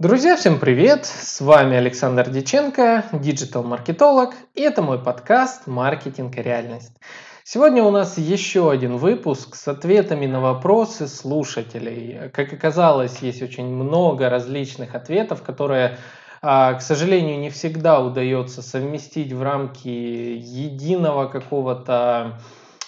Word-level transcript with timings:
Друзья, 0.00 0.34
всем 0.34 0.58
привет! 0.58 1.04
С 1.04 1.42
вами 1.42 1.76
Александр 1.76 2.30
Диченко, 2.30 3.04
диджитал-маркетолог, 3.12 4.32
и 4.54 4.62
это 4.62 4.80
мой 4.80 4.98
подкаст 4.98 5.66
«Маркетинг 5.66 6.38
и 6.38 6.42
реальность». 6.42 6.98
Сегодня 7.44 7.82
у 7.82 7.90
нас 7.90 8.16
еще 8.16 8.70
один 8.70 8.96
выпуск 8.96 9.56
с 9.56 9.68
ответами 9.68 10.24
на 10.24 10.40
вопросы 10.40 11.06
слушателей. 11.06 12.30
Как 12.30 12.50
оказалось, 12.50 13.18
есть 13.18 13.42
очень 13.42 13.66
много 13.66 14.30
различных 14.30 14.94
ответов, 14.94 15.42
которые, 15.42 15.98
а, 16.40 16.72
к 16.72 16.80
сожалению, 16.80 17.38
не 17.38 17.50
всегда 17.50 18.00
удается 18.00 18.62
совместить 18.62 19.34
в 19.34 19.42
рамки 19.42 19.88
единого 19.88 21.26
какого-то 21.26 22.40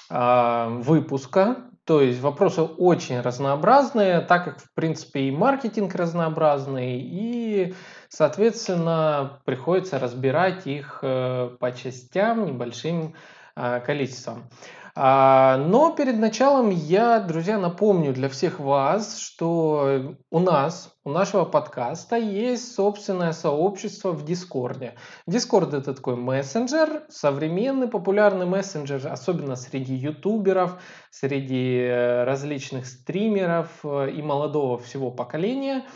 а, 0.09 0.71
выпуска. 0.71 1.59
То 1.85 2.01
есть 2.01 2.21
вопросы 2.21 2.63
очень 2.63 3.21
разнообразные, 3.21 4.21
так 4.21 4.45
как, 4.45 4.59
в 4.61 4.73
принципе, 4.75 5.23
и 5.23 5.31
маркетинг 5.33 5.95
разнообразный, 5.97 7.01
и, 7.01 7.75
соответственно, 8.09 9.41
приходится 9.45 9.99
разбирать 9.99 10.67
их 10.69 11.01
э, 11.03 11.57
по 11.59 11.73
частям 11.73 12.47
небольшим 12.47 13.15
э, 13.57 13.81
количеством. 13.81 14.49
А, 14.95 15.57
но 15.57 15.95
перед 15.95 16.19
началом 16.19 16.69
я, 16.69 17.19
друзья, 17.21 17.59
напомню 17.59 18.13
для 18.13 18.29
всех 18.29 18.61
вас, 18.61 19.19
что 19.19 20.17
у 20.31 20.39
нас, 20.39 20.95
у 21.05 21.11
нашего 21.11 21.47
подкаста 21.47 22.17
есть 22.17 22.75
собственное 22.75 23.33
сообщество 23.33 24.13
в 24.13 24.27
Дискорде. 24.27 24.95
Дискорд 25.27 25.73
это 25.73 25.95
такой 25.95 26.17
мессенджер, 26.17 27.05
современный 27.09 27.89
популярный 27.89 28.45
мессенджер, 28.45 29.09
особенно 29.09 29.57
среди 29.57 29.95
ютуберов, 29.95 30.79
среди 31.11 31.79
э, 31.79 32.25
различных 32.25 32.85
стримеров 32.85 33.69
э, 33.85 34.11
и 34.11 34.21
молодого 34.21 34.79
всего 34.79 35.11
поколения– 35.11 35.87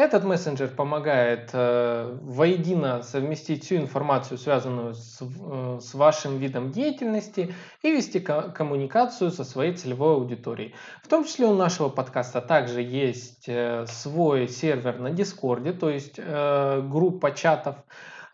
этот 0.00 0.24
мессенджер 0.24 0.68
помогает 0.68 1.50
э, 1.52 2.18
воедино 2.22 3.02
совместить 3.02 3.64
всю 3.64 3.76
информацию, 3.76 4.38
связанную 4.38 4.94
с, 4.94 5.20
э, 5.20 5.78
с 5.80 5.94
вашим 5.94 6.38
видом 6.38 6.70
деятельности, 6.70 7.54
и 7.82 7.90
вести 7.90 8.20
ко- 8.20 8.50
коммуникацию 8.50 9.30
со 9.30 9.44
своей 9.44 9.74
целевой 9.74 10.14
аудиторией. 10.14 10.74
В 11.02 11.08
том 11.08 11.24
числе 11.24 11.46
у 11.46 11.54
нашего 11.54 11.88
подкаста 11.88 12.40
также 12.40 12.82
есть 12.82 13.48
э, 13.48 13.86
свой 13.86 14.48
сервер 14.48 14.98
на 14.98 15.10
Дискорде, 15.10 15.72
то 15.72 15.90
есть 15.90 16.14
э, 16.18 16.80
группа 16.82 17.32
чатов. 17.32 17.76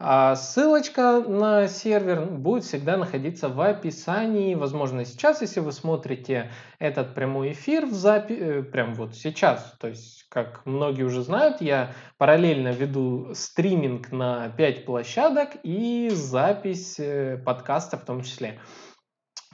А 0.06 0.36
ссылочка 0.36 1.24
на 1.26 1.66
сервер 1.66 2.26
будет 2.26 2.64
всегда 2.64 2.98
находиться 2.98 3.48
в 3.48 3.58
описании. 3.58 4.54
Возможно, 4.54 5.02
сейчас, 5.06 5.40
если 5.40 5.60
вы 5.60 5.72
смотрите 5.72 6.50
этот 6.78 7.14
прямой 7.14 7.52
эфир 7.52 7.86
в 7.86 7.94
запи... 7.94 8.34
Э, 8.34 8.62
прям 8.62 8.92
вот 8.92 9.14
сейчас, 9.14 9.74
то 9.80 9.88
есть, 9.88 10.26
как 10.28 10.60
многие 10.66 11.04
уже 11.04 11.22
знают, 11.22 11.62
я 11.62 11.92
параллельно 12.18 12.68
веду 12.68 13.30
стриминг 13.32 14.12
на 14.12 14.50
5 14.50 14.84
площадок 14.84 15.52
и 15.62 16.10
запись 16.12 16.96
э, 16.98 17.38
подкаста 17.38 17.96
в 17.96 18.04
том 18.04 18.20
числе. 18.20 18.60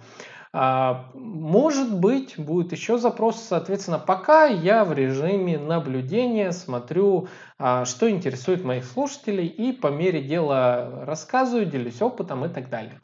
А, 0.54 1.10
может 1.15 1.98
быть, 1.98 2.38
будет 2.38 2.72
еще 2.72 2.98
запрос, 2.98 3.41
соответственно, 3.41 3.98
пока 3.98 4.47
я 4.47 4.84
в 4.84 4.92
режиме 4.92 5.59
наблюдения 5.59 6.53
смотрю, 6.53 7.28
а, 7.59 7.87
что 7.87 8.10
интересует 8.10 8.62
моих 8.62 8.84
слушателей 8.84 9.47
и 9.47 9.72
по 9.72 9.87
мере 9.87 10.22
дела 10.22 11.06
рассказываю, 11.06 11.65
делюсь 11.65 12.03
опытом 12.03 12.44
и 12.44 12.50
так 12.50 12.69
далее. 12.69 13.00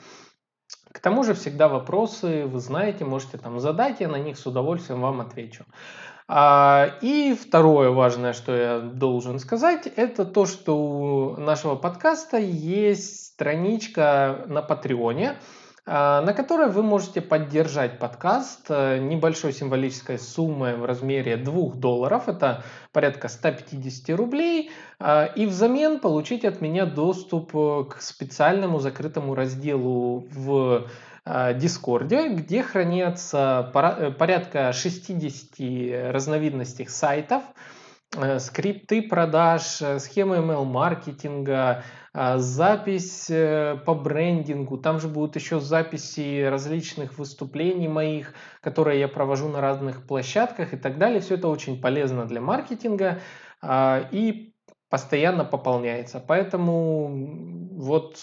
К 0.93 1.01
тому 1.01 1.25
же 1.25 1.35
всегда 1.35 1.69
вопросы, 1.69 2.47
вы 2.47 2.61
знаете, 2.61 3.05
можете 3.05 3.39
там 3.39 3.61
задать, 3.61 4.01
я 4.01 4.09
на 4.09 4.19
них 4.19 4.39
с 4.39 4.47
удовольствием 4.47 5.01
вам 5.01 5.21
отвечу. 5.21 5.65
А, 6.31 6.99
и 7.01 7.35
второе 7.35 7.89
важное, 7.89 8.35
что 8.35 8.55
я 8.55 8.81
должен 8.81 9.39
сказать, 9.39 9.87
это 9.87 10.27
то, 10.27 10.45
что 10.45 10.77
у 10.77 11.37
нашего 11.41 11.75
подкаста 11.75 12.37
есть 12.37 13.33
страничка 13.33 14.45
на 14.47 14.61
Патреоне, 14.61 15.39
а, 15.87 16.21
на 16.21 16.35
которой 16.35 16.71
вы 16.71 16.83
можете 16.83 17.23
поддержать 17.23 17.99
подкаст 17.99 18.67
э, 18.69 18.99
небольшой 18.99 19.55
символической 19.55 20.19
суммой 20.19 20.77
в 20.77 20.85
размере 20.85 21.39
2 21.39 21.77
долларов, 21.77 22.29
это 22.29 22.63
порядка 22.93 23.29
150 23.29 24.15
рублей, 24.15 24.71
а, 25.01 25.25
и 25.25 25.47
взамен 25.47 25.99
получить 25.99 26.45
от 26.45 26.61
меня 26.61 26.85
доступ 26.85 27.57
э, 27.57 27.85
к 27.89 28.03
специальному 28.03 28.81
закрытому 28.81 29.35
разделу 29.35 30.27
в 30.31 30.89
Дискорде, 31.57 32.29
где 32.31 32.63
хранятся 32.63 33.71
э, 33.75 34.11
порядка 34.13 34.73
60 34.73 36.13
разновидностей 36.13 36.89
сайтов, 36.89 37.43
э, 38.17 38.39
скрипты 38.39 39.03
продаж, 39.03 39.63
схемы 39.99 40.37
email-маркетинга, 40.37 41.83
запись 42.15 43.27
по 43.29 43.95
брендингу. 43.95 44.79
Там 44.79 44.99
же 44.99 45.09
будут 45.09 45.37
еще 45.37 45.61
записи 45.61 46.43
различных 46.45 47.19
выступлений 47.19 47.87
моих, 47.87 48.33
которые 48.61 48.99
я 48.99 49.09
провожу 49.09 49.49
на 49.49 49.61
разных 49.61 50.07
площадках 50.07 50.73
и 50.73 50.77
так 50.79 50.99
далее. 50.99 51.21
Все 51.21 51.35
это 51.35 51.49
очень 51.49 51.81
полезно 51.81 52.25
для 52.25 52.41
маркетинга 52.41 53.21
и 53.63 54.55
постоянно 54.89 55.45
пополняется. 55.45 56.19
Поэтому 56.19 57.77
вот 57.77 58.17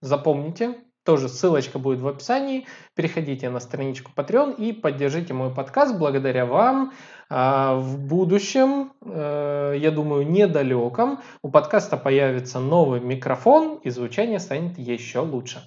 запомните, 0.00 0.76
тоже 1.06 1.28
ссылочка 1.28 1.78
будет 1.78 2.00
в 2.00 2.08
описании. 2.08 2.66
Переходите 2.94 3.48
на 3.48 3.60
страничку 3.60 4.10
Patreon 4.14 4.56
и 4.56 4.72
поддержите 4.72 5.32
мой 5.32 5.54
подкаст. 5.54 5.96
Благодаря 5.96 6.44
вам 6.44 6.92
а, 7.30 7.76
в 7.76 7.98
будущем, 7.98 8.92
э, 9.02 9.76
я 9.78 9.90
думаю, 9.90 10.28
недалеком, 10.28 11.20
у 11.42 11.48
подкаста 11.48 11.96
появится 11.96 12.60
новый 12.60 13.00
микрофон 13.00 13.76
и 13.84 13.90
звучание 13.90 14.40
станет 14.40 14.78
еще 14.78 15.20
лучше. 15.20 15.62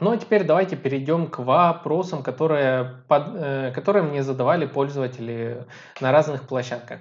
Ну 0.00 0.12
а 0.12 0.16
теперь 0.16 0.44
давайте 0.44 0.76
перейдем 0.76 1.26
к 1.26 1.40
вопросам, 1.40 2.22
которые, 2.22 3.02
э, 3.08 3.72
которые 3.74 4.02
мне 4.02 4.22
задавали 4.22 4.66
пользователи 4.66 5.66
на 6.00 6.10
разных 6.12 6.46
площадках. 6.48 7.00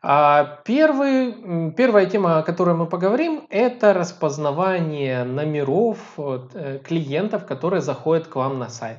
А 0.00 0.60
первый, 0.64 1.72
первая 1.72 2.06
тема, 2.06 2.38
о 2.38 2.42
которой 2.42 2.76
мы 2.76 2.86
поговорим, 2.86 3.46
это 3.50 3.92
распознавание 3.92 5.24
номеров 5.24 5.98
э, 6.16 6.78
клиентов, 6.84 7.46
которые 7.46 7.80
заходят 7.80 8.28
к 8.28 8.36
вам 8.36 8.58
на 8.58 8.68
сайт. 8.68 8.98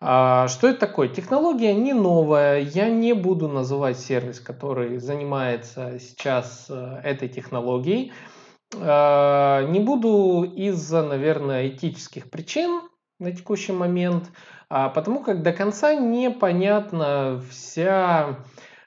А, 0.00 0.48
что 0.48 0.68
это 0.68 0.80
такое? 0.80 1.08
Технология 1.08 1.74
не 1.74 1.92
новая. 1.92 2.60
Я 2.60 2.88
не 2.88 3.12
буду 3.12 3.48
называть 3.48 3.98
сервис, 3.98 4.40
который 4.40 4.98
занимается 4.98 5.98
сейчас 5.98 6.66
э, 6.70 7.00
этой 7.04 7.28
технологией. 7.28 8.12
А, 8.80 9.62
не 9.66 9.80
буду 9.80 10.44
из-за, 10.44 11.02
наверное, 11.02 11.68
этических 11.68 12.30
причин 12.30 12.80
на 13.18 13.30
текущий 13.30 13.72
момент, 13.72 14.24
потому 14.68 15.22
как 15.22 15.42
до 15.42 15.52
конца 15.52 15.94
непонятна 15.94 17.40
вся 17.48 18.38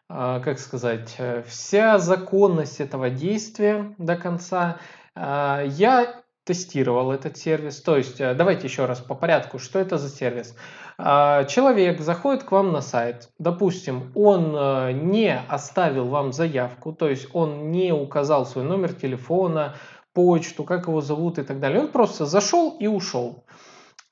как 0.09 0.59
сказать, 0.59 1.15
э, 1.17 1.43
вся 1.47 1.99
законность 1.99 2.79
этого 2.79 3.09
действия 3.09 3.93
до 3.97 4.15
конца. 4.15 4.77
А, 5.15 5.63
я 5.63 6.23
тестировал 6.47 7.11
этот 7.11 7.37
сервис. 7.37 7.81
То 7.81 7.97
есть, 7.97 8.21
э, 8.21 8.33
давайте 8.33 8.67
еще 8.67 8.85
раз 8.85 9.01
по 9.01 9.15
порядку, 9.15 9.59
что 9.59 9.79
это 9.79 9.97
за 9.97 10.09
сервис. 10.09 10.55
А, 10.97 11.43
человек 11.43 11.99
заходит 11.99 12.43
к 12.43 12.51
вам 12.51 12.71
на 12.71 12.81
сайт, 12.81 13.29
допустим, 13.37 14.11
он 14.15 14.55
э, 14.55 14.91
не 14.93 15.37
оставил 15.49 16.07
вам 16.07 16.31
заявку, 16.31 16.93
то 16.93 17.09
есть 17.09 17.27
он 17.33 17.71
не 17.71 17.91
указал 17.91 18.45
свой 18.45 18.63
номер 18.63 18.93
телефона, 18.93 19.75
почту, 20.13 20.63
как 20.63 20.87
его 20.87 21.01
зовут 21.01 21.37
и 21.37 21.43
так 21.43 21.59
далее. 21.59 21.81
Он 21.81 21.89
просто 21.89 22.25
зашел 22.25 22.77
и 22.79 22.87
ушел. 22.87 23.43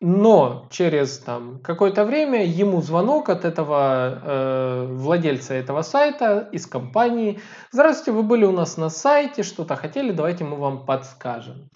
Но 0.01 0.67
через 0.71 1.19
там, 1.19 1.59
какое-то 1.61 2.03
время 2.03 2.45
ему 2.45 2.81
звонок 2.81 3.29
от 3.29 3.45
этого 3.45 4.21
э, 4.21 4.87
владельца 4.89 5.53
этого 5.53 5.83
сайта 5.83 6.49
из 6.51 6.67
компании. 6.67 7.39
Здравствуйте, 7.71 8.11
вы 8.11 8.23
были 8.23 8.43
у 8.43 8.51
нас 8.51 8.75
на 8.75 8.89
сайте, 8.89 9.43
что-то 9.43 9.77
хотели, 9.77 10.11
давайте 10.11 10.43
мы 10.43 10.57
вам 10.57 10.85
подскажем. 10.85 11.69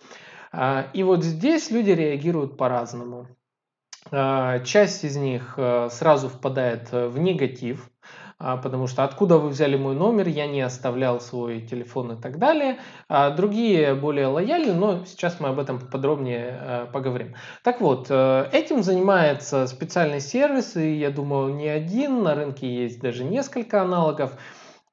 Э, 0.52 0.86
и 0.94 1.04
вот 1.04 1.24
здесь 1.24 1.72
люди 1.72 1.92
реагируют 1.92 2.58
по-разному. 2.58 3.28
Э, 4.12 4.64
часть 4.66 5.06
из 5.06 5.16
них 5.16 5.54
э, 5.56 5.88
сразу 5.90 6.28
впадает 6.28 6.92
в 6.92 7.18
негатив, 7.20 7.90
потому 8.40 8.88
что 8.88 9.04
откуда 9.04 9.38
вы 9.38 9.50
взяли 9.50 9.76
мой 9.76 9.96
номер, 9.96 10.30
я 10.30 10.48
не 10.48 10.62
оставлял 10.62 11.20
свой 11.20 11.60
телефон 11.60 12.14
и 12.14 12.22
так 12.22 12.40
далее. 12.40 12.78
А 13.10 13.32
другие 13.32 13.94
более 13.96 14.28
лояльны, 14.28 14.74
но 14.74 15.04
сейчас 15.06 15.42
мы 15.42 15.50
об 15.50 15.60
этом 15.60 15.80
подробнее 15.80 16.58
э, 16.62 16.86
поговорим. 16.92 17.36
Так 17.64 17.82
вот, 17.82 18.08
э, 18.10 18.50
этим 18.54 18.82
занимается 18.82 19.68
специальный 19.68 20.22
сервис, 20.22 20.78
и 20.78 20.94
я 20.94 21.12
думаю, 21.12 21.54
не 21.54 21.68
один, 21.68 22.24
на 22.24 22.34
рынке 22.34 22.74
есть 22.74 23.02
даже 23.02 23.26
несколько 23.26 23.82
аналогов. 23.82 24.32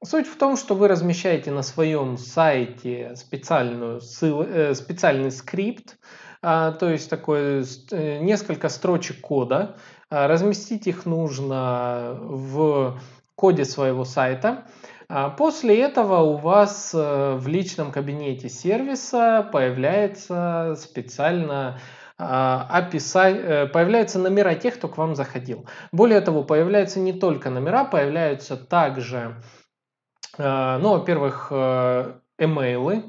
Суть 0.03 0.27
в 0.27 0.37
том, 0.37 0.57
что 0.57 0.75
вы 0.75 0.89
размещаете 0.89 1.53
на 1.53 1.63
своем 1.63 2.19
сайте 2.19 3.15
специальную 3.15 4.01
э, 4.23 4.75
специальный 4.75 5.31
скрипт, 5.31 5.99
а, 6.43 6.73
то 6.73 6.91
есть 6.91 7.09
такой 7.09 7.65
несколько 7.93 8.69
строчек 8.69 9.21
кода. 9.21 9.77
Разместить 10.11 10.87
их 10.87 11.07
нужно 11.07 12.17
в 12.21 13.01
коде 13.37 13.65
своего 13.65 14.05
сайта. 14.05 14.65
А 15.09 15.31
после 15.31 15.81
этого 15.81 16.23
у 16.23 16.37
вас 16.37 16.93
э, 16.93 17.37
в 17.37 17.47
личном 17.47 17.93
кабинете 17.93 18.49
сервиса 18.49 19.49
появляется 19.53 20.75
специально 20.77 21.79
а, 22.19 22.67
описать, 22.71 23.37
э, 23.37 23.67
появляются 23.67 24.19
номера 24.19 24.55
тех, 24.55 24.75
кто 24.77 24.89
к 24.89 24.99
вам 24.99 25.15
заходил. 25.15 25.67
Более 25.93 26.21
того, 26.23 26.43
появляются 26.43 26.99
не 26.99 27.13
только 27.13 27.51
номера, 27.51 27.85
появляются 27.85 28.57
также, 28.57 29.37
э, 30.39 30.79
ну, 30.79 30.95
во-первых, 30.95 31.53
эмейлы, 32.39 33.05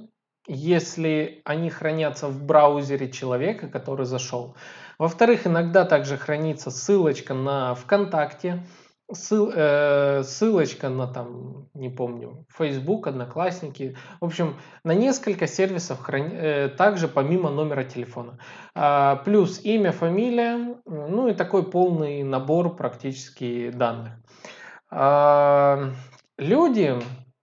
если 0.45 1.41
они 1.45 1.71
хранятся 1.71 2.27
в 2.27 2.43
браузере 2.43 3.11
человека, 3.11 3.67
который 3.67 4.05
зашел. 4.05 4.55
Во-вторых, 4.99 5.47
иногда 5.47 5.83
также 5.83 6.15
хранится 6.17 6.69
ссылочка 6.69 7.33
на 7.33 7.75
ВКонтакте, 7.75 8.63
Э, 9.09 10.21
ссылочка 10.23 10.89
на 10.89 11.07
там, 11.07 11.69
не 11.73 11.87
помню, 11.87 12.45
Facebook, 12.49 13.07
Одноклассники. 13.07 13.95
В 14.19 14.25
общем, 14.25 14.57
на 14.83 14.93
несколько 14.93 15.47
сервисов 15.47 16.09
э, 16.09 16.67
также 16.67 17.07
помимо 17.07 17.49
номера 17.49 17.85
телефона. 17.85 18.37
А, 18.75 19.15
плюс 19.15 19.61
имя, 19.63 19.93
фамилия, 19.93 20.75
ну 20.85 21.29
и 21.29 21.33
такой 21.33 21.63
полный 21.71 22.23
набор 22.23 22.75
практически 22.75 23.69
данных. 23.69 24.11
А, 24.89 25.91
люди 26.37 26.93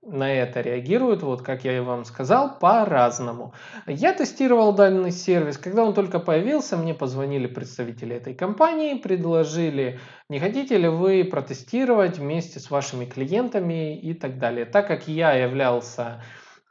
на 0.07 0.33
это 0.33 0.61
реагируют, 0.61 1.23
вот 1.23 1.43
как 1.43 1.65
я 1.65 1.77
и 1.77 1.81
вам 1.81 2.05
сказал, 2.05 2.59
по-разному. 2.59 3.55
Я 3.87 4.13
тестировал 4.13 4.73
данный 4.73 5.11
сервис, 5.11 5.59
когда 5.59 5.85
он 5.85 5.95
только 5.95 6.19
появился, 6.19 6.77
мне 6.77 6.95
позвонили 6.95 7.47
представители 7.47 8.17
этой 8.17 8.35
компании, 8.35 8.95
предложили, 8.95 9.99
не 10.29 10.39
хотите 10.39 10.77
ли 10.77 10.89
вы 10.89 11.25
протестировать 11.25 12.19
вместе 12.19 12.61
с 12.61 12.71
вашими 12.71 13.05
клиентами 13.05 13.97
и 13.99 14.15
так 14.15 14.39
далее. 14.39 14.65
Так 14.65 14.87
как 14.87 15.09
я 15.09 15.33
являлся 15.33 16.23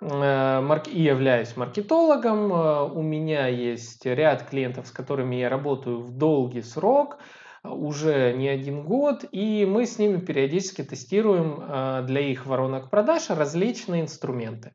э, 0.02 0.80
и 0.92 1.02
являюсь 1.02 1.58
маркетологом, 1.58 2.54
э, 2.54 2.84
у 2.84 3.02
меня 3.02 3.48
есть 3.48 4.06
ряд 4.06 4.44
клиентов, 4.44 4.88
с 4.88 4.92
которыми 4.92 5.36
я 5.36 5.50
работаю 5.50 6.00
в 6.00 6.18
долгий 6.18 6.62
срок– 6.62 7.18
уже 7.64 8.34
не 8.34 8.50
один 8.50 8.84
год, 8.84 9.26
и 9.32 9.66
мы 9.66 9.86
с 9.86 9.98
ними 9.98 10.20
периодически 10.20 10.84
тестируем 10.84 11.60
а, 11.62 12.02
для 12.02 12.22
их 12.22 12.46
воронок 12.46 12.90
продаж 12.90 13.30
различные 13.30 14.02
инструменты. 14.02 14.74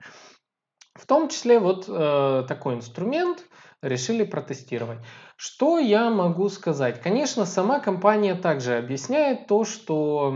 В 0.95 1.07
том 1.07 1.29
числе 1.29 1.61
вот 1.61 1.85
э, 1.89 2.45
такой 2.49 2.75
инструмент 2.75 3.45
решили 3.83 4.25
протестировать. 4.25 4.99
Что 5.37 5.79
я 5.79 6.11
могу 6.11 6.49
сказать? 6.49 7.01
Конечно, 7.01 7.47
сама 7.47 7.79
компания 7.79 8.35
также 8.35 8.77
объясняет 8.77 9.47
то, 9.47 9.65
что 9.65 10.35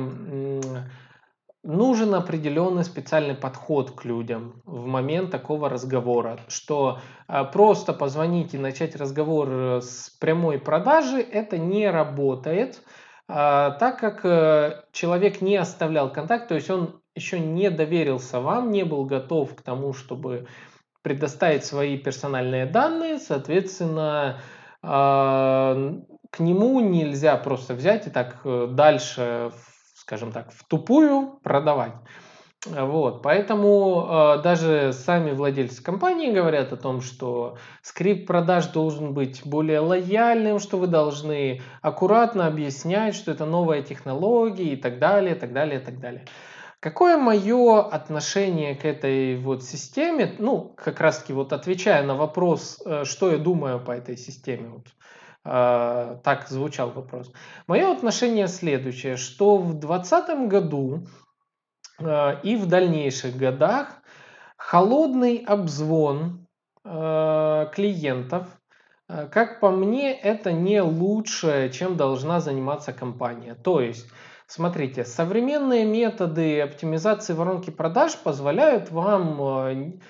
нужен 1.62 2.14
определенный 2.14 2.84
специальный 2.84 3.34
подход 3.34 3.92
к 3.92 4.04
людям 4.04 4.62
в 4.64 4.86
момент 4.86 5.30
такого 5.30 5.68
разговора, 5.68 6.40
что 6.48 7.00
а, 7.28 7.44
просто 7.44 7.92
позвонить 7.92 8.54
и 8.54 8.58
начать 8.58 8.96
разговор 8.96 9.48
э, 9.50 9.80
с 9.80 10.10
прямой 10.20 10.58
продажи 10.58 11.20
это 11.20 11.58
не 11.58 11.88
работает, 11.88 12.82
а, 13.28 13.70
так 13.72 14.00
как 14.00 14.24
э, 14.24 14.82
человек 14.92 15.40
не 15.40 15.56
оставлял 15.56 16.12
контакт, 16.12 16.48
то 16.48 16.54
есть 16.56 16.68
он 16.68 17.00
еще 17.14 17.38
не 17.38 17.70
доверился 17.70 18.40
вам, 18.40 18.72
не 18.72 18.84
был 18.84 19.04
готов 19.04 19.54
к 19.54 19.62
тому, 19.62 19.92
чтобы 19.92 20.48
предоставить 21.02 21.64
свои 21.64 21.98
персональные 21.98 22.66
данные, 22.66 23.18
соответственно, 23.18 24.40
а, 24.82 25.94
к 26.30 26.40
нему 26.40 26.80
нельзя 26.80 27.36
просто 27.36 27.74
взять 27.74 28.06
и 28.06 28.10
так 28.10 28.40
э, 28.44 28.68
дальше 28.70 29.52
скажем 30.02 30.32
так, 30.32 30.50
в 30.52 30.64
тупую 30.64 31.38
продавать. 31.44 31.94
Вот, 32.66 33.22
поэтому 33.22 34.36
э, 34.38 34.42
даже 34.42 34.92
сами 34.92 35.32
владельцы 35.32 35.82
компании 35.82 36.32
говорят 36.32 36.72
о 36.72 36.76
том, 36.76 37.00
что 37.00 37.56
скрипт 37.82 38.26
продаж 38.26 38.66
должен 38.68 39.14
быть 39.14 39.42
более 39.44 39.80
лояльным, 39.80 40.58
что 40.58 40.78
вы 40.78 40.86
должны 40.86 41.60
аккуратно 41.82 42.46
объяснять, 42.46 43.14
что 43.14 43.30
это 43.32 43.46
новая 43.46 43.82
технология 43.82 44.72
и 44.72 44.76
так 44.76 44.98
далее, 44.98 45.34
так 45.34 45.52
далее, 45.52 45.80
так 45.80 45.98
далее. 45.98 46.24
Какое 46.78 47.16
мое 47.16 47.80
отношение 47.80 48.74
к 48.74 48.84
этой 48.84 49.36
вот 49.36 49.62
системе? 49.62 50.34
Ну, 50.38 50.74
как 50.76 51.00
раз 51.00 51.18
таки 51.18 51.32
вот 51.32 51.52
отвечая 51.52 52.04
на 52.04 52.16
вопрос, 52.16 52.80
э, 52.84 53.04
что 53.04 53.30
я 53.30 53.38
думаю 53.38 53.78
по 53.78 53.92
этой 53.92 54.16
системе. 54.16 54.68
Вот, 54.68 54.86
так 55.44 56.46
звучал 56.48 56.90
вопрос. 56.90 57.32
Мое 57.66 57.90
отношение 57.90 58.46
следующее, 58.46 59.16
что 59.16 59.56
в 59.56 59.74
2020 59.74 60.48
году 60.48 61.06
а, 62.00 62.38
и 62.42 62.56
в 62.56 62.66
дальнейших 62.66 63.36
годах 63.36 63.88
холодный 64.56 65.38
обзвон 65.38 66.46
а, 66.84 67.66
клиентов, 67.66 68.46
как 69.30 69.60
по 69.60 69.70
мне, 69.70 70.14
это 70.14 70.52
не 70.52 70.80
лучшее, 70.80 71.70
чем 71.70 71.96
должна 71.96 72.40
заниматься 72.40 72.94
компания. 72.94 73.54
То 73.54 73.80
есть, 73.82 74.06
смотрите, 74.46 75.04
современные 75.04 75.84
методы 75.84 76.62
оптимизации 76.62 77.34
воронки 77.34 77.68
продаж 77.68 78.16
позволяют 78.16 78.90
вам 78.90 80.00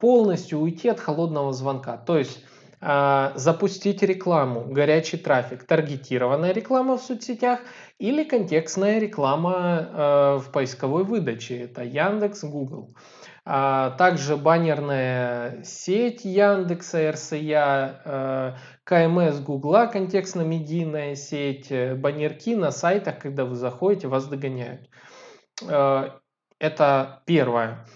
полностью 0.00 0.58
уйти 0.58 0.88
от 0.88 0.98
холодного 0.98 1.52
звонка. 1.52 1.98
То 1.98 2.18
есть, 2.18 2.44
запустить 2.80 4.02
рекламу, 4.02 4.66
горячий 4.66 5.16
трафик, 5.16 5.64
таргетированная 5.64 6.52
реклама 6.52 6.98
в 6.98 7.02
соцсетях 7.02 7.60
или 7.98 8.22
контекстная 8.24 8.98
реклама 8.98 9.54
а, 9.56 10.38
в 10.38 10.52
поисковой 10.52 11.04
выдаче. 11.04 11.62
Это 11.62 11.82
Яндекс, 11.82 12.44
Google. 12.44 12.94
А, 13.44 13.90
также 13.90 14.36
баннерная 14.36 15.62
сеть 15.62 16.24
Яндекса, 16.24 17.12
РСЯ, 17.12 18.58
КМС 18.84 19.40
Гугла, 19.40 19.86
контекстно-медийная 19.86 21.14
сеть, 21.14 21.70
э, 21.70 21.94
баннерки 21.94 22.54
на 22.54 22.70
сайтах, 22.70 23.18
когда 23.18 23.44
вы 23.44 23.54
заходите, 23.54 24.08
вас 24.08 24.26
догоняют. 24.26 24.88
Это 26.58 27.22
первое 27.26 27.86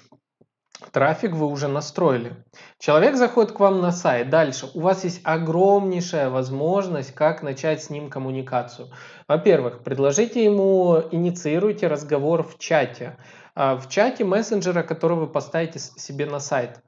трафик 0.93 1.33
вы 1.33 1.47
уже 1.47 1.69
настроили. 1.69 2.45
Человек 2.79 3.17
заходит 3.17 3.53
к 3.53 3.61
вам 3.61 3.81
на 3.81 3.93
сайт. 3.93 4.31
Дальше. 4.31 4.69
У 4.75 4.81
вас 4.81 5.05
есть 5.05 5.21
огромнейшая 5.25 6.31
возможность, 6.31 7.15
как 7.15 7.43
начать 7.43 7.83
с 7.83 7.91
ним 7.91 8.11
коммуникацию. 8.11 8.89
Во-первых, 9.29 9.83
предложите 9.83 10.45
ему, 10.45 11.03
инициируйте 11.11 11.87
разговор 11.87 12.43
в 12.43 12.59
чате. 12.59 13.17
А, 13.55 13.77
в 13.77 13.89
чате 13.89 14.25
мессенджера, 14.25 14.83
который 14.83 15.17
вы 15.17 15.27
поставите 15.27 15.79
себе 15.79 16.27
на 16.27 16.41
сайт. 16.41 16.81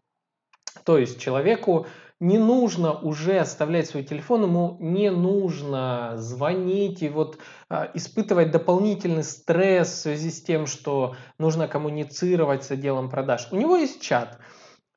То 0.85 0.99
есть 0.99 1.21
человеку 1.21 1.87
не 2.23 2.39
нужно 2.39 2.93
уже 2.93 3.41
оставлять 3.41 3.89
свой 3.89 4.05
телефон, 4.05 4.45
ему 4.45 4.77
не 4.79 5.11
нужно 5.11 6.13
звонить 6.19 7.03
и 7.03 7.09
вот 7.09 7.39
а, 7.69 7.91
испытывать 7.95 8.53
дополнительный 8.53 9.25
стресс 9.25 9.89
в 9.89 9.97
связи 10.03 10.31
с 10.31 10.41
тем, 10.41 10.69
что 10.69 11.17
нужно 11.39 11.67
коммуницировать 11.67 12.63
с 12.63 12.71
отделом 12.71 13.11
продаж. 13.11 13.49
У 13.51 13.57
него 13.57 13.77
есть 13.77 14.01
чат. 14.01 14.39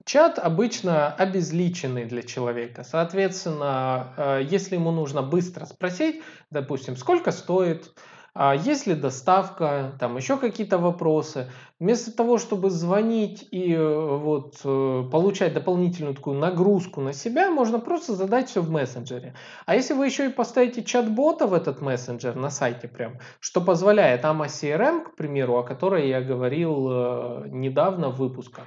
чат 0.05 0.37
обычно 0.37 1.11
обезличенный 1.15 2.05
для 2.05 2.21
человека. 2.21 2.83
Соответственно, 2.83 4.13
э, 4.17 4.41
если 4.47 4.75
ему 4.75 4.91
нужно 4.91 5.23
быстро 5.23 5.65
спросить, 5.65 6.21
допустим, 6.51 6.95
сколько 6.95 7.31
стоит, 7.31 7.91
а 8.37 8.53
есть 8.53 8.85
ли 8.85 8.95
доставка, 8.95 9.93
там 9.97 10.17
еще 10.17 10.35
какие-то 10.35 10.77
вопросы. 10.77 11.49
Вместо 11.79 12.11
того, 12.11 12.37
чтобы 12.37 12.69
звонить 12.69 13.47
и 13.49 13.73
э, 13.73 14.17
вот 14.17 14.59
э, 14.65 15.03
получать 15.09 15.53
дополнительную 15.53 16.15
такую 16.15 16.37
нагрузку 16.37 16.99
на 16.99 17.13
себя, 17.13 17.49
можно 17.49 17.79
просто 17.79 18.13
задать 18.13 18.49
все 18.49 18.61
в 18.61 18.69
мессенджере. 18.69 19.35
А 19.65 19.73
если 19.73 19.93
вы 19.93 20.07
еще 20.07 20.25
и 20.25 20.33
поставите 20.33 20.83
чат-бота 20.83 21.47
в 21.47 21.53
этот 21.53 21.79
мессенджер 21.79 22.35
на 22.35 22.49
сайте 22.49 22.89
прям, 22.89 23.19
что 23.39 23.61
позволяет 23.61 24.25
AMA 24.25 24.47
CRM, 24.47 25.05
к 25.05 25.15
примеру, 25.15 25.57
о 25.57 25.63
которой 25.63 26.09
я 26.09 26.19
говорил 26.19 26.89
э, 26.91 27.47
недавно 27.47 28.09
в 28.09 28.17
выпусках, 28.17 28.65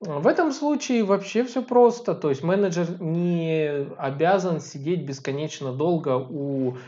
в 0.00 0.26
этом 0.26 0.50
случае 0.50 1.04
вообще 1.04 1.44
все 1.44 1.62
просто. 1.62 2.14
То 2.14 2.30
есть 2.30 2.42
менеджер 2.42 3.02
не 3.02 3.86
обязан 3.98 4.60
сидеть 4.60 5.04
бесконечно 5.04 5.74
долго 5.74 6.16
у 6.16 6.78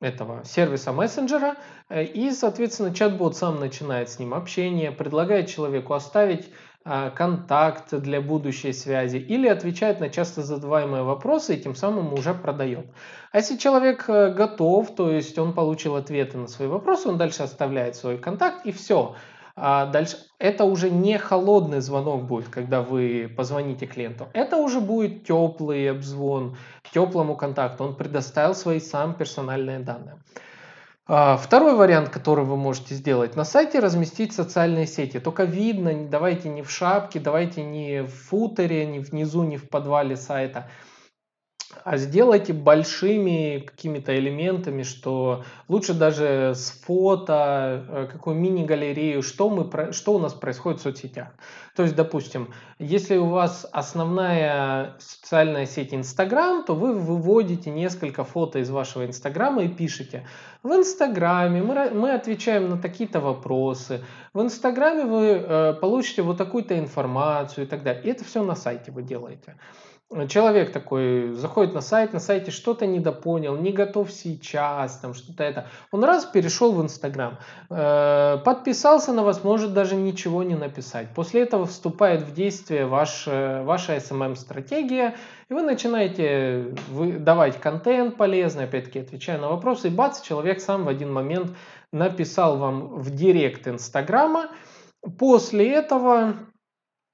этого 0.00 0.44
сервиса 0.44 0.92
мессенджера, 0.92 1.56
э, 1.88 2.04
и, 2.04 2.30
соответственно, 2.30 2.94
чат-бот 2.94 3.36
сам 3.36 3.58
начинает 3.58 4.10
с 4.10 4.18
ним 4.18 4.34
общение, 4.34 4.92
предлагает 4.92 5.48
человеку 5.48 5.94
оставить 5.94 6.50
а, 6.90 7.10
контакт 7.10 7.94
для 7.94 8.22
будущей 8.22 8.72
связи 8.72 9.18
или 9.18 9.46
отвечает 9.46 10.00
на 10.00 10.08
часто 10.08 10.42
задаваемые 10.42 11.02
вопросы 11.02 11.54
и 11.54 11.60
тем 11.60 11.74
самым 11.74 12.14
уже 12.14 12.32
продает. 12.32 12.86
А 13.30 13.38
если 13.38 13.58
человек 13.58 14.08
э, 14.08 14.32
готов, 14.32 14.94
то 14.94 15.10
есть 15.10 15.38
он 15.38 15.52
получил 15.52 15.96
ответы 15.96 16.38
на 16.38 16.46
свои 16.46 16.66
вопросы, 16.66 17.10
он 17.10 17.18
дальше 17.18 17.42
оставляет 17.42 17.96
свой 17.96 18.16
контакт 18.16 18.64
и 18.64 18.72
все. 18.72 19.16
А 19.60 19.86
дальше 19.86 20.18
это 20.38 20.64
уже 20.64 20.88
не 20.88 21.18
холодный 21.18 21.80
звонок 21.80 22.24
будет, 22.24 22.48
когда 22.48 22.80
вы 22.80 23.32
позвоните 23.36 23.86
клиенту. 23.86 24.28
Это 24.32 24.56
уже 24.56 24.80
будет 24.80 25.24
теплый 25.24 25.90
обзвон, 25.90 26.56
теплому 26.94 27.36
контакту. 27.36 27.84
Он 27.84 27.96
предоставил 27.96 28.54
свои 28.54 28.78
сам 28.78 29.14
персональные 29.14 29.80
данные. 29.80 30.18
А, 31.08 31.36
второй 31.36 31.74
вариант, 31.74 32.10
который 32.10 32.44
вы 32.44 32.56
можете 32.56 32.94
сделать, 32.94 33.34
на 33.34 33.44
сайте 33.44 33.80
разместить 33.80 34.32
социальные 34.32 34.86
сети. 34.86 35.18
Только 35.18 35.44
видно, 35.44 36.06
давайте 36.08 36.50
не 36.50 36.62
в 36.62 36.70
шапке, 36.70 37.18
давайте 37.18 37.64
не 37.64 38.02
в 38.02 38.10
футере, 38.10 38.86
не 38.86 39.00
внизу, 39.00 39.42
не 39.42 39.56
в 39.56 39.68
подвале 39.68 40.16
сайта 40.16 40.68
а 41.84 41.98
сделайте 41.98 42.52
большими 42.52 43.64
какими-то 43.66 44.18
элементами, 44.18 44.82
что 44.82 45.44
лучше 45.68 45.92
даже 45.92 46.52
с 46.54 46.70
фото, 46.70 47.84
э, 47.88 48.08
какую 48.10 48.36
мини-галерею, 48.36 49.22
что, 49.22 49.50
мы, 49.50 49.92
что 49.92 50.14
у 50.14 50.18
нас 50.18 50.32
происходит 50.32 50.80
в 50.80 50.82
соцсетях. 50.82 51.28
То 51.76 51.82
есть, 51.82 51.94
допустим, 51.94 52.48
если 52.78 53.16
у 53.16 53.26
вас 53.26 53.68
основная 53.70 54.96
социальная 54.98 55.66
сеть 55.66 55.92
Инстаграм, 55.92 56.64
то 56.64 56.74
вы 56.74 56.94
выводите 56.94 57.70
несколько 57.70 58.24
фото 58.24 58.60
из 58.60 58.70
вашего 58.70 59.04
Инстаграма 59.04 59.62
и 59.62 59.68
пишете. 59.68 60.26
В 60.62 60.72
Инстаграме 60.72 61.62
мы, 61.62 61.90
мы 61.90 62.12
отвечаем 62.14 62.70
на 62.70 62.78
такие-то 62.78 63.20
вопросы. 63.20 64.02
В 64.32 64.40
Инстаграме 64.40 65.04
вы 65.04 65.26
э, 65.26 65.74
получите 65.74 66.22
вот 66.22 66.38
такую-то 66.38 66.78
информацию 66.78 67.66
и 67.66 67.68
так 67.68 67.82
далее. 67.82 68.02
И 68.04 68.08
это 68.08 68.24
все 68.24 68.42
на 68.42 68.54
сайте 68.54 68.90
вы 68.90 69.02
делаете 69.02 69.56
человек 70.28 70.72
такой 70.72 71.34
заходит 71.34 71.74
на 71.74 71.82
сайт, 71.82 72.12
на 72.12 72.20
сайте 72.20 72.50
что-то 72.50 72.86
недопонял, 72.86 73.56
не 73.56 73.72
готов 73.72 74.10
сейчас, 74.10 74.98
там 74.98 75.12
что-то 75.12 75.44
это. 75.44 75.66
Он 75.90 76.02
раз 76.02 76.24
перешел 76.24 76.72
в 76.72 76.82
Инстаграм, 76.82 77.38
э, 77.68 78.38
подписался 78.44 79.12
на 79.12 79.22
вас, 79.22 79.44
может 79.44 79.74
даже 79.74 79.96
ничего 79.96 80.42
не 80.42 80.54
написать. 80.54 81.08
После 81.14 81.42
этого 81.42 81.66
вступает 81.66 82.22
в 82.22 82.32
действие 82.32 82.86
ваш, 82.86 83.26
ваша 83.26 83.96
SMM-стратегия, 83.96 85.14
и 85.50 85.54
вы 85.54 85.62
начинаете 85.62 86.74
давать 87.18 87.60
контент 87.60 88.16
полезный, 88.16 88.64
опять-таки 88.64 89.00
отвечая 89.00 89.38
на 89.38 89.48
вопросы, 89.48 89.88
и 89.88 89.90
бац, 89.90 90.22
человек 90.22 90.60
сам 90.60 90.84
в 90.84 90.88
один 90.88 91.12
момент 91.12 91.52
написал 91.92 92.56
вам 92.56 92.98
в 92.98 93.10
директ 93.10 93.68
Инстаграма. 93.68 94.48
После 95.18 95.70
этого 95.70 96.34
Э, 96.34 96.34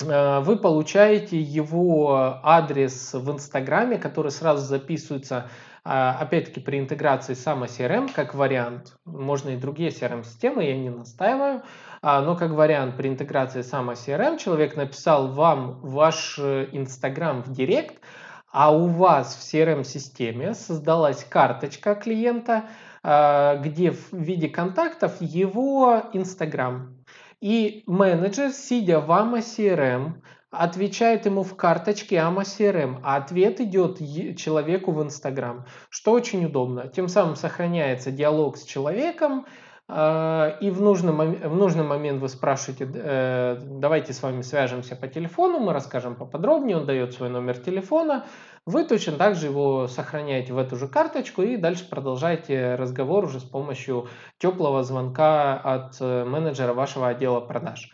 вы 0.00 0.56
получаете 0.56 1.40
его 1.40 2.40
адрес 2.42 3.14
в 3.14 3.30
Инстаграме, 3.30 3.98
который 3.98 4.32
сразу 4.32 4.66
записывается, 4.66 5.48
а, 5.84 6.16
опять-таки, 6.18 6.60
при 6.60 6.80
интеграции 6.80 7.34
сама 7.34 7.66
CRM 7.66 8.10
как 8.12 8.34
вариант. 8.34 8.96
Можно 9.04 9.50
и 9.50 9.56
другие 9.56 9.90
CRM-системы, 9.90 10.64
я 10.64 10.76
не 10.76 10.90
настаиваю. 10.90 11.62
А, 12.02 12.22
но 12.22 12.36
как 12.36 12.50
вариант 12.50 12.96
при 12.96 13.08
интеграции 13.08 13.62
сама 13.62 13.92
CRM 13.92 14.38
человек 14.38 14.76
написал 14.76 15.28
вам 15.28 15.78
ваш 15.80 16.38
э, 16.38 16.68
Инстаграм 16.72 17.42
в 17.42 17.52
Директ, 17.52 18.00
а 18.50 18.74
у 18.74 18.86
вас 18.88 19.36
в 19.36 19.40
CRM-системе 19.42 20.54
создалась 20.54 21.22
карточка 21.24 21.94
клиента, 21.94 22.64
где 23.02 23.90
в 23.90 24.12
виде 24.12 24.48
контактов 24.48 25.20
его 25.20 26.04
Инстаграм. 26.14 27.03
И 27.44 27.82
менеджер, 27.86 28.52
сидя 28.52 29.00
в 29.00 29.10
AMA 29.10 29.40
CRM, 29.40 30.14
отвечает 30.50 31.26
ему 31.26 31.42
в 31.42 31.54
карточке 31.56 32.16
AMA 32.16 32.40
CRM, 32.40 33.00
а 33.02 33.16
ответ 33.16 33.60
идет 33.60 33.98
человеку 34.38 34.92
в 34.92 35.02
Instagram, 35.02 35.66
что 35.90 36.12
очень 36.12 36.46
удобно. 36.46 36.88
Тем 36.88 37.06
самым 37.06 37.36
сохраняется 37.36 38.10
диалог 38.10 38.56
с 38.56 38.64
человеком, 38.64 39.44
и 39.86 40.70
в 40.70 40.80
нужный, 40.80 41.12
в 41.12 41.56
нужный 41.56 41.84
момент 41.84 42.22
вы 42.22 42.30
спрашиваете, 42.30 42.90
э, 42.94 43.58
давайте 43.60 44.14
с 44.14 44.22
вами 44.22 44.40
свяжемся 44.40 44.96
по 44.96 45.08
телефону, 45.08 45.58
мы 45.58 45.74
расскажем 45.74 46.14
поподробнее, 46.16 46.78
он 46.78 46.86
дает 46.86 47.12
свой 47.12 47.28
номер 47.28 47.58
телефона, 47.58 48.24
вы 48.64 48.84
точно 48.84 49.12
так 49.18 49.34
же 49.34 49.48
его 49.48 49.86
сохраняете 49.86 50.54
в 50.54 50.58
эту 50.58 50.76
же 50.76 50.88
карточку 50.88 51.42
и 51.42 51.58
дальше 51.58 51.86
продолжаете 51.86 52.76
разговор 52.76 53.26
уже 53.26 53.40
с 53.40 53.44
помощью 53.44 54.08
теплого 54.38 54.82
звонка 54.84 55.58
от 55.58 55.96
э, 56.00 56.24
менеджера 56.24 56.72
вашего 56.72 57.08
отдела 57.08 57.40
продаж. 57.40 57.90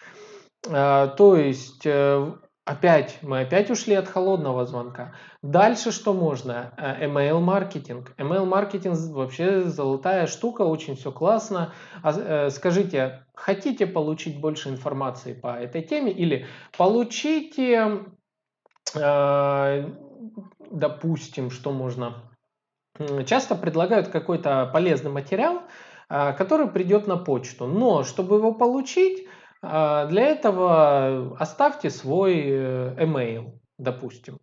А, 0.68 1.08
то 1.08 1.34
есть 1.34 1.84
э, 1.86 2.32
Опять, 2.64 3.18
мы 3.22 3.40
опять 3.40 3.70
ушли 3.70 3.94
от 3.94 4.06
холодного 4.06 4.64
звонка. 4.64 5.14
Дальше 5.42 5.92
что 5.92 6.12
можно? 6.12 6.72
Э, 6.76 7.06
email 7.06 7.40
маркетинг. 7.40 8.14
Email 8.18 8.44
маркетинг 8.44 8.96
вообще 9.10 9.62
золотая 9.62 10.26
штука, 10.26 10.62
очень 10.62 10.94
все 10.94 11.10
классно. 11.10 11.72
А, 12.02 12.50
скажите, 12.50 13.24
хотите 13.34 13.86
получить 13.86 14.40
больше 14.40 14.68
информации 14.68 15.32
по 15.32 15.58
этой 15.58 15.82
теме 15.82 16.12
или 16.12 16.46
получите 16.76 18.04
допустим, 20.70 21.50
что 21.50 21.72
можно... 21.72 22.24
Часто 23.26 23.54
предлагают 23.54 24.08
какой-то 24.08 24.68
полезный 24.72 25.10
материал, 25.10 25.62
который 26.08 26.68
придет 26.68 27.06
на 27.06 27.16
почту. 27.16 27.66
Но 27.66 28.04
чтобы 28.04 28.36
его 28.36 28.52
получить, 28.52 29.26
для 29.62 30.26
этого 30.26 31.36
оставьте 31.38 31.90
свой 31.90 32.42
э, 32.46 32.94
email, 32.98 33.58
допустим. 33.78 34.38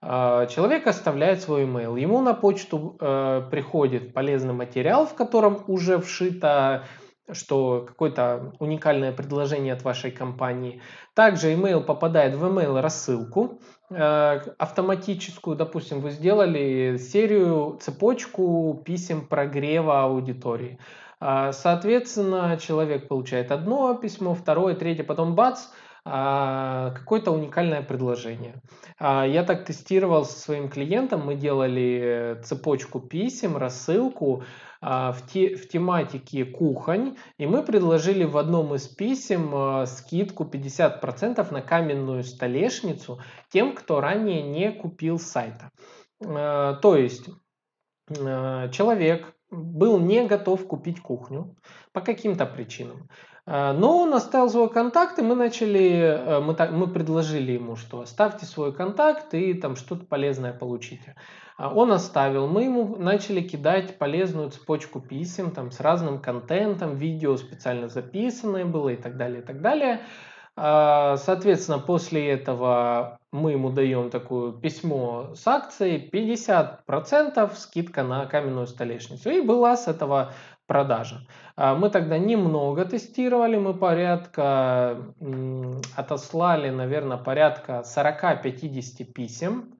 А, 0.00 0.46
человек 0.46 0.86
оставляет 0.86 1.42
свой 1.42 1.64
email. 1.64 1.98
Ему 2.00 2.20
на 2.20 2.34
почту 2.34 2.96
э, 3.00 3.42
приходит 3.50 4.14
полезный 4.14 4.54
материал, 4.54 5.06
в 5.06 5.14
котором 5.14 5.64
уже 5.66 5.98
вшито 5.98 6.84
что 7.32 7.86
какое-то 7.88 8.52
уникальное 8.58 9.10
предложение 9.10 9.72
от 9.72 9.82
вашей 9.82 10.10
компании. 10.10 10.82
Также 11.14 11.54
email 11.54 11.82
попадает 11.82 12.34
в 12.34 12.44
email 12.44 12.80
рассылку 12.80 13.62
э, 13.88 14.40
автоматическую. 14.58 15.56
Допустим, 15.56 16.00
вы 16.00 16.10
сделали 16.10 16.98
серию, 16.98 17.78
цепочку 17.80 18.82
писем 18.84 19.26
прогрева 19.26 20.02
аудитории. 20.02 20.78
Э, 21.20 21.52
соответственно, 21.52 22.58
человек 22.60 23.08
получает 23.08 23.52
одно 23.52 23.94
письмо, 23.94 24.34
второе, 24.34 24.74
третье, 24.74 25.04
потом 25.04 25.34
бац, 25.34 25.66
э, 26.04 26.90
какое-то 26.94 27.30
уникальное 27.30 27.82
предложение. 27.82 28.60
Я 29.00 29.42
так 29.42 29.64
тестировал 29.64 30.24
со 30.24 30.38
своим 30.38 30.68
клиентом, 30.68 31.26
мы 31.26 31.34
делали 31.34 32.40
цепочку 32.44 33.00
писем, 33.00 33.56
рассылку, 33.56 34.44
а, 34.86 35.12
в, 35.12 35.26
те, 35.26 35.56
в 35.56 35.66
тематике 35.66 36.44
кухонь, 36.44 37.16
и 37.38 37.46
мы 37.46 37.62
предложили 37.62 38.24
в 38.24 38.36
одном 38.36 38.74
из 38.74 38.86
писем 38.86 39.50
а, 39.54 39.86
скидку 39.86 40.44
50% 40.44 41.50
на 41.50 41.62
каменную 41.62 42.22
столешницу 42.22 43.18
тем, 43.48 43.74
кто 43.74 44.02
ранее 44.02 44.42
не 44.42 44.70
купил 44.72 45.18
сайта. 45.18 45.70
А, 46.22 46.74
то 46.74 46.96
есть 46.96 47.30
человек 48.10 49.34
был 49.54 49.98
не 49.98 50.26
готов 50.26 50.66
купить 50.66 51.00
кухню 51.00 51.56
по 51.92 52.00
каким-то 52.00 52.46
причинам. 52.46 53.08
Но 53.46 53.98
он 53.98 54.14
оставил 54.14 54.48
свой 54.48 54.70
контакт, 54.70 55.18
и 55.18 55.22
мы 55.22 55.34
начали, 55.34 56.40
мы, 56.40 56.56
мы 56.70 56.86
предложили 56.86 57.52
ему, 57.52 57.76
что 57.76 58.00
оставьте 58.00 58.46
свой 58.46 58.72
контакт 58.72 59.34
и 59.34 59.52
там 59.52 59.76
что-то 59.76 60.06
полезное 60.06 60.54
получите. 60.54 61.14
А 61.56 61.72
он 61.72 61.92
оставил. 61.92 62.48
Мы 62.48 62.64
ему 62.64 62.96
начали 62.96 63.40
кидать 63.40 63.98
полезную 63.98 64.50
цепочку 64.50 65.00
писем 65.00 65.50
там, 65.50 65.70
с 65.70 65.80
разным 65.80 66.20
контентом, 66.20 66.96
видео 66.96 67.36
специально 67.36 67.88
записанное 67.88 68.64
было 68.64 68.88
и 68.88 68.96
так 68.96 69.16
далее, 69.16 69.40
и 69.40 69.44
так 69.44 69.60
далее. 69.60 70.00
А, 70.56 71.16
соответственно, 71.16 71.78
после 71.80 72.30
этого 72.30 73.18
мы 73.32 73.52
ему 73.52 73.70
даем 73.70 74.10
такое 74.10 74.52
письмо 74.52 75.34
с 75.34 75.46
акцией 75.48 76.08
50% 76.08 77.54
скидка 77.56 78.04
на 78.04 78.26
каменную 78.26 78.66
столешницу. 78.66 79.30
И 79.30 79.40
была 79.40 79.76
с 79.76 79.88
этого 79.88 80.32
продажа. 80.66 81.26
А, 81.56 81.74
мы 81.74 81.90
тогда 81.90 82.18
немного 82.18 82.84
тестировали, 82.84 83.56
мы 83.56 83.74
порядка 83.74 84.96
отослали, 85.96 86.70
наверное, 86.70 87.16
порядка 87.16 87.82
40-50 87.84 89.04
писем 89.04 89.74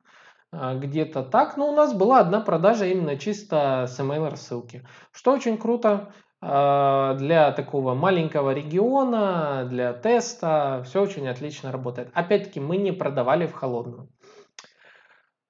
а, 0.50 0.74
где-то 0.74 1.22
так, 1.22 1.56
но 1.56 1.68
у 1.68 1.76
нас 1.76 1.94
была 1.94 2.20
одна 2.20 2.40
продажа 2.40 2.86
именно 2.86 3.16
чисто 3.16 3.86
с 3.88 3.98
email 4.00 4.28
рассылки, 4.28 4.86
что 5.12 5.32
очень 5.32 5.56
круто. 5.56 6.12
А, 6.46 7.14
для 7.14 7.52
такого 7.52 7.94
маленького 7.94 8.52
региона, 8.52 9.66
для 9.66 9.94
теста, 9.94 10.82
все 10.84 11.00
очень 11.00 11.26
отлично 11.26 11.72
работает. 11.72 12.10
Опять-таки, 12.12 12.60
мы 12.60 12.76
не 12.76 12.92
продавали 12.92 13.46
в 13.46 13.54
холодную. 13.54 14.10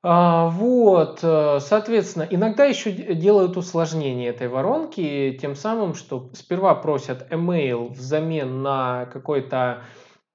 А, 0.05 0.51
вот, 0.51 1.19
э, 1.23 1.59
соответственно, 1.61 2.29
иногда 2.31 2.65
еще 2.67 2.93
делают 2.93 3.57
усложнение 3.57 4.29
этой 4.29 4.47
воронки, 4.47 5.37
тем 5.41 5.57
самым, 5.57 5.95
что 5.95 6.31
сперва 6.33 6.77
просят 6.77 7.27
email 7.33 7.89
взамен 7.89 8.63
на 8.63 9.07
какой-то, 9.07 9.83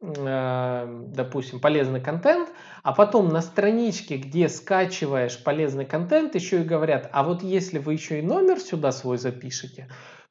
э, 0.02 1.04
допустим, 1.14 1.62
полезный 1.62 2.02
контент, 2.02 2.50
а 2.84 2.92
потом 2.92 3.30
на 3.30 3.42
страничке, 3.42 4.18
где 4.18 4.50
скачиваешь 4.50 5.42
полезный 5.42 5.86
контент, 5.86 6.36
еще 6.36 6.62
и 6.62 6.66
говорят, 6.66 7.10
а 7.14 7.24
вот 7.24 7.44
если 7.44 7.78
вы 7.78 7.94
еще 7.94 8.20
и 8.20 8.24
номер 8.24 8.60
сюда 8.60 8.92
свой 8.92 9.18
запишете, 9.18 9.88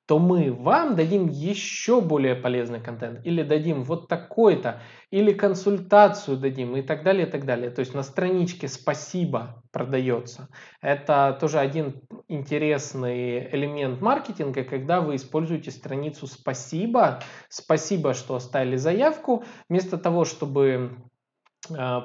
то 0.08 0.18
мы 0.18 0.50
вам 0.54 0.96
дадим 0.96 1.28
еще 1.28 2.00
более 2.00 2.34
полезный 2.34 2.80
контент, 2.80 3.20
или 3.26 3.42
дадим 3.42 3.84
вот 3.84 4.08
такой-то, 4.08 4.80
или 5.10 5.34
консультацию 5.34 6.38
дадим, 6.38 6.74
и 6.78 6.82
так 6.82 7.02
далее, 7.02 7.26
и 7.26 7.30
так 7.30 7.44
далее. 7.44 7.70
То 7.70 7.80
есть 7.80 7.92
на 7.94 8.02
страничке 8.02 8.68
«Спасибо» 8.68 9.62
продается. 9.70 10.48
Это 10.80 11.36
тоже 11.38 11.58
один 11.58 12.00
интересный 12.26 13.54
элемент 13.54 14.00
маркетинга, 14.00 14.64
когда 14.64 15.02
вы 15.02 15.16
используете 15.16 15.70
страницу 15.70 16.26
«Спасибо», 16.26 17.20
«Спасибо, 17.50 18.14
что 18.14 18.34
оставили 18.34 18.76
заявку», 18.76 19.44
вместо 19.68 19.98
того, 19.98 20.24
чтобы 20.24 21.02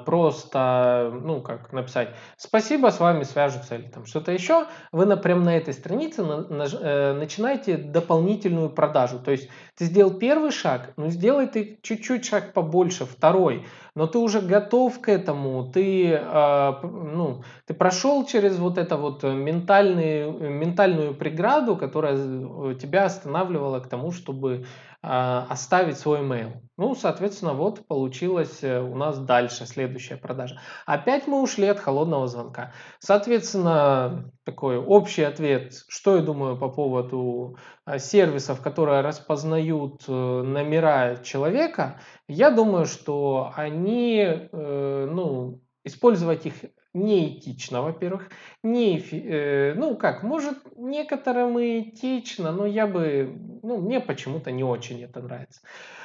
просто, 0.04 1.12
ну, 1.22 1.40
как 1.40 1.72
написать, 1.72 2.10
спасибо, 2.36 2.90
с 2.90 3.00
вами 3.00 3.22
свяжутся 3.22 3.76
или 3.76 3.88
там 3.88 4.04
что-то 4.04 4.32
еще, 4.32 4.66
вы 4.92 5.06
напрям 5.06 5.42
на 5.42 5.56
этой 5.56 5.72
странице 5.72 6.22
на, 6.22 6.42
на, 6.48 6.64
э, 6.64 7.12
начинаете 7.14 7.76
дополнительную 7.76 8.68
продажу. 8.70 9.18
То 9.20 9.30
есть 9.30 9.48
ты 9.76 9.86
сделал 9.86 10.12
первый 10.14 10.50
шаг, 10.50 10.92
ну, 10.96 11.08
сделай 11.08 11.46
ты 11.46 11.78
чуть-чуть 11.82 12.24
шаг 12.24 12.52
побольше, 12.52 13.06
второй, 13.06 13.66
но 13.94 14.06
ты 14.06 14.18
уже 14.18 14.40
готов 14.40 15.00
к 15.00 15.08
этому, 15.08 15.70
ты, 15.72 16.12
э, 16.12 16.72
ну, 16.82 17.42
ты 17.66 17.74
прошел 17.74 18.26
через 18.26 18.58
вот 18.58 18.76
это 18.76 18.96
вот 18.96 19.22
ментальный, 19.22 20.30
ментальную 20.30 21.14
преграду, 21.14 21.76
которая 21.76 22.74
тебя 22.74 23.04
останавливала 23.04 23.80
к 23.80 23.88
тому, 23.88 24.10
чтобы 24.12 24.66
оставить 25.06 25.98
свой 25.98 26.20
email. 26.20 26.64
Ну, 26.76 26.96
соответственно, 26.96 27.52
вот 27.52 27.86
получилось 27.86 28.58
э, 28.62 28.80
у 28.80 28.96
нас 28.96 29.18
дальше 29.20 29.64
следующая 29.64 30.16
продажа. 30.16 30.58
Опять 30.86 31.28
мы 31.28 31.40
ушли 31.40 31.68
от 31.68 31.78
холодного 31.78 32.26
звонка. 32.26 32.72
Соответственно, 32.98 34.32
такой 34.44 34.78
общий 34.78 35.22
ответ, 35.22 35.72
что 35.86 36.16
я 36.16 36.22
думаю 36.22 36.58
по 36.58 36.68
поводу 36.68 37.58
а, 37.84 38.00
сервисов, 38.00 38.60
которые 38.60 39.02
распознают 39.02 40.02
э, 40.08 40.12
номера 40.12 41.16
человека. 41.22 42.00
Я 42.26 42.50
думаю, 42.50 42.86
что 42.86 43.52
они, 43.54 44.18
э, 44.18 45.08
ну, 45.08 45.60
использовать 45.84 46.44
их 46.46 46.54
неэтично, 46.94 47.82
во-первых. 47.82 48.30
Не, 48.62 48.98
э, 48.98 49.74
ну 49.74 49.96
как, 49.96 50.22
может 50.22 50.58
некоторым 50.76 51.58
и 51.58 51.80
этично, 51.80 52.52
но 52.52 52.66
я 52.66 52.86
бы, 52.86 53.36
ну 53.62 53.78
мне 53.78 54.00
почему-то 54.00 54.50
не 54.50 54.64
очень 54.64 55.02
это 55.02 55.20
нравится. 55.20 55.60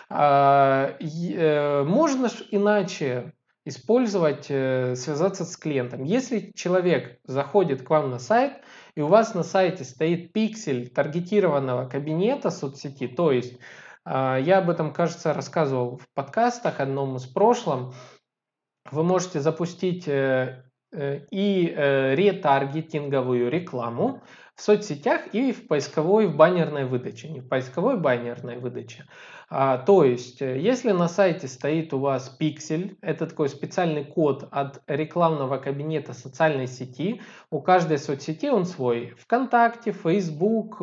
А, 0.10 0.96
э, 1.00 1.84
можно 1.84 2.30
ж 2.30 2.44
иначе 2.52 3.34
использовать, 3.66 4.48
э, 4.50 4.96
связаться 4.96 5.46
с 5.46 5.56
клиентом. 5.56 6.04
Если 6.04 6.52
человек 6.56 7.20
заходит 7.24 7.84
к 7.84 7.90
вам 7.90 8.10
на 8.10 8.20
сайт, 8.20 8.54
и 8.96 9.02
у 9.02 9.08
вас 9.08 9.36
на 9.36 9.44
сайте 9.44 9.84
стоит 9.84 10.34
пиксель 10.34 10.90
таргетированного 10.90 11.88
кабинета 11.88 12.50
соцсети, 12.50 13.08
то 13.08 13.32
есть 13.32 13.60
а, 14.06 14.38
я 14.38 14.58
об 14.58 14.70
этом, 14.70 14.92
кажется, 14.92 15.34
рассказывал 15.34 15.98
в 15.98 16.10
подкастах 16.16 16.80
одном 16.80 17.18
из 17.18 17.26
прошлом, 17.26 17.94
вы 18.92 19.04
можете 19.04 19.40
запустить 19.40 20.08
э, 20.08 20.12
э, 20.12 20.69
и 20.92 21.74
э, 21.76 22.16
ретаргетинговую 22.16 23.50
рекламу 23.50 24.22
в 24.56 24.62
соцсетях 24.62 25.34
и 25.34 25.52
в 25.52 25.68
поисковой 25.68 26.28
в 26.28 26.36
баннерной 26.36 26.86
выдаче, 26.86 27.30
не 27.30 27.40
в 27.40 27.48
поисковой 27.48 27.98
баннерной 27.98 28.58
выдаче. 28.58 29.06
А, 29.50 29.78
то 29.78 30.04
есть, 30.04 30.42
если 30.42 30.92
на 30.92 31.08
сайте 31.08 31.48
стоит 31.48 31.94
у 31.94 32.00
вас 32.00 32.30
пиксель, 32.30 32.98
это 33.02 33.26
такой 33.26 33.50
специальный 33.50 34.04
код 34.04 34.48
от 34.52 34.82
рекламного 34.88 35.58
кабинета 35.58 36.14
социальной 36.14 36.68
сети, 36.68 37.22
у 37.50 37.62
каждой 37.62 37.98
соцсети 37.98 38.50
он 38.50 38.66
свой. 38.66 39.14
ВКонтакте, 39.18 39.92
Facebook, 39.92 40.82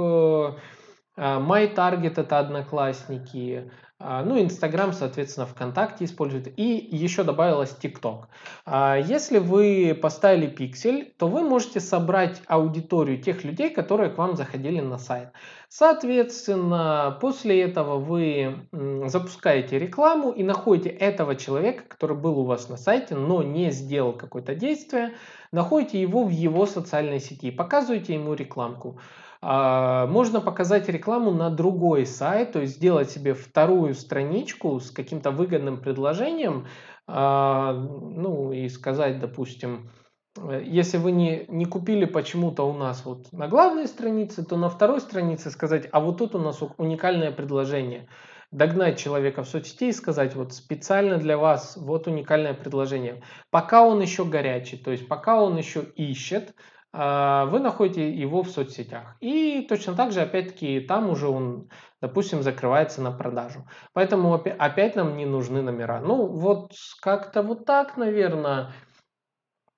MyTarget 1.16 2.20
это 2.20 2.38
одноклассники, 2.38 3.70
а, 3.98 4.22
ну, 4.22 4.38
Инстаграм, 4.38 4.92
соответственно, 4.92 5.46
ВКонтакте 5.46 6.05
использует. 6.05 6.52
И 6.59 6.87
еще 6.90 7.24
добавилось 7.24 7.74
ТикТок. 7.74 8.29
А, 8.66 8.96
если 8.98 9.38
вы 9.38 9.98
поставили 10.00 10.48
пиксель, 10.48 11.14
то 11.18 11.29
вы 11.29 11.40
можете 11.40 11.81
собрать 11.81 12.42
аудиторию 12.46 13.22
тех 13.22 13.42
людей, 13.42 13.70
которые 13.70 14.11
к 14.11 14.18
вам 14.18 14.37
заходили 14.37 14.81
на 14.81 14.98
сайт. 14.98 15.31
Соответственно, 15.70 17.16
после 17.22 17.62
этого 17.62 17.98
вы 17.98 18.68
запускаете 19.07 19.79
рекламу 19.79 20.31
и 20.31 20.42
находите 20.42 20.90
этого 20.90 21.35
человека, 21.35 21.85
который 21.88 22.18
был 22.18 22.38
у 22.38 22.44
вас 22.44 22.68
на 22.68 22.76
сайте, 22.76 23.14
но 23.14 23.42
не 23.42 23.70
сделал 23.70 24.12
какое-то 24.12 24.55
действие, 24.55 25.14
находите 25.52 25.98
его 26.00 26.24
в 26.24 26.31
его 26.31 26.66
социальной 26.66 27.18
сети, 27.18 27.50
показываете 27.50 28.12
ему 28.12 28.35
рекламку. 28.35 29.00
А, 29.42 30.07
можно 30.07 30.40
показать 30.40 30.88
рекламу 30.88 31.31
на 31.33 31.51
другой 31.51 32.07
сайт, 32.07 32.53
то 32.53 32.61
есть 32.61 32.77
сделать 32.77 33.11
себе 33.11 33.35
вторую 33.35 33.94
страничку 33.94 34.81
с 34.81 34.90
каким-то 34.90 35.31
выгодным 35.31 35.81
предложением, 35.81 36.66
а, 37.07 37.72
ну 37.72 38.53
и 38.53 38.68
сказать, 38.68 39.20
допустим, 39.20 39.90
э, 40.38 40.62
если 40.64 40.99
вы 40.99 41.12
не, 41.12 41.44
не 41.49 41.66
купили 41.66 42.05
почему-то 42.05 42.64
у 42.64 42.72
нас 42.72 43.05
вот 43.05 43.33
на 43.33 43.46
главной 43.46 43.87
странице, 43.87 44.44
то 44.44 44.57
на 44.57 44.68
второй 44.68 45.01
странице 45.01 45.51
сказать, 45.51 45.88
а 45.92 46.01
вот 46.01 46.18
тут 46.18 46.35
у 46.35 46.38
нас 46.38 46.61
уникальное 46.79 47.31
предложение. 47.31 48.09
Догнать 48.53 48.99
человека 48.99 49.42
в 49.42 49.49
соцсети 49.49 49.88
и 49.88 49.92
сказать, 49.92 50.35
вот 50.35 50.53
специально 50.55 51.18
для 51.18 51.37
вас 51.37 51.77
вот 51.77 52.07
уникальное 52.07 52.55
предложение. 52.55 53.22
Пока 53.51 53.85
он 53.85 54.01
еще 54.01 54.25
горячий, 54.25 54.77
то 54.77 54.92
есть 54.92 55.09
пока 55.09 55.42
он 55.42 55.57
еще 55.57 55.83
ищет, 55.96 56.55
вы 56.96 57.61
находите 57.61 58.11
его 58.11 58.42
в 58.42 58.48
соцсетях. 58.48 59.16
И 59.20 59.66
точно 59.68 59.94
так 59.94 60.12
же, 60.12 60.22
опять-таки, 60.22 60.80
там 60.80 61.11
уже 61.11 61.28
он, 61.28 61.68
допустим, 62.00 62.42
закрывается 62.42 63.02
на 63.02 63.12
продажу. 63.12 63.66
Поэтому 63.92 64.35
опять 64.35 64.96
нам 64.96 65.16
не 65.16 65.26
нужны 65.26 65.61
номера. 65.61 66.00
Ну, 66.00 66.26
вот 66.26 66.72
как-то 67.02 67.42
вот 67.42 67.66
так, 67.66 67.96
наверное. 67.96 68.72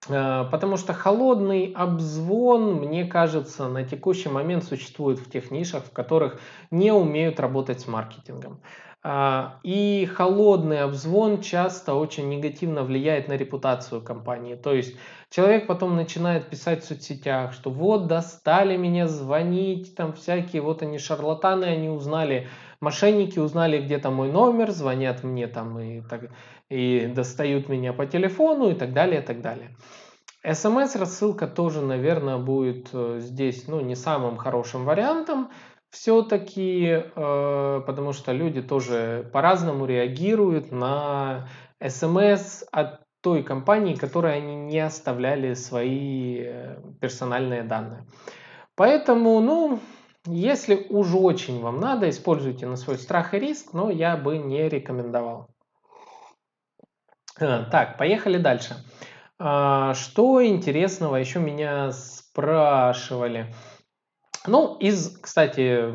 А, 0.09 0.44
потому 0.44 0.76
что 0.76 0.92
холодный 0.92 1.72
обзвон, 1.76 2.74
мне 2.74 3.04
кажется, 3.04 3.68
на 3.68 3.85
текущий 3.85 4.28
момент 4.28 4.64
существует 4.64 5.18
в 5.18 5.31
тех 5.31 5.50
нишах, 5.50 5.85
в 5.85 5.92
которых 5.92 6.40
не 6.70 6.92
умеют 6.92 7.40
работать 7.40 7.81
с 7.81 7.88
маркетингом. 7.88 8.62
А, 9.04 9.61
и 9.62 10.08
холодный 10.12 10.80
обзвон 10.80 11.40
часто 11.40 11.94
очень 11.94 12.28
негативно 12.28 12.82
влияет 12.82 13.28
на 13.28 13.34
репутацию 13.34 14.02
компании. 14.02 14.56
То 14.56 14.74
есть 14.74 14.96
человек 15.30 15.68
потом 15.68 15.94
начинает 15.94 16.50
писать 16.50 16.82
в 16.82 16.87
соцсетях, 16.87 17.52
что 17.52 17.70
вот 17.70 18.08
достали 18.08 18.76
меня 18.76 19.06
звонить, 19.06 19.94
там 19.94 20.12
всякие, 20.14 20.62
вот 20.62 20.82
они 20.82 20.98
шарлатаны, 20.98 21.66
они 21.66 21.88
узнали, 21.88 22.48
мошенники 22.80 23.38
узнали 23.38 23.80
где-то 23.80 24.11
мой 24.11 24.32
номер, 24.32 24.72
звонят 24.72 25.22
мне 25.22 25.46
там 25.46 25.78
и, 25.78 26.00
так, 26.00 26.30
и 26.68 27.06
достают 27.14 27.68
меня 27.68 27.92
по 27.92 28.04
телефону 28.04 28.70
и 28.70 28.74
так 28.74 28.92
далее, 28.92 29.22
и 29.22 29.24
так 29.24 29.40
далее. 29.42 29.76
СМС-рассылка 30.44 31.46
тоже, 31.46 31.82
наверное, 31.82 32.38
будет 32.38 32.88
э, 32.92 33.18
здесь 33.20 33.68
ну, 33.68 33.80
не 33.80 33.94
самым 33.94 34.37
хорошим 34.37 34.84
вариантом, 34.84 35.50
все-таки, 35.90 37.03
э, 37.14 37.83
потому 37.87 38.12
что 38.12 38.33
люди 38.33 38.62
тоже 38.62 39.29
по-разному 39.33 39.87
реагируют 39.87 40.70
на 40.70 41.48
смс 41.87 42.64
от 42.70 43.01
той 43.20 43.42
компании, 43.42 43.94
которой 43.94 44.37
они 44.37 44.55
не 44.55 44.81
оставляли 44.81 45.55
свои 45.55 46.42
э, 46.42 46.77
персональные 47.01 47.62
данные. 47.62 48.07
Поэтому, 48.74 49.40
ну, 49.40 49.81
если 50.27 50.87
уж 50.90 51.14
очень 51.14 51.61
вам 51.61 51.81
надо, 51.81 52.09
используйте 52.11 52.66
на 52.66 52.77
свой 52.77 52.98
страх 52.98 53.35
и 53.35 53.38
риск, 53.38 53.72
но 53.72 53.90
я 53.90 54.16
бы 54.16 54.38
не 54.38 54.68
рекомендовал. 54.68 55.48
А, 57.40 57.64
так, 57.64 57.98
поехали 57.98 58.38
дальше. 58.38 58.77
Что 59.40 60.44
интересного 60.44 61.14
еще 61.14 61.38
меня 61.38 61.92
спрашивали? 61.92 63.55
Ну, 64.46 64.77
из, 64.79 65.18
кстати, 65.20 65.92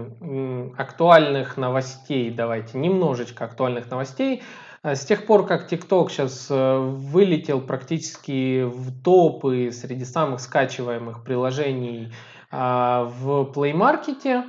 актуальных 0.77 1.58
новостей, 1.58 2.29
давайте, 2.29 2.77
немножечко 2.77 3.45
актуальных 3.45 3.89
новостей. 3.89 4.43
А, 4.84 4.95
с 4.95 5.06
тех 5.06 5.25
пор, 5.25 5.45
как 5.45 5.71
TikTok 5.71 6.10
сейчас 6.10 6.47
э, 6.49 6.77
вылетел 6.77 7.62
практически 7.62 8.63
в 8.63 9.01
топы 9.01 9.71
среди 9.71 10.03
самых 10.03 10.41
скачиваемых 10.41 11.23
приложений 11.23 12.13
а, 12.51 13.06
в 13.06 13.51
Play 13.56 13.73
Market, 13.73 14.43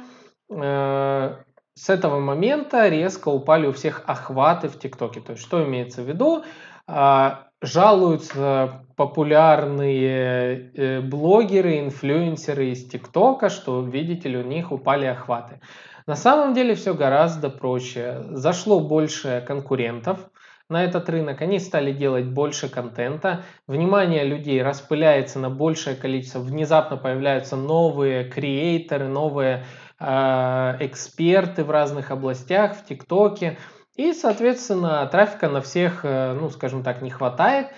э, 0.51 1.37
с 1.77 1.89
этого 1.89 2.21
момента 2.21 2.89
резко 2.89 3.29
упали 3.29 3.67
у 3.67 3.73
всех 3.73 4.03
охваты 4.07 4.69
в 4.69 4.79
ТикТоке. 4.79 5.21
То 5.21 5.33
есть, 5.33 5.43
что 5.45 5.65
имеется 5.65 6.03
в 6.03 6.09
виду? 6.09 6.45
Жалуются 7.63 8.85
популярные 8.97 10.71
э, 10.75 11.01
блогеры, 11.01 11.81
инфлюенсеры 11.81 12.71
из 12.71 12.87
ТикТока, 12.87 13.49
что, 13.49 13.81
видите 13.83 14.29
ли, 14.29 14.39
у 14.39 14.43
них 14.45 14.71
упали 14.71 15.07
охваты. 15.07 15.61
На 16.07 16.17
самом 16.17 16.53
деле 16.53 16.75
все 16.75 16.95
гораздо 16.95 17.49
проще. 17.49 18.23
Зашло 18.31 18.81
больше 18.81 19.43
конкурентов 19.47 20.31
на 20.69 20.85
этот 20.85 21.09
рынок, 21.09 21.41
они 21.43 21.59
стали 21.59 21.93
делать 21.93 22.27
больше 22.27 22.69
контента, 22.69 23.45
внимание 23.67 24.25
людей 24.25 24.63
распыляется 24.63 25.39
на 25.39 25.51
большее 25.51 25.95
количество, 25.95 26.41
внезапно 26.41 26.97
появляются 26.97 27.57
новые 27.57 28.25
креаторы, 28.25 29.09
новые 29.09 29.65
э, 30.01 30.77
эксперты 30.81 31.65
в 31.65 31.71
разных 31.71 32.11
областях, 32.11 32.77
в 32.77 32.85
ТикТоке, 32.87 33.59
и, 33.97 34.13
соответственно, 34.13 35.07
трафика 35.07 35.49
на 35.49 35.61
всех, 35.61 36.05
э, 36.05 36.35
ну, 36.35 36.51
скажем 36.51 36.83
так, 36.83 37.03
не 37.03 37.11
хватает, 37.11 37.69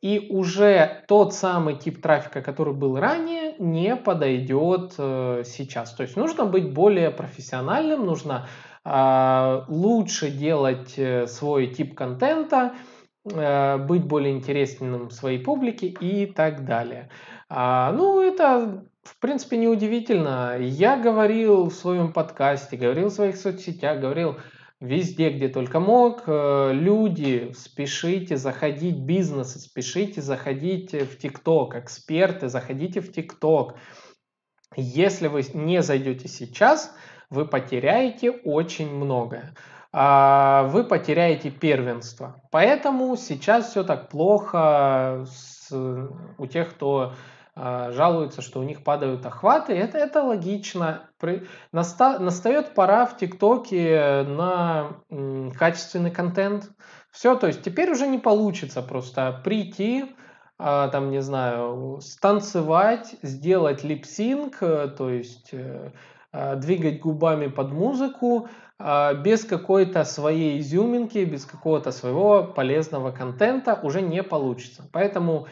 и 0.00 0.28
уже 0.30 1.04
тот 1.08 1.34
самый 1.34 1.76
тип 1.76 2.00
трафика, 2.00 2.40
который 2.40 2.72
был 2.72 2.98
ранее, 2.98 3.54
не 3.58 3.96
подойдет 3.96 4.94
э, 4.96 5.42
сейчас. 5.44 5.92
То 5.92 6.04
есть 6.04 6.16
нужно 6.16 6.46
быть 6.46 6.72
более 6.72 7.10
профессиональным, 7.10 8.06
нужно 8.06 8.48
э, 8.84 9.62
лучше 9.68 10.30
делать 10.30 10.94
э, 10.96 11.26
свой 11.26 11.66
тип 11.68 11.94
контента, 11.94 12.74
быть 13.22 14.04
более 14.06 14.32
интересным 14.32 15.10
своей 15.10 15.38
публике 15.38 15.88
и 15.88 16.24
так 16.24 16.64
далее. 16.64 17.10
А, 17.50 17.92
ну, 17.92 18.22
это 18.22 18.82
в 19.02 19.18
принципе 19.20 19.58
неудивительно. 19.58 20.56
Я 20.58 20.96
говорил 20.96 21.66
в 21.66 21.74
своем 21.74 22.14
подкасте, 22.14 22.78
говорил 22.78 23.10
в 23.10 23.12
своих 23.12 23.36
соцсетях, 23.36 24.00
говорил 24.00 24.38
везде, 24.80 25.30
где 25.30 25.48
только 25.48 25.80
мог. 25.80 26.22
Э, 26.26 26.72
люди, 26.72 27.52
спешите 27.54 28.36
заходить, 28.36 28.98
бизнесы, 28.98 29.58
спешите 29.58 30.22
заходить 30.22 30.92
в 30.92 31.18
ТикТок, 31.18 31.76
эксперты, 31.76 32.48
заходите 32.48 33.00
в 33.00 33.12
ТикТок. 33.12 33.76
Если 34.76 35.28
вы 35.28 35.42
не 35.54 35.82
зайдете 35.82 36.28
сейчас, 36.28 36.94
вы 37.28 37.46
потеряете 37.46 38.30
очень 38.30 38.92
многое. 38.92 39.54
А, 39.92 40.64
вы 40.64 40.84
потеряете 40.84 41.50
первенство. 41.50 42.40
Поэтому 42.50 43.16
сейчас 43.16 43.70
все 43.70 43.82
так 43.82 44.08
плохо 44.08 45.26
с, 45.28 45.72
у 45.72 46.46
тех, 46.46 46.70
кто 46.70 47.14
а, 47.56 47.90
жалуются, 47.90 48.42
что 48.42 48.60
у 48.60 48.62
них 48.62 48.84
падают 48.84 49.26
охваты. 49.26 49.72
Это, 49.72 49.98
это 49.98 50.22
логично. 50.22 51.09
Настает 51.72 52.74
пора 52.74 53.06
в 53.06 53.16
ТикТоке 53.16 54.24
на 54.26 54.96
качественный 55.58 56.10
контент. 56.10 56.70
Все, 57.10 57.34
то 57.34 57.46
есть 57.46 57.62
теперь 57.62 57.90
уже 57.90 58.06
не 58.06 58.18
получится 58.18 58.82
просто 58.82 59.40
прийти, 59.44 60.04
а, 60.58 60.88
там, 60.88 61.10
не 61.10 61.22
знаю, 61.22 62.00
станцевать, 62.02 63.16
сделать 63.22 63.82
липсинг, 63.82 64.58
э, 64.60 64.88
то 64.88 65.08
есть 65.10 65.48
э, 65.52 65.90
а, 66.32 66.54
двигать 66.56 67.00
губами 67.00 67.46
под 67.48 67.72
музыку, 67.72 68.48
без 68.78 69.44
какой-то 69.44 70.04
своей 70.04 70.58
изюминки, 70.58 71.18
без 71.18 71.44
какого-то 71.44 71.92
своего 71.92 72.44
полезного 72.44 73.10
контента 73.10 73.78
уже 73.82 74.00
не 74.00 74.22
получится. 74.22 74.88
Поэтому 74.90 75.48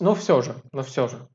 но 0.00 0.14
все 0.14 0.42
же, 0.42 0.56
но 0.72 0.82
все 0.82 1.08
же. 1.08 1.28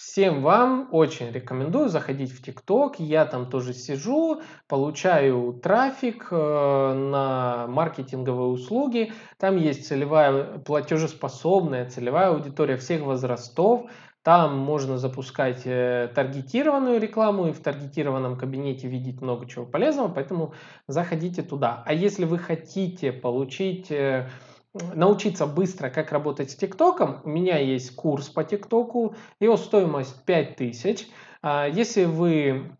Всем 0.00 0.40
вам 0.40 0.88
очень 0.92 1.30
рекомендую 1.30 1.90
заходить 1.90 2.32
в 2.32 2.42
ТикТок. 2.42 2.98
Я 2.98 3.26
там 3.26 3.50
тоже 3.50 3.74
сижу, 3.74 4.40
получаю 4.66 5.52
трафик 5.52 6.28
э, 6.30 6.94
на 6.94 7.66
маркетинговые 7.68 8.48
услуги. 8.48 9.12
Там 9.38 9.58
есть 9.58 9.86
целевая 9.86 10.58
платежеспособная 10.60 11.90
целевая 11.90 12.30
аудитория 12.30 12.78
всех 12.78 13.02
возрастов. 13.02 13.90
Там 14.22 14.56
можно 14.56 14.96
запускать 14.96 15.66
э, 15.66 16.10
таргетированную 16.14 16.98
рекламу 16.98 17.48
и 17.48 17.52
в 17.52 17.60
таргетированном 17.60 18.38
кабинете 18.38 18.88
видеть 18.88 19.20
много 19.20 19.46
чего 19.46 19.66
полезного, 19.66 20.08
поэтому 20.08 20.54
заходите 20.86 21.42
туда. 21.42 21.82
А 21.84 21.92
если 21.92 22.24
вы 22.24 22.38
хотите 22.38 23.12
получить 23.12 23.90
э, 23.90 24.30
научиться 24.74 25.46
быстро, 25.46 25.90
как 25.90 26.12
работать 26.12 26.50
с 26.50 26.56
ТикТоком, 26.56 27.20
у 27.24 27.28
меня 27.28 27.58
есть 27.58 27.94
курс 27.94 28.28
по 28.28 28.44
ТикТоку, 28.44 29.14
его 29.40 29.56
стоимость 29.56 30.24
5000. 30.24 31.08
А, 31.42 31.66
если 31.66 32.04
вы 32.04 32.76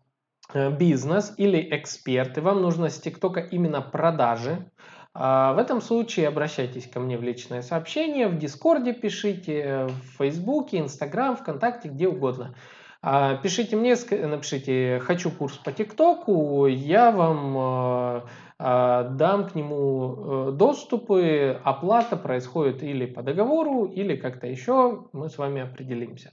э, 0.53 0.71
бизнес 0.71 1.33
или 1.37 1.67
эксперты, 1.71 2.41
вам 2.41 2.61
нужно 2.61 2.89
с 2.89 2.99
ТикТока 2.99 3.41
именно 3.41 3.81
продажи, 3.81 4.71
а, 5.13 5.53
в 5.53 5.57
этом 5.57 5.81
случае 5.81 6.29
обращайтесь 6.29 6.87
ко 6.87 6.99
мне 6.99 7.17
в 7.17 7.23
личное 7.23 7.61
сообщение, 7.61 8.27
в 8.27 8.37
Дискорде 8.37 8.93
пишите, 8.93 9.87
в 9.87 10.17
Фейсбуке, 10.17 10.79
Инстаграм, 10.79 11.35
ВКонтакте, 11.35 11.89
где 11.89 12.07
угодно. 12.07 12.55
А, 13.01 13.35
пишите 13.35 13.75
мне, 13.75 13.95
напишите 14.09 14.99
«хочу 14.99 15.31
курс 15.31 15.57
по 15.57 15.71
ТикТоку», 15.71 16.67
я 16.67 17.11
вам 17.11 17.55
а, 17.57 18.25
дам 18.61 19.47
к 19.47 19.55
нему 19.55 20.49
э, 20.49 20.51
доступы, 20.51 21.59
оплата 21.63 22.15
происходит 22.15 22.83
или 22.83 23.07
по 23.07 23.23
договору, 23.23 23.85
или 23.85 24.15
как-то 24.15 24.45
еще, 24.45 25.07
мы 25.13 25.29
с 25.29 25.39
вами 25.39 25.61
определимся. 25.61 26.31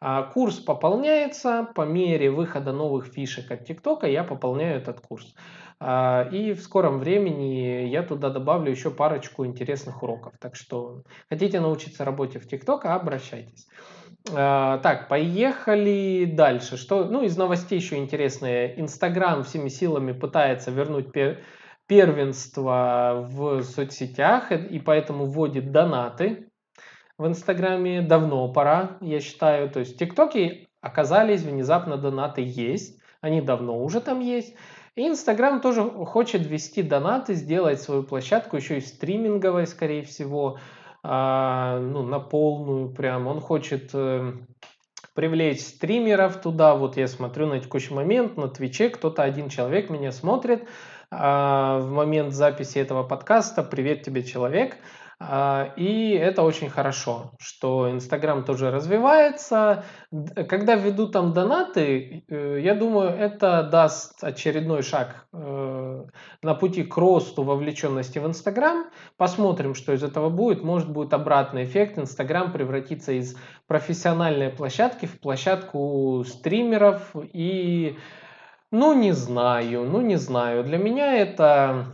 А, 0.00 0.22
курс 0.22 0.60
пополняется 0.60 1.68
по 1.74 1.82
мере 1.82 2.30
выхода 2.30 2.72
новых 2.72 3.06
фишек 3.06 3.50
от 3.50 3.64
ТикТока, 3.64 4.06
я 4.06 4.22
пополняю 4.22 4.76
этот 4.76 5.00
курс. 5.00 5.34
А, 5.80 6.28
и 6.30 6.52
в 6.52 6.60
скором 6.60 7.00
времени 7.00 7.88
я 7.88 8.04
туда 8.04 8.30
добавлю 8.30 8.70
еще 8.70 8.92
парочку 8.92 9.44
интересных 9.44 10.00
уроков. 10.00 10.34
Так 10.38 10.54
что 10.54 11.02
хотите 11.28 11.58
научиться 11.58 12.04
работе 12.04 12.38
в 12.38 12.46
ТикТок, 12.46 12.84
обращайтесь. 12.84 13.66
Так, 14.26 15.08
поехали 15.08 16.24
дальше. 16.24 16.78
Что, 16.78 17.04
ну, 17.04 17.22
из 17.22 17.36
новостей 17.36 17.78
еще 17.78 17.96
интересные. 17.96 18.80
Инстаграм 18.80 19.42
всеми 19.42 19.68
силами 19.68 20.12
пытается 20.12 20.70
вернуть 20.70 21.12
первенство 21.86 23.26
в 23.28 23.62
соцсетях 23.62 24.52
и 24.52 24.78
поэтому 24.78 25.26
вводит 25.26 25.72
донаты 25.72 26.48
в 27.18 27.26
Инстаграме. 27.26 28.02
Давно 28.02 28.52
пора, 28.52 28.98
я 29.00 29.20
считаю. 29.20 29.70
То 29.70 29.80
есть 29.80 29.94
в 29.94 29.98
ТикТоке 29.98 30.68
оказались 30.80 31.42
внезапно 31.42 31.96
донаты 31.96 32.42
есть. 32.44 33.00
Они 33.20 33.40
давно 33.40 33.82
уже 33.82 34.00
там 34.00 34.20
есть. 34.20 34.54
И 34.96 35.08
Инстаграм 35.08 35.60
тоже 35.60 35.82
хочет 35.82 36.46
ввести 36.46 36.82
донаты, 36.82 37.34
сделать 37.34 37.80
свою 37.80 38.04
площадку 38.04 38.56
еще 38.56 38.78
и 38.78 38.80
стриминговой, 38.80 39.66
скорее 39.66 40.02
всего, 40.02 40.58
а, 41.02 41.80
ну, 41.80 42.02
на 42.02 42.20
полную 42.20 42.90
прям. 42.90 43.26
Он 43.26 43.40
хочет 43.40 43.90
э, 43.92 44.32
привлечь 45.14 45.62
стримеров 45.62 46.40
туда. 46.40 46.76
Вот 46.76 46.96
я 46.96 47.08
смотрю 47.08 47.46
на 47.46 47.58
текущий 47.58 47.92
момент 47.92 48.36
на 48.36 48.48
Твиче, 48.48 48.88
кто-то 48.88 49.22
один 49.22 49.48
человек 49.48 49.90
меня 49.90 50.12
смотрит, 50.12 50.68
в 51.18 51.88
момент 51.90 52.32
записи 52.32 52.78
этого 52.78 53.02
подкаста. 53.02 53.62
Привет 53.62 54.02
тебе, 54.02 54.22
человек. 54.22 54.76
А, 55.20 55.72
и 55.76 56.10
это 56.10 56.42
очень 56.42 56.68
хорошо, 56.68 57.32
что 57.38 57.90
Инстаграм 57.90 58.44
тоже 58.44 58.70
развивается. 58.70 59.84
Когда 60.48 60.74
ведут 60.74 61.12
там 61.12 61.32
донаты, 61.32 62.24
э, 62.28 62.58
я 62.60 62.74
думаю, 62.74 63.10
это 63.10 63.62
даст 63.62 64.22
очередной 64.24 64.82
шаг 64.82 65.26
э, 65.32 66.04
на 66.42 66.54
пути 66.54 66.82
к 66.82 66.96
росту 66.96 67.44
вовлеченности 67.44 68.18
в 68.18 68.26
Инстаграм. 68.26 68.86
Посмотрим, 69.16 69.74
что 69.74 69.92
из 69.92 70.02
этого 70.02 70.30
будет. 70.30 70.62
Может 70.62 70.90
будет 70.90 71.14
обратный 71.14 71.64
эффект. 71.64 71.98
Инстаграм 71.98 72.52
превратится 72.52 73.12
из 73.12 73.36
профессиональной 73.68 74.50
площадки 74.50 75.06
в 75.06 75.20
площадку 75.20 76.24
стримеров 76.26 77.14
и 77.32 77.96
ну, 78.74 78.92
не 78.92 79.12
знаю, 79.12 79.84
ну, 79.84 80.00
не 80.00 80.16
знаю. 80.16 80.64
Для 80.64 80.78
меня 80.78 81.14
это 81.14 81.86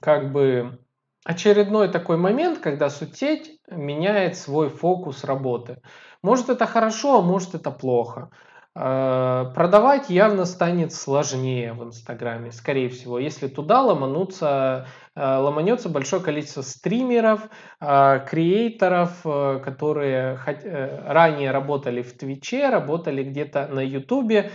как 0.00 0.30
бы 0.30 0.78
очередной 1.24 1.88
такой 1.88 2.18
момент, 2.18 2.60
когда 2.60 2.88
соцсеть 2.88 3.58
меняет 3.68 4.36
свой 4.36 4.68
фокус 4.68 5.24
работы. 5.24 5.82
Может 6.22 6.50
это 6.50 6.66
хорошо, 6.66 7.18
а 7.18 7.22
может 7.22 7.56
это 7.56 7.72
плохо. 7.72 8.30
Э, 8.76 9.46
продавать 9.56 10.08
явно 10.08 10.44
станет 10.44 10.92
сложнее 10.92 11.72
в 11.72 11.82
Инстаграме, 11.82 12.52
скорее 12.52 12.88
всего, 12.88 13.18
если 13.18 13.48
туда 13.48 13.82
ломанутся 13.82 14.86
ломанется 15.16 15.88
большое 15.88 16.20
количество 16.22 16.62
стримеров, 16.62 17.48
креаторов, 17.78 19.22
которые 19.22 20.40
ранее 21.06 21.52
работали 21.52 22.02
в 22.02 22.16
Твиче, 22.18 22.68
работали 22.68 23.22
где-то 23.22 23.68
на 23.68 23.78
Ютубе. 23.78 24.50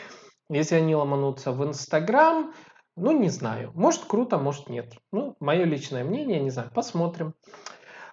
Если 0.50 0.76
они 0.76 0.96
ломанутся 0.96 1.52
в 1.52 1.64
Инстаграм, 1.64 2.54
ну, 2.96 3.12
не 3.12 3.30
знаю. 3.30 3.72
Может, 3.76 4.06
круто, 4.06 4.38
может, 4.38 4.68
нет. 4.68 4.94
Ну, 5.12 5.36
мое 5.40 5.64
личное 5.64 6.04
мнение, 6.04 6.40
не 6.40 6.50
знаю. 6.50 6.72
Посмотрим. 6.74 7.34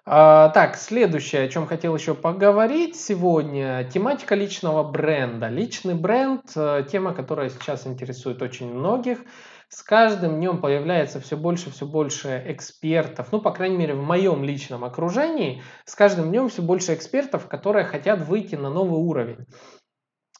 А, 0.05 0.49
так, 0.49 0.77
следующее, 0.77 1.43
о 1.43 1.47
чем 1.49 1.67
хотел 1.67 1.93
еще 1.95 2.13
поговорить 2.13 2.95
сегодня, 2.95 3.83
тематика 3.91 4.35
личного 4.35 4.83
бренда. 4.83 5.49
Личный 5.49 5.95
бренд, 5.95 6.43
э, 6.55 6.85
тема, 6.89 7.13
которая 7.13 7.49
сейчас 7.49 7.85
интересует 7.85 8.41
очень 8.41 8.73
многих. 8.73 9.19
С 9.67 9.83
каждым 9.83 10.37
днем 10.37 10.61
появляется 10.61 11.19
все 11.19 11.35
больше, 11.35 11.71
все 11.71 11.85
больше 11.85 12.41
экспертов, 12.47 13.27
ну, 13.33 13.41
по 13.41 13.51
крайней 13.51 13.75
мере, 13.75 13.95
в 13.95 14.01
моем 14.01 14.45
личном 14.45 14.85
окружении, 14.85 15.61
с 15.83 15.93
каждым 15.93 16.29
днем 16.29 16.47
все 16.47 16.61
больше 16.61 16.93
экспертов, 16.93 17.47
которые 17.49 17.83
хотят 17.83 18.21
выйти 18.21 18.55
на 18.55 18.69
новый 18.69 19.01
уровень. 19.01 19.45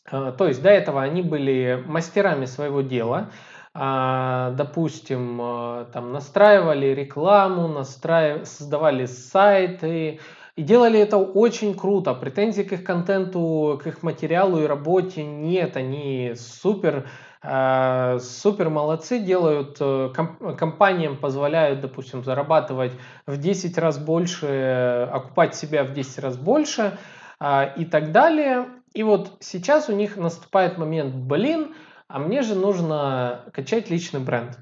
А, 0.10 0.32
то 0.32 0.48
есть 0.48 0.62
до 0.62 0.70
этого 0.70 1.02
они 1.02 1.22
были 1.22 1.84
мастерами 1.86 2.46
своего 2.46 2.82
дела, 2.82 3.30
а, 3.74 4.52
допустим, 4.52 5.40
а, 5.42 5.86
там 5.94 6.12
настраивали 6.12 6.88
рекламу, 6.88 7.68
настраив... 7.68 8.48
создавали 8.48 9.06
сайты, 9.06 10.20
и 10.56 10.64
делали 10.64 11.00
это 11.00 11.18
очень 11.18 11.76
круто. 11.76 12.16
Претензий 12.16 12.64
к 12.64 12.72
их 12.74 12.84
контенту, 12.84 13.80
к 13.84 13.86
их 13.86 14.02
материалу 14.02 14.60
и 14.60 14.66
работе 14.66 15.24
нет. 15.24 15.78
Они 15.78 16.34
супер, 16.36 17.08
э, 17.44 18.18
супер 18.20 18.72
молодцы, 18.72 19.20
делают, 19.20 19.78
э, 19.80 20.10
комп- 20.16 20.58
компаниям 20.58 21.16
позволяют, 21.16 21.82
допустим, 21.82 22.24
зарабатывать 22.24 22.94
в 23.28 23.38
10 23.38 23.78
раз 23.78 24.00
больше, 24.00 25.08
окупать 25.14 25.54
себя 25.54 25.84
в 25.84 25.94
10 25.94 26.18
раз 26.18 26.38
больше 26.38 26.98
э, 27.40 27.74
и 27.76 27.86
так 27.86 28.12
далее. 28.12 28.66
И 28.98 29.04
вот 29.04 29.38
сейчас 29.42 29.90
у 29.90 29.94
них 29.94 30.18
наступает 30.18 30.80
момент, 30.80 31.14
блин, 31.14 31.76
а 32.08 32.18
мне 32.18 32.42
же 32.42 32.56
нужно 32.56 33.46
качать 33.54 33.92
личный 33.92 34.20
бренд. 34.20 34.58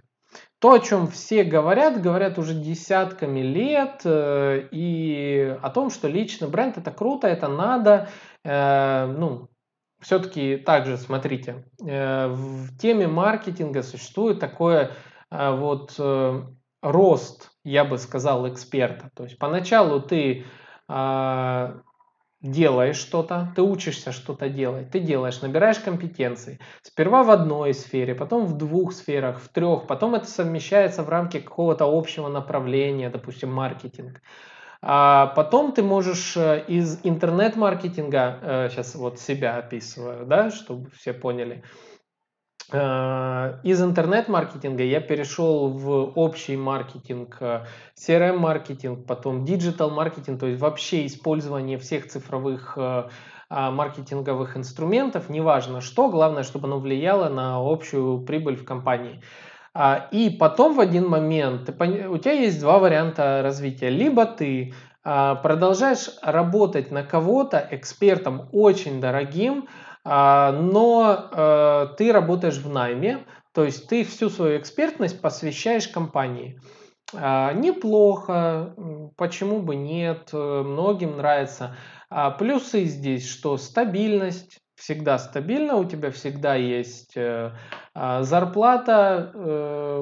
То, 0.59 0.73
о 0.73 0.79
чем 0.79 1.07
все 1.07 1.45
говорят, 1.45 2.01
говорят 2.01 2.37
уже 2.37 2.53
десятками 2.53 3.39
лет, 3.39 4.01
э, 4.03 4.67
и 4.71 5.57
о 5.61 5.69
том, 5.69 5.89
что 5.89 6.09
личный 6.09 6.49
бренд 6.49 6.77
это 6.77 6.91
круто, 6.91 7.29
это 7.29 7.47
надо. 7.47 8.09
Э, 8.43 9.05
ну, 9.05 9.47
все-таки 10.01 10.57
также, 10.57 10.97
смотрите, 10.97 11.63
э, 11.81 12.27
в 12.27 12.77
теме 12.77 13.07
маркетинга 13.07 13.83
существует 13.83 14.41
такое 14.41 14.91
вот 15.31 15.97
рост, 16.81 17.51
я 17.63 17.85
бы 17.85 17.97
сказал, 17.97 18.49
эксперта. 18.49 19.09
То 19.15 19.23
есть 19.23 19.39
поначалу 19.39 20.01
ты 20.01 20.45
делаешь 22.45 22.97
что-то, 22.97 23.51
ты 23.55 23.61
учишься 23.61 24.11
что-то 24.11 24.49
делать, 24.49 24.91
ты 24.91 24.99
делаешь, 24.99 25.41
набираешь 25.41 25.79
компетенции. 25.79 26.59
Сперва 26.81 27.23
в 27.23 27.31
одной 27.31 27.73
сфере, 27.73 28.15
потом 28.15 28.45
в 28.45 28.57
двух 28.57 28.93
сферах, 28.93 29.41
в 29.41 29.49
трех, 29.49 29.87
потом 29.87 30.15
это 30.15 30.27
совмещается 30.27 31.03
в 31.03 31.09
рамки 31.09 31.39
какого-то 31.39 31.85
общего 31.85 32.29
направления, 32.29 33.09
допустим, 33.09 33.51
маркетинг. 33.51 34.21
А 34.81 35.27
потом 35.35 35.71
ты 35.71 35.81
можешь 35.81 36.37
э, 36.37 36.63
из 36.67 36.99
интернет-маркетинга, 37.03 38.69
сейчас 38.69 38.93
э, 38.93 38.99
вот 38.99 39.19
себя 39.19 39.57
описываю, 39.57 40.27
да, 40.27 40.51
чтобы 40.51 40.91
все 40.91 41.11
поняли, 41.11 41.63
из 42.73 43.81
интернет-маркетинга 43.81 44.83
я 44.83 44.99
перешел 44.99 45.69
в 45.69 46.11
общий 46.15 46.57
маркетинг, 46.57 47.37
CRM-маркетинг, 47.95 48.99
э, 48.99 49.03
потом 49.03 49.45
digital 49.45 49.84
маркетинг, 49.84 50.39
то 50.39 50.47
есть 50.47 50.59
вообще 50.59 51.05
использование 51.05 51.77
всех 51.77 52.07
цифровых 52.07 52.73
э, 52.77 53.03
а, 53.49 53.69
маркетинговых 53.69 54.57
инструментов, 54.57 55.29
неважно 55.29 55.79
что, 55.79 56.09
главное, 56.09 56.41
чтобы 56.41 56.67
оно 56.67 56.79
влияло 56.79 57.29
на 57.29 57.57
общую 57.57 58.21
прибыль 58.21 58.55
в 58.55 58.65
компании. 58.65 59.21
А, 59.75 60.07
и 60.11 60.31
потом 60.31 60.73
в 60.75 60.79
один 60.79 61.07
момент 61.07 61.69
у 61.69 62.17
тебя 62.17 62.31
есть 62.31 62.59
два 62.59 62.79
варианта 62.79 63.41
развития. 63.43 63.89
Либо 63.89 64.25
ты 64.25 64.73
продолжаешь 65.03 66.09
работать 66.23 66.89
на 66.89 67.03
кого-то 67.03 67.67
экспертом 67.69 68.49
очень 68.51 68.99
дорогим, 68.99 69.67
но 70.05 71.29
э, 71.31 71.87
ты 71.97 72.11
работаешь 72.11 72.57
в 72.57 72.69
найме, 72.69 73.25
то 73.53 73.63
есть 73.63 73.87
ты 73.87 74.03
всю 74.03 74.29
свою 74.29 74.59
экспертность 74.59 75.19
посвящаешь 75.19 75.87
компании. 75.87 76.59
А, 77.13 77.53
неплохо, 77.53 78.75
почему 79.17 79.61
бы 79.61 79.75
нет, 79.75 80.29
э, 80.31 80.37
многим 80.37 81.17
нравится. 81.17 81.75
А, 82.09 82.29
плюсы 82.29 82.83
здесь, 82.83 83.27
что 83.27 83.57
стабильность, 83.57 84.59
всегда 84.75 85.17
стабильно, 85.17 85.77
у 85.77 85.85
тебя 85.85 86.11
всегда 86.11 86.53
есть 86.53 87.15
э, 87.15 87.53
зарплата, 87.93 89.31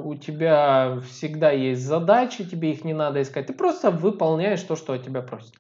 у 0.04 0.16
тебя 0.16 1.00
всегда 1.08 1.52
есть 1.52 1.84
задачи, 1.84 2.44
тебе 2.44 2.72
их 2.72 2.84
не 2.84 2.94
надо 2.94 3.22
искать, 3.22 3.46
ты 3.46 3.54
просто 3.54 3.92
выполняешь 3.92 4.63
то, 4.63 4.76
что 4.76 4.94
от 4.94 5.04
тебя 5.04 5.22
просят. 5.22 5.54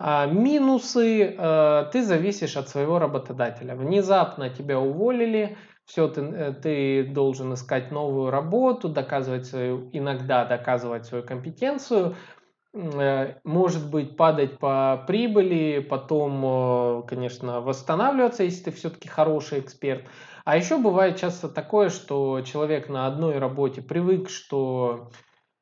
А, 0.00 0.26
минусы, 0.26 1.34
э, 1.36 1.90
ты 1.92 2.04
зависишь 2.04 2.56
от 2.56 2.68
своего 2.68 3.00
работодателя. 3.00 3.74
Внезапно 3.74 4.48
тебя 4.48 4.78
уволили, 4.78 5.58
все, 5.86 6.06
ты, 6.06 6.20
э, 6.20 6.52
ты 6.52 7.04
должен 7.04 7.52
искать 7.54 7.90
новую 7.90 8.30
работу, 8.30 8.88
доказывать 8.88 9.46
свою, 9.46 9.90
иногда 9.92 10.44
доказывать 10.44 11.06
свою 11.06 11.24
компетенцию, 11.24 12.14
э, 12.74 13.34
может 13.42 13.90
быть, 13.90 14.16
падать 14.16 14.58
по 14.58 15.02
прибыли, 15.08 15.80
потом, 15.80 17.04
конечно, 17.08 17.60
восстанавливаться, 17.60 18.44
если 18.44 18.64
ты 18.64 18.70
все-таки 18.70 19.08
хороший 19.08 19.58
эксперт. 19.58 20.04
А 20.44 20.56
еще 20.56 20.78
бывает 20.78 21.16
часто 21.16 21.48
такое, 21.48 21.90
что 21.90 22.40
человек 22.42 22.88
на 22.88 23.08
одной 23.08 23.38
работе 23.38 23.82
привык, 23.82 24.30
что 24.30 25.10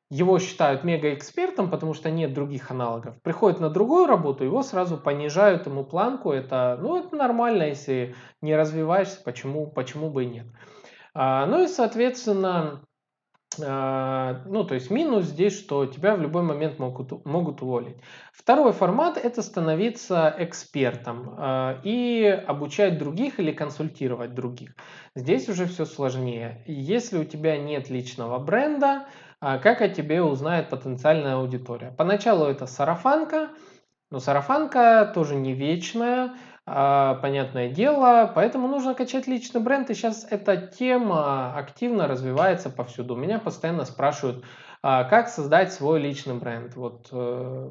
его 0.09 0.39
считают 0.39 0.83
мегаэкспертом, 0.83 1.69
потому 1.69 1.93
что 1.93 2.09
нет 2.09 2.33
других 2.33 2.71
аналогов. 2.71 3.21
Приходит 3.21 3.59
на 3.59 3.69
другую 3.69 4.07
работу, 4.07 4.43
его 4.43 4.63
сразу 4.63 4.97
понижают 4.97 5.65
ему 5.65 5.83
планку. 5.83 6.31
Это, 6.31 6.77
ну, 6.81 6.97
это 6.97 7.15
нормально, 7.15 7.63
если 7.63 8.15
не 8.41 8.55
развиваешься, 8.55 9.21
почему, 9.23 9.67
почему 9.67 10.09
бы 10.09 10.23
и 10.23 10.27
нет. 10.27 10.47
А, 11.13 11.45
ну 11.45 11.63
и, 11.63 11.67
соответственно, 11.67 12.83
а, 13.61 14.43
ну, 14.45 14.63
то 14.63 14.75
есть 14.75 14.91
минус 14.91 15.25
здесь, 15.25 15.57
что 15.57 15.85
тебя 15.85 16.15
в 16.15 16.21
любой 16.21 16.43
момент 16.43 16.79
могут, 16.79 17.25
могут 17.25 17.61
уволить. 17.61 17.97
Второй 18.31 18.71
формат– 18.71 19.17
это 19.23 19.41
становиться 19.41 20.33
экспертом 20.37 21.35
а, 21.37 21.79
и 21.83 22.23
обучать 22.25 22.97
других 22.97 23.39
или 23.39 23.51
консультировать 23.51 24.33
других. 24.33 24.75
Здесь 25.15 25.49
уже 25.49 25.65
все 25.65 25.85
сложнее. 25.85 26.63
Если 26.67 27.17
у 27.17 27.23
тебя 27.23 27.57
нет 27.57 27.89
личного 27.89 28.37
бренда, 28.39 29.07
как 29.39 29.81
о 29.81 29.89
тебе 29.89 30.21
узнает 30.21 30.69
потенциальная 30.69 31.35
аудитория? 31.35 31.93
Поначалу 31.97 32.45
это 32.45 32.65
сарафанка, 32.65 33.49
но 34.09 34.19
сарафанка 34.19 35.11
тоже 35.13 35.35
не 35.35 35.53
вечная, 35.53 36.35
а, 36.65 37.15
понятное 37.15 37.69
дело, 37.69 38.29
поэтому 38.33 38.67
нужно 38.67 38.93
качать 38.93 39.25
личный 39.25 39.61
бренд, 39.61 39.89
и 39.89 39.93
сейчас 39.93 40.27
эта 40.29 40.57
тема 40.57 41.55
активно 41.55 42.07
развивается 42.07 42.69
повсюду. 42.69 43.15
Меня 43.15 43.39
постоянно 43.39 43.85
спрашивают, 43.85 44.43
а, 44.81 45.05
как 45.05 45.29
создать 45.29 45.71
свой 45.71 45.99
личный 46.01 46.35
бренд. 46.35 46.75
Вот 46.75 47.07
э, 47.11 47.69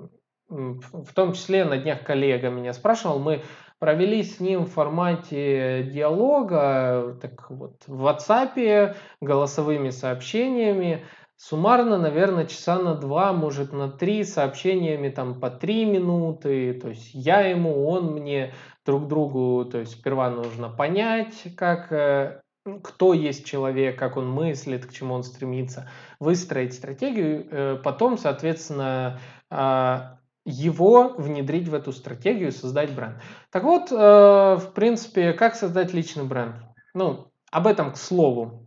в 0.48 1.12
том 1.14 1.32
числе 1.34 1.64
на 1.64 1.76
днях 1.76 2.04
коллега 2.04 2.48
меня 2.48 2.72
спрашивал, 2.72 3.18
мы 3.18 3.42
провели 3.78 4.22
с 4.22 4.40
ним 4.40 4.64
в 4.64 4.70
формате 4.70 5.82
диалога, 5.92 7.18
так 7.20 7.50
вот, 7.50 7.82
в 7.86 8.06
WhatsApp, 8.06 8.96
голосовыми 9.20 9.90
сообщениями, 9.90 11.04
Суммарно, 11.36 11.98
наверное, 11.98 12.46
часа 12.46 12.78
на 12.78 12.94
два, 12.94 13.32
может 13.34 13.72
на 13.72 13.90
три 13.90 14.24
сообщениями 14.24 15.10
там 15.10 15.38
по 15.38 15.50
три 15.50 15.84
минуты. 15.84 16.72
То 16.74 16.88
есть 16.88 17.10
я 17.12 17.40
ему, 17.40 17.86
он 17.86 18.12
мне 18.12 18.54
друг 18.86 19.06
другу. 19.06 19.64
То 19.66 19.78
есть 19.78 19.92
сперва 19.92 20.30
нужно 20.30 20.70
понять, 20.70 21.44
как, 21.56 21.92
э, 21.92 22.40
кто 22.82 23.12
есть 23.12 23.44
человек, 23.44 23.98
как 23.98 24.16
он 24.16 24.30
мыслит, 24.30 24.86
к 24.86 24.92
чему 24.92 25.14
он 25.14 25.24
стремится, 25.24 25.90
выстроить 26.20 26.72
стратегию, 26.72 27.46
э, 27.50 27.76
потом, 27.84 28.16
соответственно, 28.16 29.20
а, 29.50 30.18
его 30.46 31.14
внедрить 31.18 31.68
в 31.68 31.74
эту 31.74 31.92
стратегию, 31.92 32.52
создать 32.52 32.94
бренд. 32.94 33.16
Так 33.50 33.64
вот, 33.64 33.90
э, 33.90 33.94
в 33.94 34.72
принципе, 34.74 35.32
как 35.32 35.54
создать 35.54 35.92
личный 35.92 36.24
бренд? 36.24 36.56
Ну, 36.94 37.30
об 37.50 37.66
этом, 37.66 37.92
к 37.92 37.96
слову, 37.96 38.65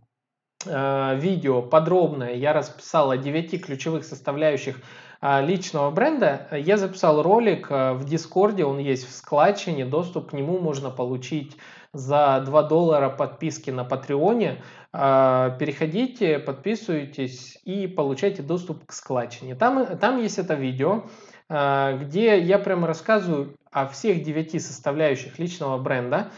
видео 0.66 1.62
подробное 1.62 2.34
я 2.34 2.52
расписал 2.52 3.10
о 3.10 3.16
9 3.16 3.64
ключевых 3.64 4.04
составляющих 4.04 4.76
э, 5.22 5.44
личного 5.44 5.90
бренда. 5.90 6.48
Я 6.52 6.76
записал 6.76 7.22
ролик 7.22 7.70
э, 7.70 7.94
в 7.94 8.04
Дискорде, 8.04 8.64
он 8.64 8.78
есть 8.78 9.08
в 9.08 9.12
складчине, 9.12 9.86
доступ 9.86 10.30
к 10.30 10.32
нему 10.34 10.58
можно 10.58 10.90
получить 10.90 11.56
за 11.92 12.42
2 12.44 12.62
доллара 12.64 13.08
подписки 13.08 13.70
на 13.70 13.84
Патреоне. 13.84 14.62
Переходите, 14.92 16.38
подписывайтесь 16.38 17.58
и 17.64 17.86
получайте 17.86 18.42
доступ 18.42 18.84
к 18.86 18.92
складчине. 18.92 19.54
Там, 19.54 19.86
там 19.98 20.20
есть 20.20 20.38
это 20.38 20.54
видео, 20.54 21.04
где 21.48 22.40
я 22.40 22.58
прямо 22.58 22.86
рассказываю 22.88 23.56
о 23.70 23.86
всех 23.86 24.22
девяти 24.22 24.58
составляющих 24.58 25.38
личного 25.38 25.78
бренда, 25.78 26.30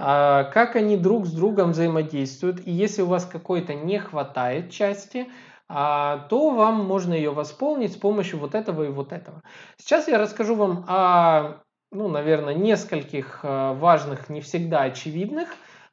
как 0.00 0.76
они 0.76 0.96
друг 0.96 1.26
с 1.26 1.32
другом 1.32 1.72
взаимодействуют. 1.72 2.66
И 2.66 2.70
если 2.70 3.02
у 3.02 3.06
вас 3.06 3.26
какой-то 3.26 3.74
не 3.74 3.98
хватает 3.98 4.70
части, 4.70 5.28
а, 5.68 6.26
то 6.28 6.50
вам 6.50 6.84
можно 6.84 7.14
ее 7.14 7.30
восполнить 7.30 7.92
с 7.92 7.96
помощью 7.96 8.38
вот 8.38 8.54
этого 8.54 8.84
и 8.84 8.88
вот 8.88 9.12
этого. 9.12 9.42
Сейчас 9.76 10.08
я 10.08 10.18
расскажу 10.18 10.54
вам 10.54 10.84
о, 10.88 11.58
ну, 11.92 12.08
наверное, 12.08 12.54
нескольких 12.54 13.40
а, 13.42 13.74
важных, 13.74 14.28
не 14.28 14.40
всегда 14.40 14.82
очевидных 14.82 15.48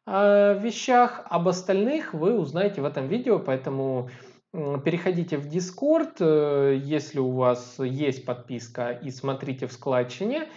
вещах. 0.05 1.23
Об 1.29 1.49
остальных 1.49 2.13
вы 2.13 2.39
узнаете 2.39 2.81
в 2.81 2.85
этом 2.85 3.09
видео, 3.09 3.39
поэтому 3.39 4.09
переходите 4.53 5.37
в 5.37 5.47
Discord, 5.47 6.15
э, 6.19 6.79
если 6.81 7.19
у 7.19 7.31
вас 7.31 7.75
есть 7.79 8.25
подписка, 8.25 8.91
и 8.91 9.11
смотрите 9.11 9.67
в 9.67 9.73
складчине. 9.73 10.47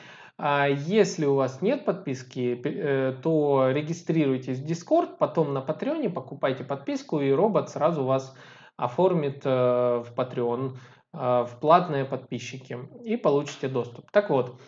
А 0.43 0.67
если 0.69 1.27
у 1.27 1.35
вас 1.35 1.61
нет 1.61 1.85
подписки, 1.85 2.59
э, 2.65 3.13
то 3.23 3.71
регистрируйтесь 3.71 4.59
в 4.59 4.65
Discord, 4.65 5.19
потом 5.19 5.53
на 5.53 5.61
Патреоне 5.61 6.09
покупайте 6.09 6.65
подписку, 6.65 7.21
и 7.21 7.31
робот 7.31 7.69
сразу 7.69 8.05
вас 8.05 8.35
оформит 8.79 9.43
э, 9.45 9.51
в 9.51 10.15
Patreon, 10.17 10.79
э, 11.13 11.19
в 11.45 11.61
платные 11.61 12.07
подписчики, 12.07 12.79
и 13.05 13.19
получите 13.19 13.69
доступ. 13.69 14.11
Так 14.13 14.31
вот, 14.31 14.59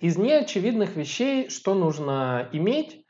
из 0.00 0.18
неочевидных 0.18 0.94
вещей, 0.94 1.50
что 1.50 1.74
нужно 1.74 2.48
иметь, 2.52 3.04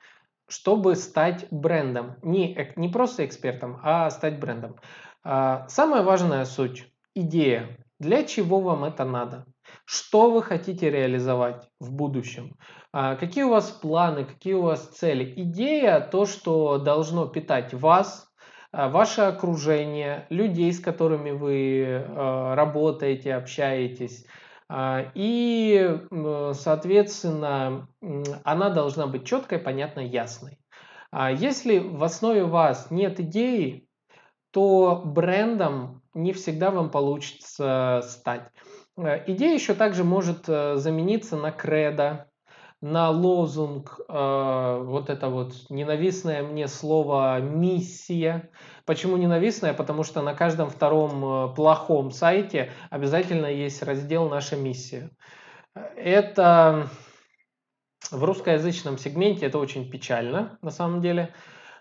чтобы 0.49 0.97
стать 0.97 1.47
брендом. 1.51 2.17
Не, 2.23 2.73
не 2.75 2.89
просто 2.89 3.27
экспертом, 3.27 3.79
а 3.83 4.09
стать 4.09 4.41
брендом. 4.41 4.77
А, 5.25 5.69
самая 5.69 6.03
важная 6.03 6.47
суть– 6.47 6.91
идея. 7.15 7.77
Для 7.99 8.25
чего 8.25 8.61
вам 8.61 8.85
это 8.85 9.05
надо? 9.05 9.45
Что 9.85 10.31
вы 10.31 10.43
хотите 10.43 10.91
реализовать 10.91 11.69
в 11.81 11.93
будущем? 11.93 12.57
А, 12.93 13.17
какие 13.17 13.45
у 13.45 13.51
вас 13.51 13.71
планы, 13.71 14.25
какие 14.25 14.55
у 14.55 14.63
вас 14.63 14.87
цели? 14.89 15.33
Идея– 15.37 16.01
то, 16.13 16.27
что 16.27 16.79
должно 16.79 17.27
питать 17.27 17.73
вас, 17.73 18.31
а, 18.71 18.89
ваше 18.89 19.23
окружение, 19.23 20.27
людей, 20.31 20.73
с 20.73 20.81
которыми 20.81 21.31
вы 21.31 21.85
а, 21.87 22.55
работаете, 22.55 23.35
общаетесь. 23.35 24.27
И, 25.15 25.99
соответственно, 26.55 27.89
она 28.43 28.71
должна 28.71 29.07
быть 29.07 29.27
четкой, 29.27 29.59
понятной, 29.59 30.09
ясной. 30.09 30.57
Если 31.13 31.79
в 31.79 32.03
основе 32.03 32.45
вас 32.45 32.91
нет 32.91 33.21
идеи, 33.21 33.87
то 34.51 35.03
брендом 35.05 36.01
не 36.15 36.33
всегда 36.33 36.71
вам 36.71 36.91
получится 36.91 38.01
стать. 38.05 38.51
Э, 38.97 39.23
идея 39.27 39.55
еще 39.55 39.75
также 39.75 40.05
может 40.05 40.49
э, 40.49 40.77
замениться 40.77 41.37
на 41.37 41.51
кредо, 41.51 42.29
на 42.81 43.11
лозунг, 43.11 44.01
э, 44.09 44.83
вот 44.85 45.09
это 45.09 45.29
вот 45.29 45.55
ненавистное 45.71 46.43
мне 46.43 46.67
слово 46.69 47.41
«миссия». 47.41 48.51
Почему 48.85 49.17
ненавистное? 49.17 49.73
Потому 49.73 50.03
что 50.03 50.23
на 50.23 50.35
каждом 50.35 50.69
втором 50.69 51.55
плохом 51.55 52.11
сайте 52.11 52.73
обязательно 52.91 53.47
есть 53.47 53.83
раздел 53.83 54.29
«Наша 54.29 54.57
миссия». 54.57 55.11
Это 55.97 56.89
в 58.11 58.25
русскоязычном 58.25 58.99
сегменте 58.99 59.47
это 59.47 59.59
очень 59.59 59.89
печально 59.89 60.59
на 60.61 60.71
самом 60.71 61.01
деле. 61.01 61.33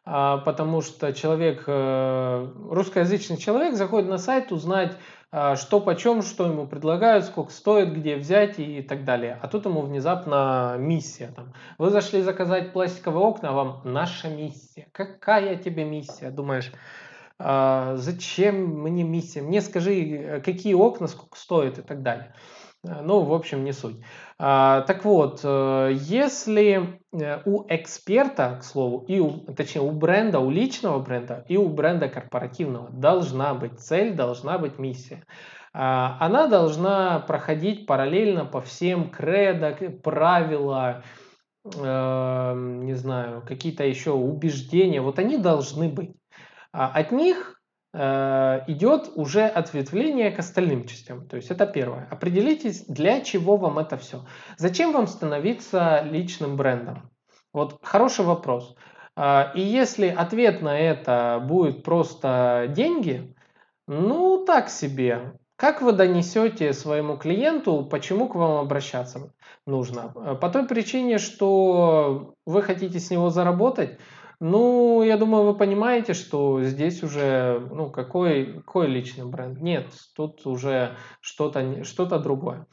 А, 0.04 0.38
потому 0.38 0.82
что 0.82 1.14
человек, 1.14 1.64
э, 1.68 2.48
русскоязычный 2.70 3.38
человек 3.38 3.76
заходит 3.76 4.10
на 4.10 4.18
сайт 4.18 4.52
узнать, 4.52 4.98
а, 5.32 5.56
что 5.56 5.80
почем, 5.80 6.24
что 6.24 6.48
ему 6.48 6.66
предлагают, 6.66 7.26
сколько 7.26 7.52
стоит, 7.52 7.94
где 7.94 8.16
взять 8.16 8.60
и 8.60 8.82
так 8.82 9.06
далее. 9.06 9.40
А 9.42 9.48
тут 9.48 9.66
ему 9.66 9.82
внезапно 9.82 10.76
миссия. 10.80 11.32
Там. 11.36 11.54
Вы 11.78 11.92
зашли 11.92 12.22
заказать 12.22 12.74
пластиковые 12.74 13.24
окна, 13.24 13.50
а 13.50 13.54
вам 13.54 13.82
наша 13.84 14.28
миссия. 14.28 14.88
Какая 14.92 15.56
тебе 15.56 15.86
миссия? 15.86 16.32
Думаешь, 16.32 16.72
а, 17.38 17.96
зачем 17.96 18.82
мне 18.82 19.04
миссия? 19.04 19.42
Мне 19.42 19.62
скажи, 19.62 20.42
какие 20.44 20.74
окна, 20.74 21.08
сколько 21.08 21.38
стоят 21.38 21.78
и 21.78 21.82
так 21.84 22.02
далее. 22.02 22.34
Э, 22.84 23.02
ну, 23.02 23.22
в 23.22 23.34
общем, 23.34 23.64
не 23.64 23.74
суть. 23.74 23.98
А, 24.40 24.82
так 24.82 25.06
вот, 25.06 25.42
э, 25.44 25.92
если 25.94 27.00
э, 27.14 27.42
у 27.46 27.66
эксперта, 27.70 28.58
к 28.60 28.64
слову, 28.64 29.06
и 29.08 29.20
у, 29.20 29.32
точнее 29.54 29.82
у 29.82 29.92
бренда, 29.92 30.40
у 30.40 30.50
личного 30.50 31.00
бренда 31.00 31.46
и 31.48 31.58
у 31.58 31.70
бренда 31.70 32.10
корпоративного 32.10 32.90
должна 32.90 33.54
быть 33.54 33.80
цель, 33.80 34.14
должна 34.14 34.58
быть 34.58 34.80
миссия. 34.80 35.24
А, 35.74 36.18
она 36.20 36.48
должна 36.48 37.20
проходить 37.20 37.86
параллельно 37.86 38.46
по 38.46 38.62
всем 38.62 39.10
кредо, 39.10 39.78
правила, 40.04 41.04
не 41.64 42.96
знаю, 42.96 43.44
какие-то 43.48 43.84
еще 43.84 44.14
убеждения. 44.14 45.00
Вот 45.00 45.20
они 45.20 45.38
должны 45.38 45.90
быть. 45.90 46.16
А 46.74 46.88
от 46.88 47.12
них 47.12 47.61
идет 47.94 49.12
уже 49.16 49.46
ответвление 49.46 50.32
к 50.32 50.40
остальным 50.40 50.86
частям. 50.88 51.28
То 51.28 51.36
есть 51.36 51.52
это 51.52 51.66
первое. 51.66 52.08
Определитесь, 52.10 52.86
для 52.86 53.20
чего 53.20 53.58
вам 53.58 53.80
это 53.80 53.98
все. 53.98 54.26
Зачем 54.58 54.94
вам 54.94 55.08
становиться 55.08 56.02
личным 56.04 56.56
брендом? 56.56 57.12
Вот 57.54 57.80
хороший 57.84 58.24
вопрос. 58.24 58.76
Э, 59.16 59.54
и 59.56 59.62
если 59.62 60.08
ответ 60.08 60.62
на 60.62 60.78
это 60.78 61.44
будет 61.46 61.84
просто 61.84 62.68
деньги, 62.70 63.36
ну 63.88 64.46
так 64.46 64.70
себе. 64.70 65.34
Как 65.56 65.82
вы 65.82 65.92
донесете 65.92 66.74
своему 66.74 67.18
клиенту, 67.18 67.86
почему 67.86 68.28
к 68.28 68.36
вам 68.36 68.60
обращаться 68.60 69.34
нужно? 69.66 70.14
Э, 70.16 70.36
по 70.36 70.50
той 70.50 70.68
причине, 70.68 71.18
что 71.18 72.36
вы 72.46 72.62
хотите 72.62 73.00
с 73.00 73.12
него 73.12 73.30
заработать, 73.30 74.00
ну, 74.42 75.04
я 75.04 75.18
думаю, 75.18 75.46
вы 75.46 75.56
понимаете, 75.56 76.16
что 76.16 76.64
здесь 76.64 77.04
уже, 77.04 77.60
ну, 77.72 77.92
какой, 77.92 78.56
какой 78.56 78.88
личный 78.88 79.26
бренд? 79.26 79.62
Нет, 79.62 79.86
тут 80.16 80.48
уже 80.48 80.98
что-то 81.22 81.84
что 81.84 82.06
другое. 82.18 82.66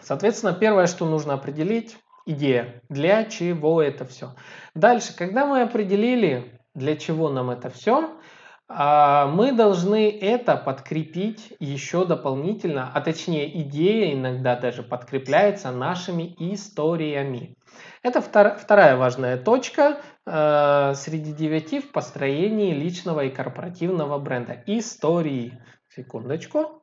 Соответственно, 0.00 0.52
первое, 0.52 0.88
что 0.88 1.06
нужно 1.06 1.34
определить, 1.34 1.96
идея, 2.26 2.82
для 2.88 3.24
чего 3.24 3.80
это 3.80 4.04
все. 4.04 4.34
Дальше, 4.74 5.14
когда 5.16 5.46
мы 5.46 5.62
определили, 5.62 6.60
для 6.74 6.96
чего 6.96 7.28
нам 7.28 7.50
это 7.50 7.70
все, 7.70 8.18
а, 8.66 9.26
мы 9.26 9.52
должны 9.52 10.10
это 10.10 10.56
подкрепить 10.56 11.52
еще 11.60 12.04
дополнительно, 12.06 12.90
а 12.92 13.00
точнее 13.02 13.60
идея 13.62 14.14
иногда 14.14 14.56
даже 14.56 14.82
подкрепляется 14.82 15.70
нашими 15.70 16.34
историями. 16.38 17.54
Это 18.02 18.20
вторая 18.20 18.96
важная 18.96 19.36
точка 19.36 20.00
э, 20.26 20.94
среди 20.94 21.32
девяти 21.32 21.80
в 21.80 21.92
построении 21.92 22.74
личного 22.74 23.24
и 23.24 23.30
корпоративного 23.30 24.18
бренда. 24.18 24.62
Истории. 24.66 25.60
Секундочку. 25.88 26.82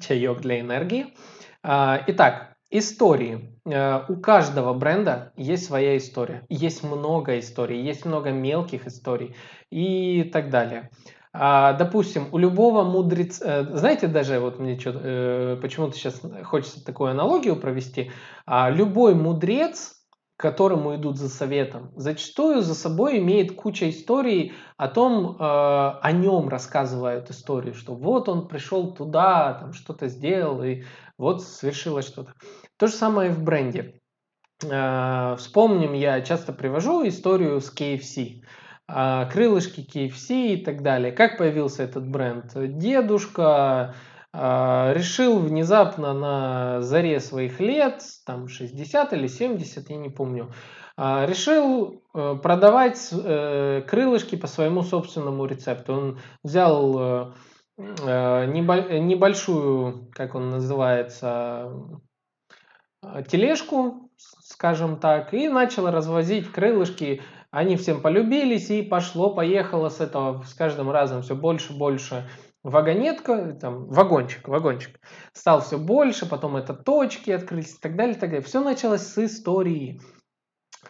Чаек 0.00 0.40
для 0.40 0.60
энергии. 0.60 1.14
Э, 1.62 1.98
итак, 2.06 2.56
истории. 2.70 3.58
Э, 3.64 4.04
у 4.08 4.16
каждого 4.16 4.74
бренда 4.74 5.32
есть 5.36 5.66
своя 5.66 5.96
история. 5.96 6.44
Есть 6.48 6.82
много 6.82 7.38
историй, 7.38 7.82
есть 7.82 8.04
много 8.04 8.30
мелких 8.30 8.86
историй 8.86 9.36
и 9.70 10.24
так 10.24 10.50
далее. 10.50 10.90
А, 11.34 11.72
допустим, 11.72 12.28
у 12.30 12.38
любого 12.38 12.84
мудреца, 12.84 13.44
э, 13.44 13.76
знаете, 13.76 14.06
даже 14.06 14.38
вот 14.38 14.58
мне 14.58 14.76
почему-то 14.76 15.92
сейчас 15.96 16.20
хочется 16.44 16.84
такую 16.84 17.10
аналогию 17.10 17.56
провести, 17.56 18.10
а, 18.44 18.68
любой 18.68 19.14
мудрец, 19.14 20.01
которому 20.42 20.96
идут 20.96 21.18
за 21.18 21.28
советом, 21.28 21.92
зачастую 21.94 22.62
за 22.62 22.74
собой 22.74 23.18
имеет 23.18 23.54
куча 23.54 23.88
историй 23.88 24.54
о 24.76 24.88
том, 24.88 25.36
э, 25.36 25.38
о 25.38 26.12
нем 26.12 26.48
рассказывают 26.48 27.30
историю, 27.30 27.74
что 27.74 27.94
вот 27.94 28.28
он 28.28 28.48
пришел 28.48 28.92
туда, 28.92 29.54
там 29.54 29.72
что-то 29.72 30.08
сделал, 30.08 30.64
и 30.64 30.82
вот 31.16 31.44
свершилось 31.44 32.08
что-то. 32.08 32.34
То 32.76 32.88
же 32.88 32.94
самое 32.94 33.30
и 33.30 33.32
в 33.32 33.40
бренде. 33.44 34.00
Вспомним, 34.58 35.92
я 35.92 36.20
часто 36.20 36.52
привожу 36.52 37.06
историю 37.06 37.60
с 37.60 37.72
KFC. 37.72 38.42
А, 38.88 39.26
крылышки 39.26 39.80
KFC 39.80 40.54
и 40.54 40.64
так 40.64 40.82
далее. 40.82 41.12
Как 41.12 41.38
появился 41.38 41.84
этот 41.84 42.08
бренд? 42.08 42.52
Дедушка 42.54 43.94
решил 44.34 45.38
внезапно 45.38 46.14
на 46.14 46.80
заре 46.80 47.20
своих 47.20 47.60
лет, 47.60 48.02
там 48.24 48.48
60 48.48 49.12
или 49.12 49.26
70, 49.26 49.90
я 49.90 49.96
не 49.96 50.08
помню, 50.08 50.50
а, 50.96 51.26
решил 51.26 52.02
э, 52.14 52.36
продавать 52.42 53.08
э, 53.12 53.82
крылышки 53.88 54.36
по 54.36 54.46
своему 54.46 54.82
собственному 54.82 55.46
рецепту. 55.46 55.94
Он 55.94 56.20
взял 56.42 57.32
э, 57.78 58.46
небольшую, 58.46 60.10
как 60.12 60.34
он 60.34 60.50
называется, 60.50 61.72
тележку, 63.28 64.10
скажем 64.16 65.00
так, 65.00 65.32
и 65.32 65.48
начал 65.48 65.90
развозить 65.90 66.52
крылышки. 66.52 67.22
Они 67.50 67.76
всем 67.76 68.02
полюбились, 68.02 68.70
и 68.70 68.82
пошло-поехало 68.82 69.88
с 69.88 70.00
этого 70.00 70.42
с 70.42 70.52
каждым 70.54 70.90
разом 70.90 71.22
все 71.22 71.34
больше, 71.34 71.72
больше 71.72 72.28
вагонетка, 72.62 73.52
там, 73.60 73.86
вагончик, 73.86 74.48
вагончик, 74.48 75.00
стал 75.32 75.60
все 75.60 75.78
больше, 75.78 76.26
потом 76.26 76.56
это 76.56 76.74
точки 76.74 77.30
открылись 77.30 77.74
и 77.76 77.80
так 77.80 77.96
далее, 77.96 78.16
и 78.16 78.18
так 78.18 78.30
далее. 78.30 78.44
Все 78.44 78.62
началось 78.62 79.02
с 79.02 79.18
истории. 79.18 80.00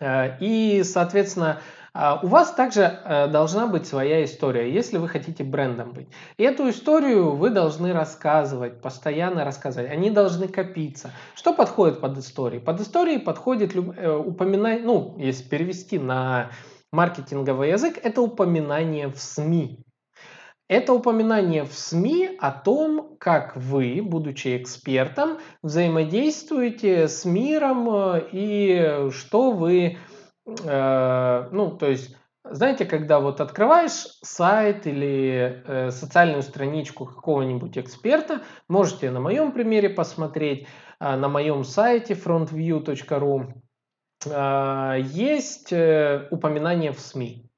Э, 0.01 0.39
и, 0.41 0.83
соответственно, 0.85 1.61
а, 1.95 2.20
у 2.23 2.27
вас 2.27 2.53
также 2.53 2.83
э, 2.83 3.29
должна 3.29 3.66
быть 3.66 3.87
своя 3.87 4.25
история, 4.25 4.73
если 4.73 4.97
вы 4.97 5.09
хотите 5.09 5.45
брендом 5.45 5.93
быть. 5.93 6.09
И 6.39 6.43
эту 6.43 6.70
историю 6.70 7.37
вы 7.37 7.51
должны 7.51 7.93
рассказывать, 7.93 8.81
постоянно 8.81 9.45
рассказывать. 9.45 9.91
Они 9.91 10.11
должны 10.11 10.49
копиться. 10.49 11.11
Что 11.35 11.53
подходит 11.53 12.01
под 12.01 12.16
истории? 12.16 12.59
Под 12.59 12.81
истории 12.81 13.18
подходит 13.18 13.77
э, 13.77 14.16
упоминание, 14.16 14.83
ну, 14.83 15.16
если 15.18 15.47
перевести 15.47 15.99
на 15.99 16.51
маркетинговый 16.93 17.70
язык, 17.70 17.99
это 18.03 18.23
упоминание 18.23 19.09
в 19.09 19.18
СМИ. 19.18 19.85
Это 20.73 20.95
упоминание 20.95 21.64
в 21.64 21.75
СМИ 21.75 22.39
о 22.41 22.51
том, 22.51 23.18
как 23.18 23.55
вы, 23.57 24.01
будучи 24.03 24.57
экспертом, 24.57 25.37
взаимодействуете 25.62 27.09
с 27.09 27.27
миром 27.27 27.91
э, 27.95 28.29
и 28.33 29.11
что 29.11 29.51
вы, 29.51 29.99
э, 30.47 31.49
ну, 31.53 31.77
то 31.77 31.87
есть, 31.87 32.16
знаете, 32.43 32.87
когда 32.87 33.20
вот 33.20 33.43
открываешь 33.43 34.18
сайт 34.23 34.87
или 34.87 35.62
э, 35.66 35.91
социальную 35.91 36.41
страничку 36.41 37.05
какого-нибудь 37.05 37.77
эксперта, 37.77 38.41
можете 38.66 39.11
на 39.11 39.20
моем 39.20 39.53
примере 39.53 39.91
посмотреть, 39.91 40.66
э, 41.01 41.16
на 41.16 41.29
моем 41.29 41.64
сайте 41.64 42.14
frontview.ru 42.14 43.53
э, 44.25 45.01
есть 45.03 45.70
э, 45.70 46.29
упоминание 46.31 46.93
в 46.93 46.99
СМИ. 47.01 47.51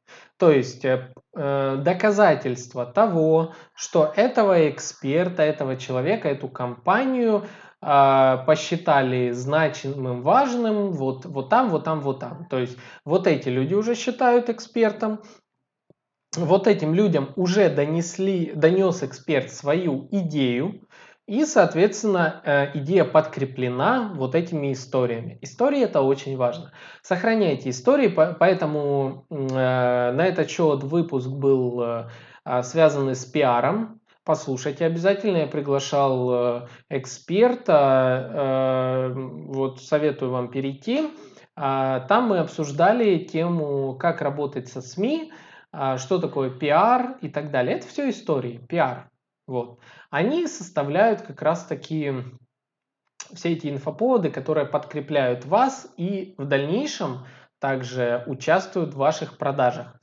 То 0.44 0.50
есть 0.50 0.84
э, 0.84 1.10
э, 1.34 1.76
доказательство 1.82 2.84
того, 2.84 3.54
что 3.74 4.12
этого 4.14 4.68
эксперта, 4.68 5.42
этого 5.42 5.76
человека, 5.76 6.28
эту 6.28 6.48
компанию 6.48 7.46
э, 7.80 8.38
посчитали 8.46 9.30
значимым, 9.30 10.20
важным, 10.20 10.92
вот, 10.92 11.24
вот 11.24 11.48
там, 11.48 11.70
вот 11.70 11.84
там, 11.84 12.00
вот 12.02 12.20
там. 12.20 12.46
То 12.50 12.58
есть 12.58 12.76
вот 13.06 13.26
эти 13.26 13.48
люди 13.48 13.72
уже 13.72 13.94
считают 13.94 14.50
экспертом, 14.50 15.22
вот 16.36 16.66
этим 16.66 16.92
людям 16.92 17.32
уже 17.36 17.70
донесли, 17.70 18.52
донес 18.54 19.02
эксперт 19.02 19.50
свою 19.50 20.08
идею, 20.10 20.83
и, 21.26 21.44
соответственно, 21.44 22.42
э, 22.44 22.78
идея 22.78 23.04
подкреплена 23.04 24.12
вот 24.14 24.34
этими 24.34 24.72
историями. 24.72 25.38
Истории 25.42 25.82
это 25.82 26.02
очень 26.02 26.36
важно. 26.36 26.72
Сохраняйте 27.02 27.70
истории, 27.70 28.08
поэтому 28.08 29.26
э, 29.30 29.34
на 29.44 30.26
этот 30.26 30.50
счет 30.50 30.82
выпуск 30.82 31.28
был 31.28 31.82
э, 31.82 32.08
а, 32.44 32.62
связан 32.62 33.08
с 33.08 33.24
пиаром. 33.24 34.00
Послушайте 34.24 34.86
обязательно, 34.86 35.38
я 35.38 35.46
приглашал 35.46 36.66
эксперта, 36.88 38.32
вот 39.14 39.82
советую 39.82 40.30
вам 40.30 40.50
перейти. 40.50 41.10
А, 41.56 42.00
там 42.00 42.28
мы 42.28 42.38
обсуждали 42.38 43.18
тему, 43.18 43.96
как 43.96 44.20
работать 44.22 44.68
со 44.68 44.82
СМИ, 44.82 45.32
а, 45.72 45.98
что 45.98 46.18
такое 46.18 46.50
пиар 46.50 47.16
и 47.20 47.28
так 47.28 47.50
далее. 47.50 47.76
Это 47.76 47.86
все 47.86 48.10
истории, 48.10 48.58
пиар. 48.68 49.08
Вот. 49.46 49.78
Они 50.10 50.46
составляют 50.46 51.22
как 51.22 51.42
раз 51.42 51.64
таки 51.64 52.12
все 53.32 53.52
эти 53.52 53.68
инфоповоды, 53.68 54.30
которые 54.30 54.66
подкрепляют 54.66 55.44
вас 55.44 55.86
и 55.96 56.34
в 56.38 56.44
дальнейшем 56.44 57.26
также 57.58 58.24
участвуют 58.26 58.94
в 58.94 58.98
ваших 58.98 59.38
продажах. 59.38 59.98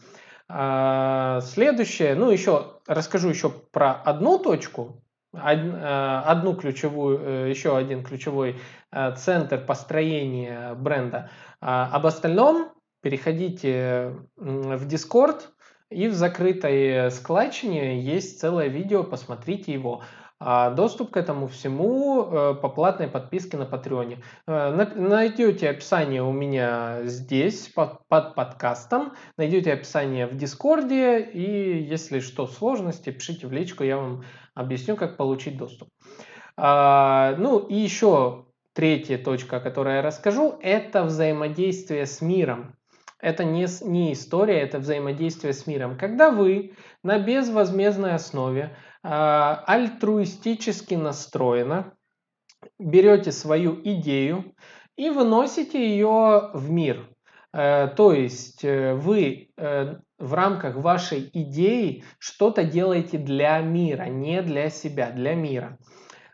А, 0.47 1.39
следующее, 1.41 2.15
ну 2.15 2.29
еще 2.29 2.81
расскажу 2.87 3.29
еще 3.29 3.49
про 3.49 3.93
одну 3.93 4.37
точку, 4.37 5.01
э, 5.33 5.37
одну 5.37 6.55
ключевую, 6.55 7.19
э, 7.19 7.49
еще 7.49 7.77
один 7.77 8.03
ключевой 8.03 8.57
э, 8.91 9.15
центр 9.15 9.63
построения 9.63 10.73
бренда. 10.73 11.29
А, 11.61 11.89
об 11.93 12.05
остальном 12.05 12.73
переходите 13.01 14.15
в 14.35 14.87
Discord, 14.87 15.41
и 15.91 16.07
в 16.07 16.13
закрытой 16.13 17.11
складчине 17.11 18.01
есть 18.01 18.39
целое 18.39 18.67
видео, 18.67 19.03
посмотрите 19.03 19.73
его. 19.73 20.01
А 20.43 20.71
доступ 20.71 21.11
к 21.11 21.17
этому 21.17 21.47
всему 21.47 22.23
э, 22.23 22.55
по 22.55 22.67
платной 22.67 23.07
подписке 23.07 23.57
на 23.57 23.67
Патреоне. 23.67 24.23
Э, 24.47 24.71
найдете 24.95 25.69
описание 25.69 26.23
у 26.23 26.31
меня 26.31 27.03
здесь, 27.03 27.67
под, 27.67 28.07
под 28.07 28.33
подкастом. 28.33 29.13
Найдете 29.37 29.71
описание 29.71 30.25
в 30.25 30.35
Дискорде. 30.35 31.19
И 31.19 31.83
если 31.83 32.21
что, 32.21 32.47
сложности, 32.47 33.11
пишите 33.11 33.45
в 33.45 33.51
личку, 33.51 33.83
я 33.83 33.97
вам 33.97 34.23
объясню, 34.55 34.95
как 34.95 35.15
получить 35.15 35.57
доступ. 35.57 35.89
А, 36.57 37.35
ну 37.37 37.59
и 37.59 37.75
еще 37.75 38.45
третья 38.73 39.19
точка, 39.19 39.57
о 39.57 39.59
которой 39.59 39.97
я 39.97 40.01
расскажу, 40.01 40.57
это 40.61 41.03
взаимодействие 41.03 42.07
с 42.07 42.19
миром. 42.19 42.75
Это 43.21 43.43
не, 43.43 43.67
не 43.83 44.13
история, 44.13 44.61
это 44.61 44.79
взаимодействие 44.79 45.53
с 45.53 45.67
миром. 45.67 45.97
Когда 45.97 46.31
вы 46.31 46.73
на 47.03 47.19
безвозмездной 47.19 48.13
основе 48.13 48.75
э, 49.03 49.07
альтруистически 49.07 50.95
настроено, 50.95 51.93
берете 52.79 53.31
свою 53.31 53.79
идею 53.83 54.55
и 54.95 55.09
выносите 55.09 55.79
ее 55.79 56.51
в 56.53 56.69
мир. 56.69 57.07
Э, 57.53 57.87
то 57.95 58.13
есть 58.13 58.63
э, 58.63 58.93
вы 58.93 59.49
э, 59.57 59.95
в 60.17 60.33
рамках 60.33 60.75
вашей 60.75 61.29
идеи 61.33 62.03
что-то 62.19 62.63
делаете 62.63 63.17
для 63.17 63.59
мира, 63.59 64.03
не 64.03 64.41
для 64.41 64.69
себя, 64.69 65.11
для 65.11 65.35
мира. 65.35 65.77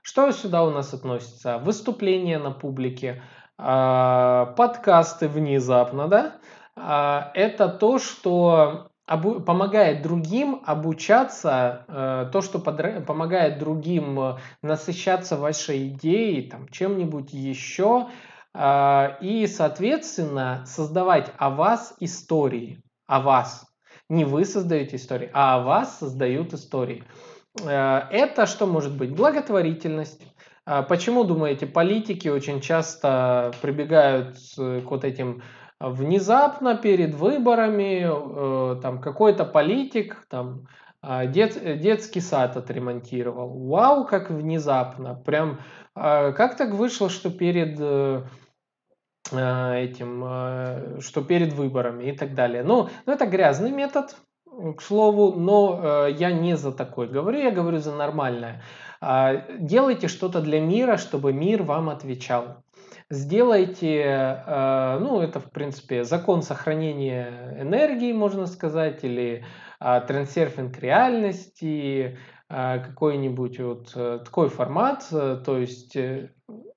Что 0.02 0.32
сюда 0.32 0.64
у 0.64 0.70
нас 0.70 0.94
относится? 0.94 1.58
Выступления 1.58 2.40
на 2.40 2.52
публике, 2.52 3.22
подкасты 3.58 5.28
внезапно, 5.28 6.08
да? 6.08 6.36
А, 6.80 7.32
это 7.34 7.70
то, 7.70 7.98
что 7.98 8.92
помогает 9.08 10.02
другим 10.02 10.62
обучаться, 10.66 11.86
э, 11.88 12.30
то, 12.32 12.42
что 12.42 12.60
помогает 12.60 13.58
другим 13.58 14.20
э, 14.20 14.38
насыщаться 14.62 15.38
вашей 15.38 15.88
идеей, 15.88 16.50
там, 16.50 16.68
чем-нибудь 16.68 17.34
еще, 17.34 18.10
а, 18.54 19.18
и, 19.22 19.48
соответственно, 19.48 20.66
создавать 20.68 21.32
о 21.38 21.52
вас 21.52 21.96
истории, 22.02 22.84
о 23.08 23.22
вас. 23.22 23.66
Не 24.10 24.26
вы 24.26 24.44
создаете 24.46 24.98
истории, 24.98 25.30
а 25.34 25.56
о 25.56 25.64
вас 25.64 26.00
создают 26.00 26.54
истории. 26.54 27.06
Э, 27.64 28.02
это 28.12 28.46
что 28.46 28.68
может 28.68 28.96
быть? 28.98 29.16
Благотворительность. 29.16 30.22
А 30.66 30.84
почему, 30.84 31.24
думаете, 31.24 31.66
политики 31.66 32.28
очень 32.28 32.60
часто 32.60 33.54
прибегают 33.62 34.36
к 34.58 34.84
вот 34.84 35.06
этим 35.06 35.42
внезапно 35.80 36.76
перед 36.76 37.14
выборами 37.16 38.06
э, 38.08 38.82
там 38.82 39.00
какой-то 39.00 39.46
политик 39.46 40.26
там 40.30 40.68
а, 41.02 41.26
дет, 41.26 41.80
детский 41.80 42.22
сад 42.22 42.58
отремонтировал. 42.58 43.68
Вау, 43.68 44.06
как 44.06 44.30
внезапно. 44.30 45.16
Прям 45.16 45.60
э, 45.96 46.34
как 46.34 46.58
так 46.58 46.72
вышло, 46.72 47.10
что 47.10 47.30
перед 47.30 47.78
э, 47.80 48.24
э 49.32 49.84
этим, 49.84 50.24
э, 50.26 51.00
что 51.02 51.22
перед 51.22 51.54
выборами 51.54 52.06
и 52.06 52.18
так 52.18 52.34
далее. 52.34 52.64
Ну, 52.64 52.90
ну 53.06 53.14
это 53.14 53.28
грязный 53.28 53.72
метод, 53.72 54.18
к 54.76 54.82
слову, 54.82 55.40
но 55.40 55.80
э, 56.08 56.16
я 56.18 56.32
не 56.32 56.58
за 56.58 56.72
такой 56.72 57.08
говорю, 57.08 57.40
я 57.40 57.52
говорю 57.52 57.78
за 57.78 57.94
нормальное. 57.94 58.64
Э, 59.02 59.58
делайте 59.60 60.08
что-то 60.08 60.42
для 60.42 60.60
мира, 60.60 60.98
чтобы 60.98 61.32
мир 61.32 61.64
вам 61.64 61.90
отвечал 61.90 62.64
сделайте, 63.10 64.02
э, 64.02 65.00
ну, 65.00 65.22
это, 65.22 65.40
в 65.40 65.52
принципе, 65.52 66.04
закон 66.04 66.42
сохранения 66.42 67.58
энергии, 67.60 68.14
можно 68.14 68.48
сказать, 68.48 69.04
или 69.04 69.46
а, 69.80 70.02
трансерфинг 70.02 70.78
реальности, 70.80 72.18
а, 72.50 72.80
какой-нибудь 72.80 73.60
вот 73.60 73.92
э, 73.96 74.20
такой 74.24 74.50
формат, 74.50 75.06
э, 75.12 75.42
то 75.46 75.58
есть 75.58 75.98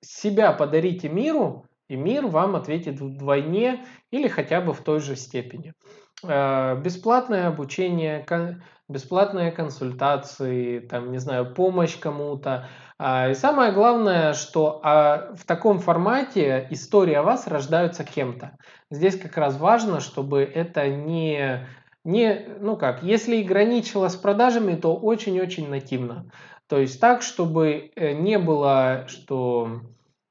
себя 0.01 0.51
подарите 0.51 1.09
миру, 1.09 1.65
и 1.87 1.95
мир 1.95 2.27
вам 2.27 2.55
ответит 2.55 2.99
вдвойне 2.99 3.85
или 4.11 4.27
хотя 4.27 4.61
бы 4.61 4.73
в 4.73 4.81
той 4.81 4.99
же 4.99 5.15
степени. 5.15 5.73
Бесплатное 6.23 7.47
обучение, 7.47 8.25
бесплатные 8.87 9.51
консультации, 9.51 10.79
там, 10.79 11.11
не 11.11 11.17
знаю, 11.17 11.53
помощь 11.53 11.97
кому-то, 11.97 12.67
а, 13.03 13.29
и 13.29 13.33
самое 13.33 13.71
главное, 13.71 14.33
что 14.33 14.79
а, 14.83 15.33
в 15.33 15.43
таком 15.45 15.79
формате 15.79 16.67
истории 16.69 17.15
о 17.15 17.23
вас 17.23 17.47
рождаются 17.47 18.03
кем-то. 18.03 18.55
Здесь 18.91 19.19
как 19.19 19.37
раз 19.37 19.57
важно, 19.57 20.01
чтобы 20.01 20.43
это 20.43 20.87
не, 20.87 21.67
не 22.03 22.45
ну 22.59 22.77
как, 22.77 23.01
если 23.01 23.37
и 23.37 23.43
граничило 23.43 24.07
с 24.07 24.15
продажами, 24.15 24.75
то 24.75 24.95
очень-очень 24.95 25.67
нативно. 25.67 26.29
То 26.67 26.77
есть 26.77 27.01
так, 27.01 27.23
чтобы 27.23 27.91
э, 27.95 28.11
не 28.13 28.37
было, 28.37 29.05
что 29.07 29.81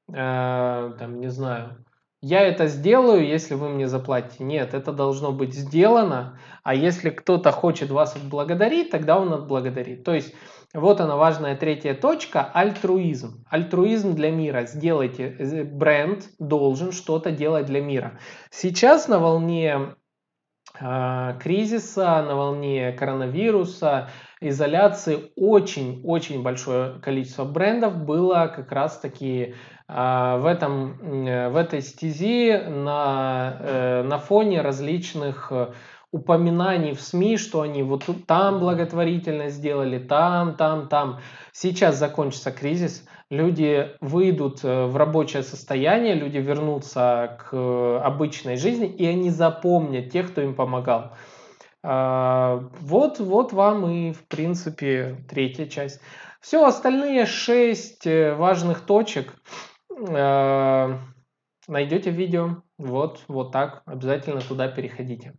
э, 0.07 0.13
э, 0.15 0.93
там, 0.97 1.19
не 1.19 1.29
знаю, 1.29 1.85
я 2.21 2.41
это 2.41 2.67
сделаю, 2.67 3.25
если 3.25 3.55
вы 3.55 3.69
мне 3.69 3.87
заплатите. 3.87 4.43
Нет, 4.43 4.73
это 4.73 4.91
должно 4.91 5.31
быть 5.31 5.55
сделано, 5.55 6.39
а 6.63 6.75
если 6.75 7.09
кто-то 7.09 7.51
хочет 7.51 7.89
вас 7.89 8.15
отблагодарить, 8.15 8.91
тогда 8.91 9.19
он 9.19 9.33
отблагодарит. 9.33 10.03
То 10.03 10.13
есть 10.13 10.35
вот 10.73 11.01
она 11.01 11.17
важная 11.17 11.55
третья 11.55 11.95
точка, 11.95 12.43
альтруизм. 12.43 13.43
Альтруизм 13.49 14.13
для 14.13 14.31
мира. 14.31 14.65
Сделайте, 14.65 15.35
э, 15.37 15.63
бренд 15.63 16.29
должен 16.39 16.91
что-то 16.91 17.31
делать 17.31 17.65
для 17.65 17.81
мира. 17.81 18.19
Сейчас 18.51 19.07
на 19.07 19.17
волне 19.17 19.95
э, 20.79 21.39
кризиса, 21.41 22.21
на 22.21 22.35
волне 22.35 22.93
коронавируса, 22.93 24.09
изоляции 24.41 25.31
очень-очень 25.35 26.41
большое 26.41 26.99
количество 26.99 27.45
брендов 27.45 27.95
было 28.03 28.51
как 28.53 28.71
раз-таки 28.71 29.53
а, 29.87 30.37
в, 30.37 30.45
этом, 30.47 30.97
в 30.97 31.55
этой 31.55 31.81
стези 31.81 32.57
на, 32.67 33.57
э, 33.59 34.03
на 34.03 34.17
фоне 34.17 34.61
различных 34.61 35.51
э, 35.51 35.67
упоминаний 36.11 36.93
в 36.93 37.01
СМИ, 37.01 37.37
что 37.37 37.61
они 37.61 37.83
вот 37.83 38.05
там 38.25 38.59
благотворительность 38.59 39.57
сделали, 39.57 39.99
там, 39.99 40.55
там, 40.55 40.87
там. 40.87 41.19
Сейчас 41.53 41.97
закончится 41.97 42.51
кризис, 42.51 43.05
люди 43.29 43.89
выйдут 44.01 44.61
э, 44.63 44.85
в 44.85 44.97
рабочее 44.97 45.43
состояние, 45.43 46.15
люди 46.15 46.37
вернутся 46.37 47.37
к 47.39 48.01
обычной 48.03 48.57
жизни, 48.57 48.87
и 48.87 49.05
они 49.05 49.29
запомнят 49.29 50.09
тех, 50.09 50.31
кто 50.31 50.41
им 50.41 50.55
помогал. 50.55 51.11
А, 51.83 52.69
вот, 52.79 53.19
вот 53.19 53.53
вам 53.53 53.89
и, 53.89 54.11
в 54.13 54.27
принципе, 54.27 55.23
третья 55.29 55.65
часть. 55.65 55.99
Все, 56.39 56.65
остальные 56.65 57.25
шесть 57.25 58.05
важных 58.05 58.81
точек 58.81 59.33
э, 59.89 60.97
найдете 61.67 62.09
видео. 62.09 62.63
Вот, 62.77 63.23
вот 63.27 63.51
так. 63.51 63.83
Обязательно 63.85 64.41
туда 64.41 64.67
переходите. 64.67 65.35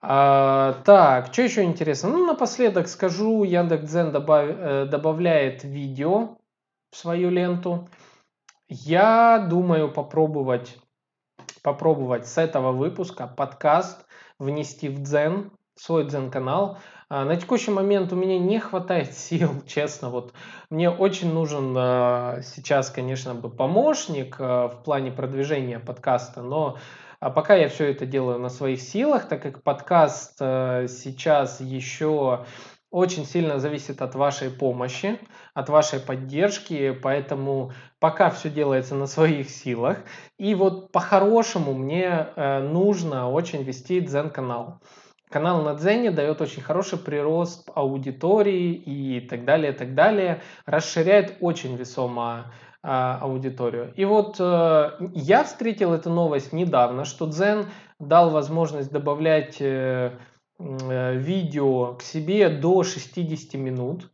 А, 0.00 0.74
так, 0.84 1.32
что 1.32 1.42
еще 1.42 1.62
интересно? 1.62 2.10
Ну, 2.10 2.26
напоследок 2.26 2.88
скажу, 2.88 3.44
Яндекс.Дзен 3.44 4.12
добав, 4.12 4.46
э, 4.48 4.84
добавляет 4.86 5.64
видео 5.64 6.38
в 6.90 6.96
свою 6.96 7.30
ленту. 7.30 7.88
Я 8.68 9.46
думаю 9.48 9.92
попробовать, 9.92 10.78
попробовать 11.62 12.26
с 12.26 12.38
этого 12.38 12.72
выпуска 12.72 13.26
подкаст 13.26 14.06
внести 14.38 14.88
в 14.88 15.02
Дзен, 15.02 15.50
свой 15.74 16.04
Дзен-канал. 16.06 16.78
А, 17.08 17.24
на 17.24 17.36
текущий 17.36 17.70
момент 17.70 18.12
у 18.12 18.16
меня 18.16 18.38
не 18.38 18.58
хватает 18.58 19.14
сил, 19.16 19.62
честно. 19.66 20.10
Вот 20.10 20.32
мне 20.70 20.90
очень 20.90 21.32
нужен 21.32 21.74
а, 21.76 22.40
сейчас, 22.42 22.90
конечно, 22.90 23.34
бы 23.34 23.50
помощник 23.50 24.36
а, 24.38 24.68
в 24.68 24.82
плане 24.82 25.12
продвижения 25.12 25.78
подкаста, 25.78 26.42
но 26.42 26.78
пока 27.20 27.54
я 27.54 27.68
все 27.68 27.90
это 27.90 28.06
делаю 28.06 28.38
на 28.38 28.48
своих 28.48 28.80
силах, 28.80 29.28
так 29.28 29.42
как 29.42 29.62
подкаст 29.62 30.38
сейчас 30.38 31.60
еще 31.60 32.44
очень 32.90 33.26
сильно 33.26 33.58
зависит 33.58 34.00
от 34.02 34.14
вашей 34.14 34.50
помощи, 34.50 35.18
от 35.54 35.68
вашей 35.68 36.00
поддержки, 36.00 36.92
поэтому 36.92 37.72
пока 37.98 38.30
все 38.30 38.48
делается 38.48 38.94
на 38.94 39.06
своих 39.06 39.50
силах. 39.50 39.98
И 40.38 40.54
вот 40.54 40.92
по-хорошему 40.92 41.74
мне 41.74 42.28
э, 42.36 42.60
нужно 42.60 43.30
очень 43.30 43.62
вести 43.62 44.00
дзен-канал. 44.00 44.80
Канал 45.28 45.62
на 45.62 45.74
Дзене 45.74 46.12
дает 46.12 46.40
очень 46.40 46.62
хороший 46.62 46.98
прирост 46.98 47.68
аудитории 47.74 48.72
и 48.74 49.20
так 49.20 49.44
далее, 49.44 49.72
так 49.72 49.94
далее. 49.94 50.40
Расширяет 50.66 51.38
очень 51.40 51.74
весомо 51.76 52.52
а, 52.82 53.18
аудиторию. 53.20 53.92
И 53.96 54.04
вот 54.04 54.36
э, 54.38 54.90
я 55.14 55.42
встретил 55.42 55.92
эту 55.92 56.10
новость 56.10 56.52
недавно, 56.52 57.04
что 57.04 57.26
Дзен 57.26 57.66
дал 57.98 58.30
возможность 58.30 58.92
добавлять 58.92 59.56
э, 59.58 60.12
видео 60.58 61.94
к 61.94 62.02
себе 62.02 62.48
до 62.48 62.82
60 62.82 63.54
минут. 63.54 64.10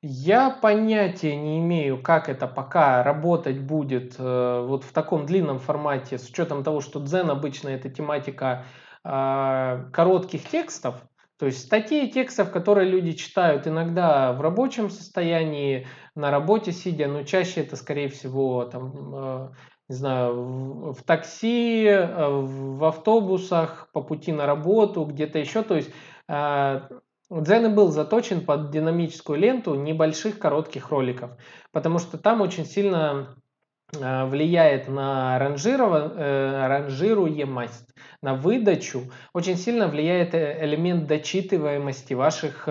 Я 0.00 0.50
понятия 0.50 1.36
не 1.36 1.60
имею, 1.60 2.02
как 2.02 2.28
это 2.28 2.48
пока 2.48 3.04
работать 3.04 3.60
будет 3.60 4.16
э, 4.18 4.64
вот 4.66 4.82
в 4.82 4.92
таком 4.92 5.26
длинном 5.26 5.60
формате, 5.60 6.18
с 6.18 6.28
учетом 6.28 6.64
того, 6.64 6.80
что 6.80 6.98
Дзен 6.98 7.30
обычно 7.30 7.68
эта 7.68 7.88
тематика 7.88 8.64
а, 9.04 9.88
коротких 9.92 10.48
текстов, 10.48 10.96
то 11.38 11.46
есть 11.46 11.60
статей 11.64 12.10
текстов, 12.10 12.50
которые 12.50 12.88
люди 12.88 13.12
читают 13.12 13.66
иногда 13.66 14.32
в 14.32 14.40
рабочем 14.40 14.90
состоянии, 14.90 15.86
на 16.14 16.30
работе 16.30 16.72
сидя, 16.72 17.08
но 17.08 17.22
чаще 17.22 17.62
это, 17.62 17.76
скорее 17.76 18.08
всего, 18.08 18.64
там, 18.64 19.14
а, 19.14 19.52
не 19.92 19.98
знаю, 19.98 20.42
в, 20.42 20.94
в 20.94 21.02
такси, 21.02 21.86
а, 21.86 22.30
в 22.30 22.82
автобусах, 22.84 23.90
по 23.92 24.00
пути 24.02 24.32
на 24.32 24.46
работу, 24.46 25.04
где-то 25.04 25.38
еще. 25.38 25.62
То 25.62 25.76
есть 25.76 25.90
Дзен 26.26 27.74
был 27.74 27.88
заточен 27.88 28.44
под 28.46 28.70
динамическую 28.70 29.38
ленту 29.38 29.74
небольших 29.74 30.38
коротких 30.38 30.90
роликов, 30.90 31.32
потому 31.72 31.98
что 31.98 32.16
там 32.16 32.40
очень 32.40 32.64
сильно 32.64 33.36
Э, 33.36 33.41
влияет 33.92 34.88
на 34.88 35.38
э, 35.38 36.66
ранжируемость, 36.66 37.88
на 38.22 38.34
выдачу, 38.34 39.10
очень 39.32 39.56
сильно 39.56 39.88
влияет 39.88 40.34
э, 40.34 40.58
элемент 40.64 41.06
дочитываемости 41.06 42.14
ваших 42.14 42.68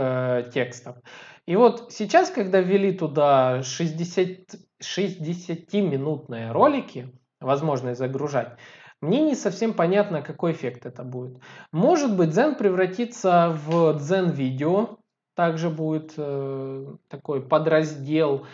текстов. 0.54 0.98
И 1.46 1.56
вот 1.56 1.92
сейчас, 1.92 2.30
когда 2.30 2.60
ввели 2.62 2.92
туда 2.92 3.64
60, 3.64 4.56
60-минутные 4.82 6.52
ролики, 6.52 7.12
возможность 7.40 8.00
загружать, 8.00 8.58
мне 9.02 9.22
не 9.22 9.36
совсем 9.36 9.74
понятно, 9.74 10.22
какой 10.22 10.52
эффект 10.52 10.86
это 10.86 11.04
будет. 11.04 11.40
Может 11.72 12.16
быть, 12.16 12.30
Zen 12.30 12.56
превратится 12.56 13.58
в 13.66 13.98
Zen 13.98 14.32
видео, 14.32 15.00
также 15.36 15.70
будет 15.70 16.14
э, 16.18 16.96
такой 17.08 17.42
подраздел. 17.42 18.46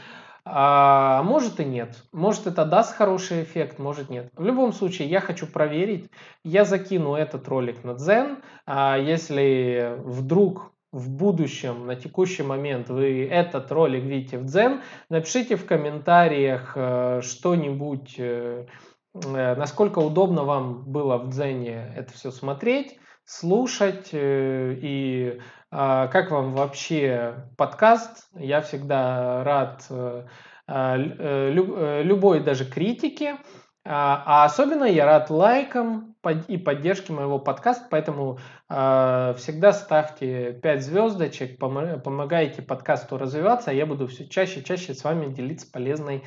А 0.49 1.23
может 1.23 1.59
и 1.59 1.65
нет. 1.65 2.03
Может 2.11 2.47
это 2.47 2.65
даст 2.65 2.95
хороший 2.95 3.43
эффект, 3.43 3.79
может 3.79 4.09
нет. 4.09 4.31
В 4.35 4.45
любом 4.45 4.73
случае, 4.73 5.09
я 5.09 5.19
хочу 5.19 5.47
проверить. 5.47 6.09
Я 6.43 6.65
закину 6.65 7.15
этот 7.15 7.47
ролик 7.47 7.83
на 7.83 7.91
Zen. 7.91 8.37
А 8.65 8.97
если 8.97 9.97
вдруг 10.03 10.71
в 10.91 11.09
будущем, 11.09 11.85
на 11.85 11.95
текущий 11.95 12.43
момент 12.43 12.89
вы 12.89 13.27
этот 13.27 13.71
ролик 13.71 14.03
видите 14.03 14.37
в 14.37 14.45
Zen, 14.45 14.81
напишите 15.09 15.55
в 15.55 15.65
комментариях 15.65 16.73
э, 16.75 17.21
что-нибудь, 17.21 18.15
э, 18.17 18.65
э, 19.13 19.55
насколько 19.55 19.99
удобно 19.99 20.43
вам 20.43 20.85
было 20.85 21.17
в 21.17 21.29
Дзене 21.29 21.93
это 21.95 22.13
все 22.13 22.31
смотреть, 22.31 22.99
слушать 23.25 24.09
и 24.13 25.39
как 25.69 26.31
вам 26.31 26.53
вообще 26.53 27.49
подкаст? 27.57 28.29
Я 28.35 28.61
всегда 28.61 29.43
рад 29.43 29.85
э, 29.89 30.25
а, 30.65 30.97
э, 30.97 31.53
э, 31.53 32.03
любой 32.03 32.41
даже 32.41 32.65
критике. 32.65 33.37
А, 33.85 34.23
а 34.25 34.45
особенно 34.45 34.83
я 34.83 35.05
рад 35.05 35.29
лайкам 35.29 36.15
и 36.47 36.57
поддержке 36.57 37.13
моего 37.13 37.39
подкаста, 37.39 37.87
поэтому 37.89 38.37
всегда 38.67 39.71
ставьте 39.71 40.51
5 40.61 40.83
звездочек, 40.83 41.57
помогайте 41.57 42.61
подкасту 42.61 43.17
развиваться, 43.17 43.71
а 43.71 43.73
я 43.73 43.85
буду 43.85 44.07
все 44.07 44.27
чаще 44.27 44.59
и 44.59 44.63
чаще 44.65 44.93
с 44.93 45.05
вами 45.05 45.31
делиться 45.33 45.71
полезной 45.71 46.25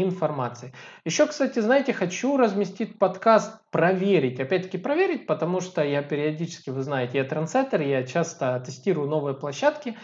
информации. 0.00 0.72
Еще, 1.04 1.26
кстати, 1.26 1.58
знаете, 1.58 1.92
хочу 1.92 2.36
разместить 2.36 2.98
подкаст 2.98 3.60
проверить. 3.70 4.40
Опять-таки 4.40 4.78
проверить, 4.78 5.26
потому 5.26 5.60
что 5.60 5.82
я 5.82 6.02
периодически, 6.02 6.70
вы 6.70 6.82
знаете, 6.82 7.18
я 7.18 7.24
трендсеттер, 7.24 7.80
я 7.82 8.04
часто 8.04 8.62
тестирую 8.64 9.08
новые 9.08 9.34
площадки. 9.34 9.96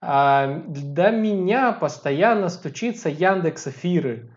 А, 0.00 0.62
до 0.66 1.10
меня 1.10 1.72
постоянно 1.72 2.48
стучится 2.48 3.08
Яндекс 3.08 3.68
Эфиры. 3.68 4.35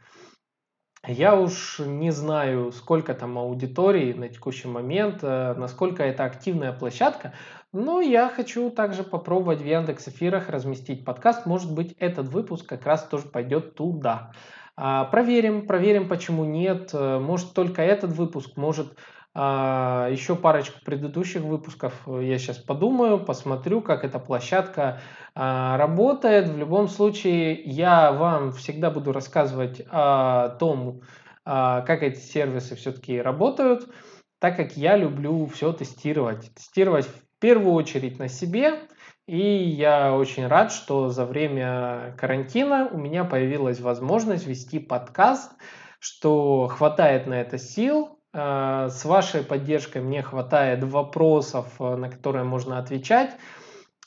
Я 1.07 1.35
уж 1.39 1.79
не 1.79 2.11
знаю, 2.11 2.71
сколько 2.73 3.13
там 3.13 3.37
аудитории 3.37 4.11
на 4.11 4.27
текущий 4.27 4.67
момент, 4.67 5.19
э, 5.21 5.53
насколько 5.57 6.03
это 6.03 6.25
активная 6.25 6.73
площадка, 6.73 7.33
но 7.71 8.01
я 8.01 8.27
хочу 8.27 8.69
также 8.69 9.03
попробовать 9.03 9.61
в 9.61 9.65
Яндекс 9.65 10.09
Эфирах 10.09 10.49
разместить 10.49 11.05
подкаст. 11.05 11.45
Может 11.45 11.73
быть, 11.73 11.95
этот 11.99 12.27
выпуск 12.27 12.65
как 12.65 12.85
раз 12.85 13.07
тоже 13.07 13.27
пойдет 13.27 13.75
туда. 13.75 14.33
А, 14.75 15.05
проверим, 15.05 15.67
проверим, 15.67 16.09
почему 16.09 16.43
нет. 16.43 16.89
Э, 16.93 17.17
может, 17.19 17.53
только 17.53 17.81
этот 17.81 18.11
выпуск, 18.11 18.57
может, 18.57 18.97
еще 19.35 20.35
парочку 20.35 20.79
предыдущих 20.83 21.41
выпусков 21.41 21.93
я 22.07 22.37
сейчас 22.39 22.57
подумаю, 22.57 23.23
посмотрю, 23.23 23.81
как 23.81 24.03
эта 24.03 24.19
площадка 24.19 25.01
а, 25.35 25.77
работает. 25.77 26.49
В 26.49 26.57
любом 26.57 26.87
случае, 26.87 27.53
я 27.61 28.11
вам 28.11 28.51
всегда 28.51 28.89
буду 28.89 29.11
рассказывать 29.11 29.81
о 29.89 30.49
том, 30.59 31.01
как 31.45 32.03
эти 32.03 32.19
сервисы 32.19 32.75
все-таки 32.75 33.21
работают, 33.21 33.87
так 34.39 34.55
как 34.55 34.77
я 34.77 34.97
люблю 34.97 35.45
все 35.47 35.73
тестировать. 35.73 36.53
Тестировать 36.53 37.05
в 37.05 37.39
первую 37.39 37.73
очередь 37.73 38.19
на 38.19 38.27
себе, 38.27 38.81
и 39.27 39.39
я 39.39 40.15
очень 40.15 40.47
рад, 40.47 40.71
что 40.71 41.09
за 41.09 41.25
время 41.25 42.15
карантина 42.17 42.89
у 42.91 42.97
меня 42.97 43.23
появилась 43.25 43.79
возможность 43.79 44.47
вести 44.47 44.79
подкаст, 44.79 45.51
что 45.99 46.67
хватает 46.67 47.27
на 47.27 47.35
это 47.35 47.57
сил, 47.57 48.18
с 48.33 49.05
вашей 49.05 49.43
поддержкой 49.43 50.01
мне 50.01 50.21
хватает 50.21 50.83
вопросов, 50.83 51.67
э, 51.79 51.95
на 51.95 52.09
которые 52.09 52.43
можно 52.43 52.77
отвечать. 52.77 53.35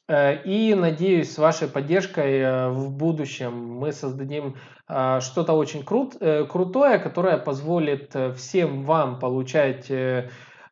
И 0.08 0.74
надеюсь, 0.76 1.32
с 1.32 1.38
вашей 1.38 1.68
поддержкой 1.68 2.70
в 2.70 2.90
будущем 2.90 3.76
мы 3.76 3.92
создадим 3.92 4.56
что-то 4.86 5.52
очень 5.52 5.84
крут, 5.84 6.16
крутое, 6.50 6.98
которое 6.98 7.38
позволит 7.38 8.14
всем 8.36 8.82
вам 8.82 9.20
получать 9.20 9.90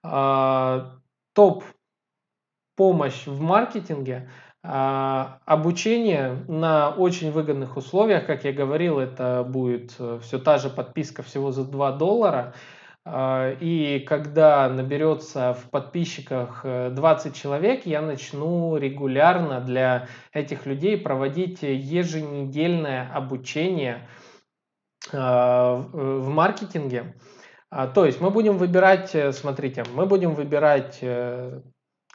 топ 0.02 1.64
помощь 2.76 3.26
в 3.26 3.40
маркетинге, 3.40 4.28
обучение 4.62 6.44
на 6.48 6.90
очень 6.90 7.30
выгодных 7.32 7.76
условиях, 7.76 8.26
как 8.26 8.44
я 8.44 8.52
говорил, 8.52 8.98
это 8.98 9.42
будет 9.48 9.94
э, 9.98 10.18
все 10.22 10.38
та 10.38 10.58
же 10.58 10.68
подписка 10.68 11.22
всего 11.22 11.50
за 11.50 11.64
2 11.64 11.92
доллара. 11.92 12.52
А, 13.12 13.56
и 13.58 13.98
когда 14.00 14.68
наберется 14.68 15.54
в 15.54 15.68
подписчиках 15.70 16.64
20 16.64 17.32
э, 17.32 17.36
человек, 17.36 17.84
я 17.84 18.02
начну 18.02 18.76
регулярно 18.76 19.60
для 19.60 20.06
этих 20.32 20.64
людей 20.64 20.96
проводить 20.96 21.62
еженедельное 21.62 23.10
обучение 23.12 24.08
а, 25.12 25.74
в 25.92 26.28
маркетинге. 26.28 27.16
То 27.94 28.04
есть 28.04 28.20
мы 28.20 28.30
будем 28.30 28.58
выбирать, 28.58 29.12
э, 29.14 29.32
смотрите, 29.32 29.84
мы 29.92 30.06
будем 30.06 30.34
выбирать 30.34 31.02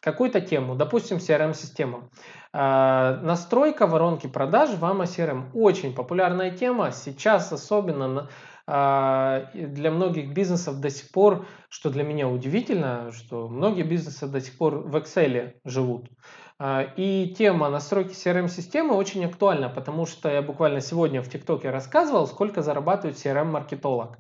какую-то 0.06 0.40
тему, 0.40 0.76
допустим, 0.76 1.18
CRM-систему. 1.18 2.10
А, 2.54 3.20
настройка 3.24 3.88
воронки 3.88 4.28
продаж 4.28 4.70
в 4.70 4.84
AMA 4.84 5.04
CRM 5.04 5.50
очень 5.54 5.94
популярная 5.94 6.52
тема. 6.52 6.92
Сейчас 6.92 7.52
особенно 7.52 8.20
а, 8.20 8.28
для 8.68 9.92
многих 9.92 10.34
бизнесов 10.34 10.80
до 10.80 10.90
сих 10.90 11.12
пор, 11.12 11.46
что 11.70 11.90
для 11.92 12.04
меня 12.04 12.28
удивительно, 12.28 13.12
что 13.12 13.48
многие 13.48 13.84
бизнесы 13.84 14.28
до 14.28 14.42
сих 14.42 14.58
пор 14.58 14.80
в 14.80 14.96
Excel 14.96 15.54
живут. 15.64 16.10
А, 16.58 16.88
и 16.96 17.36
тема 17.38 17.70
настройки 17.70 18.14
CRM-системы 18.14 18.96
очень 18.96 19.26
актуальна, 19.26 19.70
потому 19.70 20.06
что 20.06 20.30
я 20.30 20.42
буквально 20.42 20.80
сегодня 20.80 21.22
в 21.22 21.30
ТикТоке 21.30 21.70
рассказывал, 21.70 22.28
сколько 22.28 22.62
зарабатывает 22.62 23.18
CRM-маркетолог. 23.18 24.18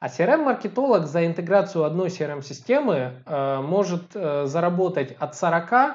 А 0.00 0.08
CRM-маркетолог 0.08 1.06
за 1.06 1.26
интеграцию 1.26 1.84
одной 1.84 2.08
CRM-системы 2.08 3.22
э, 3.24 3.60
может 3.62 4.14
э, 4.14 4.46
заработать 4.46 5.12
от 5.18 5.36
40 5.36 5.72
э, 5.72 5.94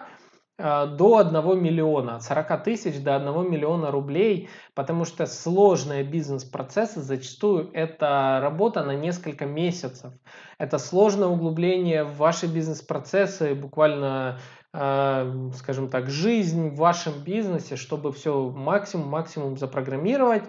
до 0.62 1.18
1 1.18 1.62
миллиона, 1.62 2.16
от 2.18 2.24
40 2.24 2.64
тысяч 2.64 3.01
до 3.01 3.16
1 3.16 3.49
миллиона 3.49 3.91
рублей, 3.91 4.49
потому 4.76 5.05
что 5.05 5.26
сложные 5.26 6.03
бизнес-процессы 6.03 7.01
зачастую 7.01 7.70
это 7.74 8.39
работа 8.41 8.84
на 8.84 8.95
несколько 8.95 9.45
месяцев. 9.45 10.14
Это 10.57 10.78
сложное 10.78 11.28
углубление 11.28 12.03
в 12.03 12.18
ваши 12.18 12.47
бизнес-процессы, 12.47 13.55
буквально 13.55 14.39
скажем 14.74 15.89
так, 15.89 16.09
жизнь 16.09 16.70
в 16.70 16.76
вашем 16.78 17.14
бизнесе, 17.26 17.76
чтобы 17.76 18.14
все 18.14 18.49
максимум-максимум 18.49 19.57
запрограммировать, 19.57 20.43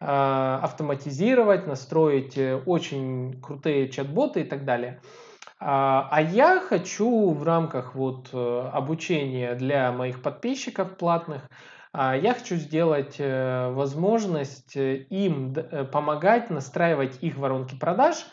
а, 0.00 0.60
автоматизировать, 0.62 1.66
настроить 1.66 2.38
э, 2.38 2.56
очень 2.66 3.40
крутые 3.40 3.88
чат-боты 3.88 4.42
и 4.42 4.44
так 4.44 4.64
далее. 4.64 5.00
А, 5.60 6.08
а 6.10 6.22
я 6.22 6.60
хочу 6.60 7.30
в 7.30 7.42
рамках 7.42 7.94
вот 7.94 8.30
э, 8.32 8.70
обучения 8.72 9.54
для 9.54 9.90
моих 9.92 10.22
подписчиков 10.22 10.96
платных, 10.96 11.48
а, 11.92 12.16
я 12.16 12.34
хочу 12.34 12.56
сделать 12.56 13.16
э, 13.18 13.70
возможность 13.70 14.76
им 14.76 15.54
помогать 15.92 16.50
настраивать 16.50 17.22
их 17.22 17.36
воронки 17.36 17.76
продаж 17.76 18.26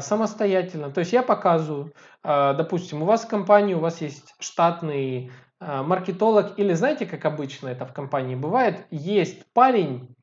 самостоятельно. 0.00 0.90
То 0.90 1.00
есть 1.00 1.12
я 1.12 1.22
показываю, 1.22 1.92
допустим, 2.22 3.02
у 3.02 3.04
вас 3.04 3.26
в 3.26 3.28
компании, 3.28 3.74
у 3.74 3.80
вас 3.80 4.00
есть 4.00 4.34
штатный 4.38 5.30
маркетолог, 5.60 6.58
или 6.58 6.72
знаете, 6.72 7.04
как 7.04 7.26
обычно 7.26 7.68
это 7.68 7.84
в 7.84 7.92
компании 7.92 8.34
бывает, 8.34 8.86
есть 8.90 9.44
парень, 9.52 10.16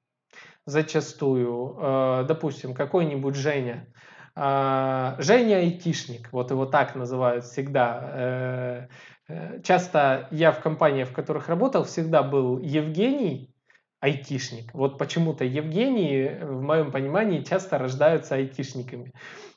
зачастую, 0.66 1.78
э, 1.80 2.26
допустим, 2.28 2.74
какой-нибудь 2.74 3.36
Женя, 3.36 3.88
э, 3.88 4.21
Женя 4.36 5.58
айтишник, 5.58 6.30
вот 6.32 6.52
его 6.52 6.66
так 6.66 6.96
называют 6.96 7.46
всегда. 7.46 8.88
Э, 9.28 9.62
часто 9.64 10.28
я 10.32 10.52
в 10.52 10.62
компаниях, 10.62 11.10
в 11.10 11.14
которых 11.14 11.50
работал, 11.50 11.84
всегда 11.84 12.24
был 12.24 12.60
Евгений, 12.60 13.54
айтишник. 14.00 14.74
Вот 14.74 14.98
почему-то 14.98 15.44
Евгений, 15.44 16.40
в 16.42 16.62
моем 16.62 16.92
понимании, 16.92 17.44
часто 17.44 17.78
рождаются 17.78 18.36
айтишниками. 18.36 19.14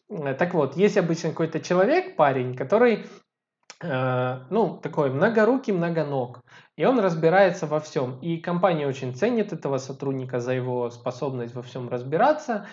Так 0.09 0.55
вот, 0.55 0.77
есть 0.77 0.97
обычно 0.97 1.31
какой-то 1.31 1.61
человек, 1.61 2.17
парень, 2.17 2.55
который 2.55 3.07
Э, 3.85 4.45
ну, 4.51 4.79
такой 4.83 5.11
многорукий, 5.11 5.73
многоног. 5.73 6.41
И 6.77 6.85
он 6.85 6.99
разбирается 7.01 7.67
во 7.67 7.81
всем. 7.81 8.19
И 8.21 8.39
компания 8.39 8.87
очень 8.87 9.15
ценит 9.15 9.53
этого 9.53 9.79
сотрудника 9.79 10.41
за 10.41 10.53
его 10.53 10.91
способность 10.91 11.55
во 11.55 11.63
всем 11.63 11.89
разбираться. 11.89 12.67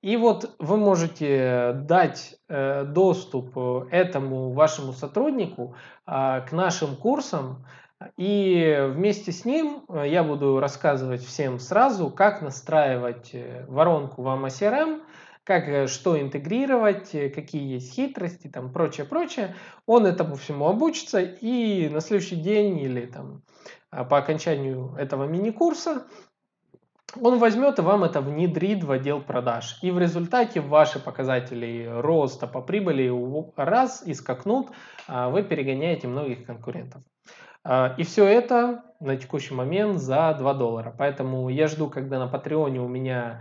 И 0.00 0.16
вот 0.16 0.54
вы 0.58 0.76
можете 0.76 1.72
дать 1.74 2.36
э, 2.48 2.84
доступ 2.84 3.56
этому 3.90 4.52
вашему 4.52 4.92
сотруднику 4.92 5.74
э, 6.06 6.42
к 6.48 6.52
нашим 6.52 6.96
курсам, 6.96 7.66
и 8.16 8.88
вместе 8.90 9.30
с 9.30 9.44
ним 9.44 9.84
я 9.88 10.24
буду 10.24 10.58
рассказывать 10.58 11.24
всем 11.24 11.60
сразу, 11.60 12.10
как 12.10 12.42
настраивать 12.42 13.32
воронку 13.68 14.22
в 14.22 14.26
AMA 14.26 14.50
как 15.44 15.68
э, 15.68 15.86
что 15.86 16.20
интегрировать, 16.20 17.14
э, 17.14 17.28
какие 17.28 17.74
есть 17.74 17.92
хитрости, 17.92 18.48
там 18.48 18.72
прочее, 18.72 19.06
прочее. 19.06 19.54
Он 19.86 20.06
этому 20.06 20.36
всему 20.36 20.66
обучится 20.66 21.20
и 21.20 21.88
на 21.88 22.00
следующий 22.00 22.36
день 22.36 22.78
или 22.78 23.06
там 23.06 23.42
а, 23.90 24.04
по 24.04 24.18
окончанию 24.18 24.94
этого 24.96 25.24
мини-курса 25.24 26.06
он 27.20 27.38
возьмет 27.38 27.78
и 27.78 27.82
вам 27.82 28.04
это 28.04 28.20
внедрит 28.20 28.84
в 28.84 28.90
отдел 28.90 29.20
продаж. 29.20 29.78
И 29.82 29.90
в 29.90 29.98
результате 29.98 30.60
ваши 30.60 30.98
показатели 30.98 31.88
роста 31.92 32.46
по 32.46 32.60
прибыли 32.60 33.12
раз 33.56 34.02
и 34.06 34.14
скакнут, 34.14 34.70
а 35.06 35.28
вы 35.28 35.42
перегоняете 35.42 36.08
многих 36.08 36.44
конкурентов. 36.46 37.02
А, 37.64 37.94
и 37.98 38.02
все 38.04 38.24
это 38.24 38.84
на 39.00 39.16
текущий 39.16 39.54
момент 39.54 39.98
за 39.98 40.34
2 40.38 40.54
доллара. 40.54 40.94
Поэтому 40.96 41.48
я 41.48 41.68
жду, 41.68 41.88
когда 41.88 42.18
на 42.18 42.28
Патреоне 42.28 42.80
у 42.80 42.88
меня 42.88 43.40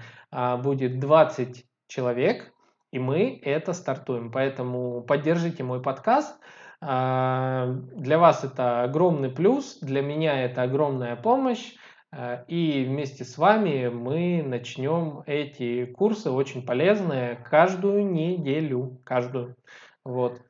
будет 0.63 0.99
20 0.99 1.65
человек, 1.87 2.53
и 2.91 2.99
мы 2.99 3.39
это 3.43 3.73
стартуем. 3.73 4.31
Поэтому 4.31 5.01
поддержите 5.01 5.63
мой 5.63 5.81
подкаст. 5.81 6.35
А, 6.81 7.67
для 7.95 8.17
вас 8.17 8.43
это 8.43 8.83
огромный 8.83 9.29
плюс, 9.29 9.77
для 9.81 10.01
меня 10.01 10.43
это 10.43 10.63
огромная 10.63 11.15
помощь. 11.15 11.75
А, 12.11 12.43
и 12.47 12.85
вместе 12.85 13.23
с 13.23 13.37
вами 13.37 13.87
мы 13.87 14.43
начнем 14.43 15.23
эти 15.25 15.85
курсы 15.85 16.29
очень 16.29 16.65
полезные 16.65 17.35
каждую 17.49 18.05
неделю. 18.05 18.99
Каждую. 19.03 19.55
Вот. 20.03 20.41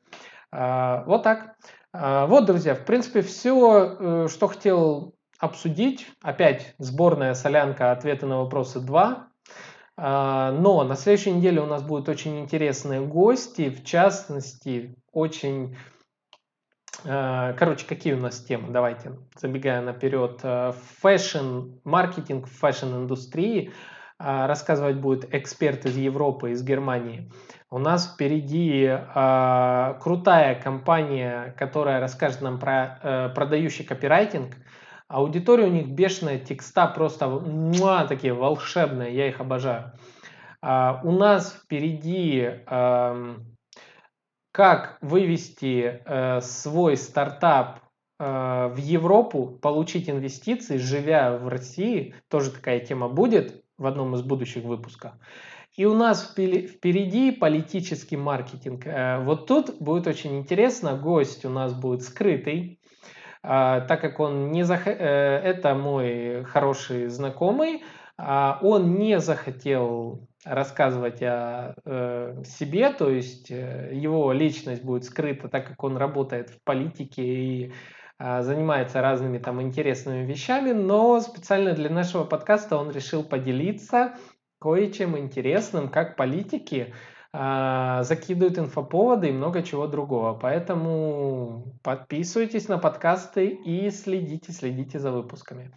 А, 0.50 1.04
вот 1.06 1.22
так. 1.22 1.56
Вот, 1.94 2.46
друзья, 2.46 2.74
в 2.74 2.86
принципе, 2.86 3.20
все, 3.20 3.96
э, 4.00 4.28
что 4.30 4.48
хотел 4.48 5.14
обсудить. 5.38 6.08
Опять 6.22 6.74
сборная 6.78 7.34
солянка 7.34 7.92
ответы 7.92 8.24
на 8.24 8.38
вопросы 8.38 8.80
2. 8.80 9.28
А, 9.96 10.52
но 10.52 10.82
на 10.84 10.96
следующей 10.96 11.32
неделе 11.32 11.60
у 11.60 11.66
нас 11.66 11.82
будут 11.82 12.08
очень 12.08 12.40
интересные 12.40 13.00
гости, 13.00 13.68
в 13.68 13.84
частности, 13.84 14.96
очень... 15.12 15.76
А, 17.04 17.52
короче, 17.54 17.86
какие 17.86 18.14
у 18.14 18.18
нас 18.18 18.40
темы? 18.40 18.70
Давайте, 18.70 19.12
забегая 19.36 19.80
наперед. 19.82 20.40
А, 20.42 20.74
fashion, 21.00 21.72
маркетинг 21.84 22.46
в 22.46 22.58
fashion 22.58 23.05
индустрии. 23.05 23.72
Рассказывать 24.18 24.98
будет 24.98 25.34
эксперт 25.34 25.84
из 25.84 25.96
Европы, 25.96 26.52
из 26.52 26.62
Германии. 26.62 27.28
У 27.70 27.78
нас 27.78 28.14
впереди 28.14 28.88
крутая 30.00 30.54
компания, 30.62 31.56
которая 31.58 31.98
расскажет 31.98 32.40
нам 32.40 32.60
про 32.60 33.00
э, 33.02 33.28
продающий 33.34 33.84
копирайтинг– 33.84 34.54
Аудитория 35.12 35.66
у 35.66 35.70
них 35.70 35.88
бешеная, 35.88 36.38
текста 36.38 36.86
просто 36.86 37.28
муа, 37.28 38.06
такие 38.06 38.32
волшебные, 38.32 39.14
я 39.14 39.28
их 39.28 39.42
обожаю. 39.42 39.92
У 40.62 41.10
нас 41.10 41.52
впереди 41.52 42.48
э, 42.66 43.34
как 44.52 44.98
вывести 45.00 46.02
э, 46.04 46.40
свой 46.42 46.96
стартап 46.96 47.80
э, 48.18 48.68
в 48.72 48.76
Европу, 48.76 49.58
получить 49.60 50.08
инвестиции, 50.08 50.76
живя 50.76 51.36
в 51.36 51.48
России, 51.48 52.14
тоже 52.28 52.50
такая 52.50 52.80
тема 52.80 53.08
будет 53.08 53.64
в 53.78 53.86
одном 53.86 54.14
из 54.14 54.22
будущих 54.22 54.64
выпусков. 54.64 55.12
И 55.74 55.86
у 55.86 55.94
нас 55.94 56.22
впереди 56.22 57.32
политический 57.32 58.18
маркетинг. 58.18 58.86
Э, 58.86 59.24
вот 59.24 59.46
тут 59.46 59.74
будет 59.80 60.06
очень 60.06 60.38
интересно, 60.38 60.96
гость 60.96 61.44
у 61.46 61.48
нас 61.48 61.72
будет 61.72 62.02
скрытый, 62.02 62.78
а, 63.42 63.80
так 63.80 64.00
как 64.00 64.20
он 64.20 64.52
не 64.52 64.62
зах... 64.64 64.86
Э, 64.86 64.92
это 64.92 65.74
мой 65.74 66.44
хороший 66.44 67.08
знакомый, 67.08 67.82
а, 68.16 68.58
он 68.62 68.94
не 68.94 69.18
захотел 69.18 70.28
рассказывать 70.44 71.22
о 71.22 71.74
э, 71.84 72.42
себе, 72.44 72.92
то 72.92 73.10
есть 73.10 73.50
э, 73.50 73.90
его 73.92 74.32
личность 74.32 74.82
будет 74.82 75.04
скрыта, 75.04 75.48
так 75.48 75.68
как 75.68 75.82
он 75.84 75.96
работает 75.96 76.50
в 76.50 76.62
политике 76.64 77.22
и 77.22 77.72
э, 78.18 78.42
занимается 78.42 79.00
разными 79.00 79.38
там 79.38 79.62
интересными 79.62 80.26
вещами, 80.26 80.72
но 80.72 81.20
специально 81.20 81.74
для 81.74 81.90
нашего 81.90 82.24
подкаста 82.24 82.76
он 82.76 82.90
решил 82.90 83.22
поделиться 83.22 84.14
кое-чем 84.60 85.16
интересным, 85.16 85.88
как 85.88 86.16
политики 86.16 86.92
э, 87.32 87.98
закидывают 88.02 88.58
инфоповоды 88.58 89.28
и 89.28 89.32
много 89.32 89.62
чего 89.62 89.86
другого. 89.86 90.34
Поэтому 90.34 91.76
подписывайтесь 91.82 92.68
на 92.68 92.78
подкасты 92.78 93.46
и 93.46 93.90
следите, 93.90 94.50
следите 94.52 94.98
за 94.98 95.12
выпусками. 95.12 95.72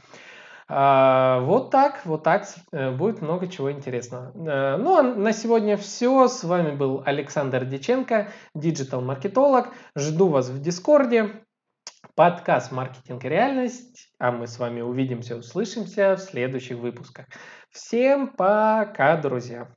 А, 0.67 1.41
вот 1.41 1.69
так, 1.69 2.05
вот 2.05 2.23
так 2.23 2.47
э, 2.71 2.91
будет 2.91 3.21
много 3.21 3.47
чего 3.47 3.71
интересного. 3.71 4.31
Э, 4.33 4.77
ну 4.77 4.97
а 4.97 5.03
на 5.03 5.31
сегодня 5.31 5.77
все. 5.77 6.27
С 6.27 6.43
вами 6.43 6.75
был 6.75 7.03
Александр 7.05 7.65
Диченко, 7.65 8.29
диджитал-маркетолог. 8.55 9.69
Жду 9.95 10.29
вас 10.29 10.49
в 10.49 10.59
Дискорде. 10.61 11.43
Подкаст 12.15 12.71
«Маркетинг 12.71 13.25
и 13.25 13.29
реальность». 13.29 14.09
А 14.19 14.31
мы 14.31 14.47
с 14.47 14.57
вами 14.57 14.81
увидимся, 14.81 15.35
услышимся 15.35 16.15
в 16.15 16.19
следующих 16.19 16.77
выпусках. 16.77 17.27
Всем 17.69 18.29
пока, 18.29 19.17
друзья! 19.17 19.69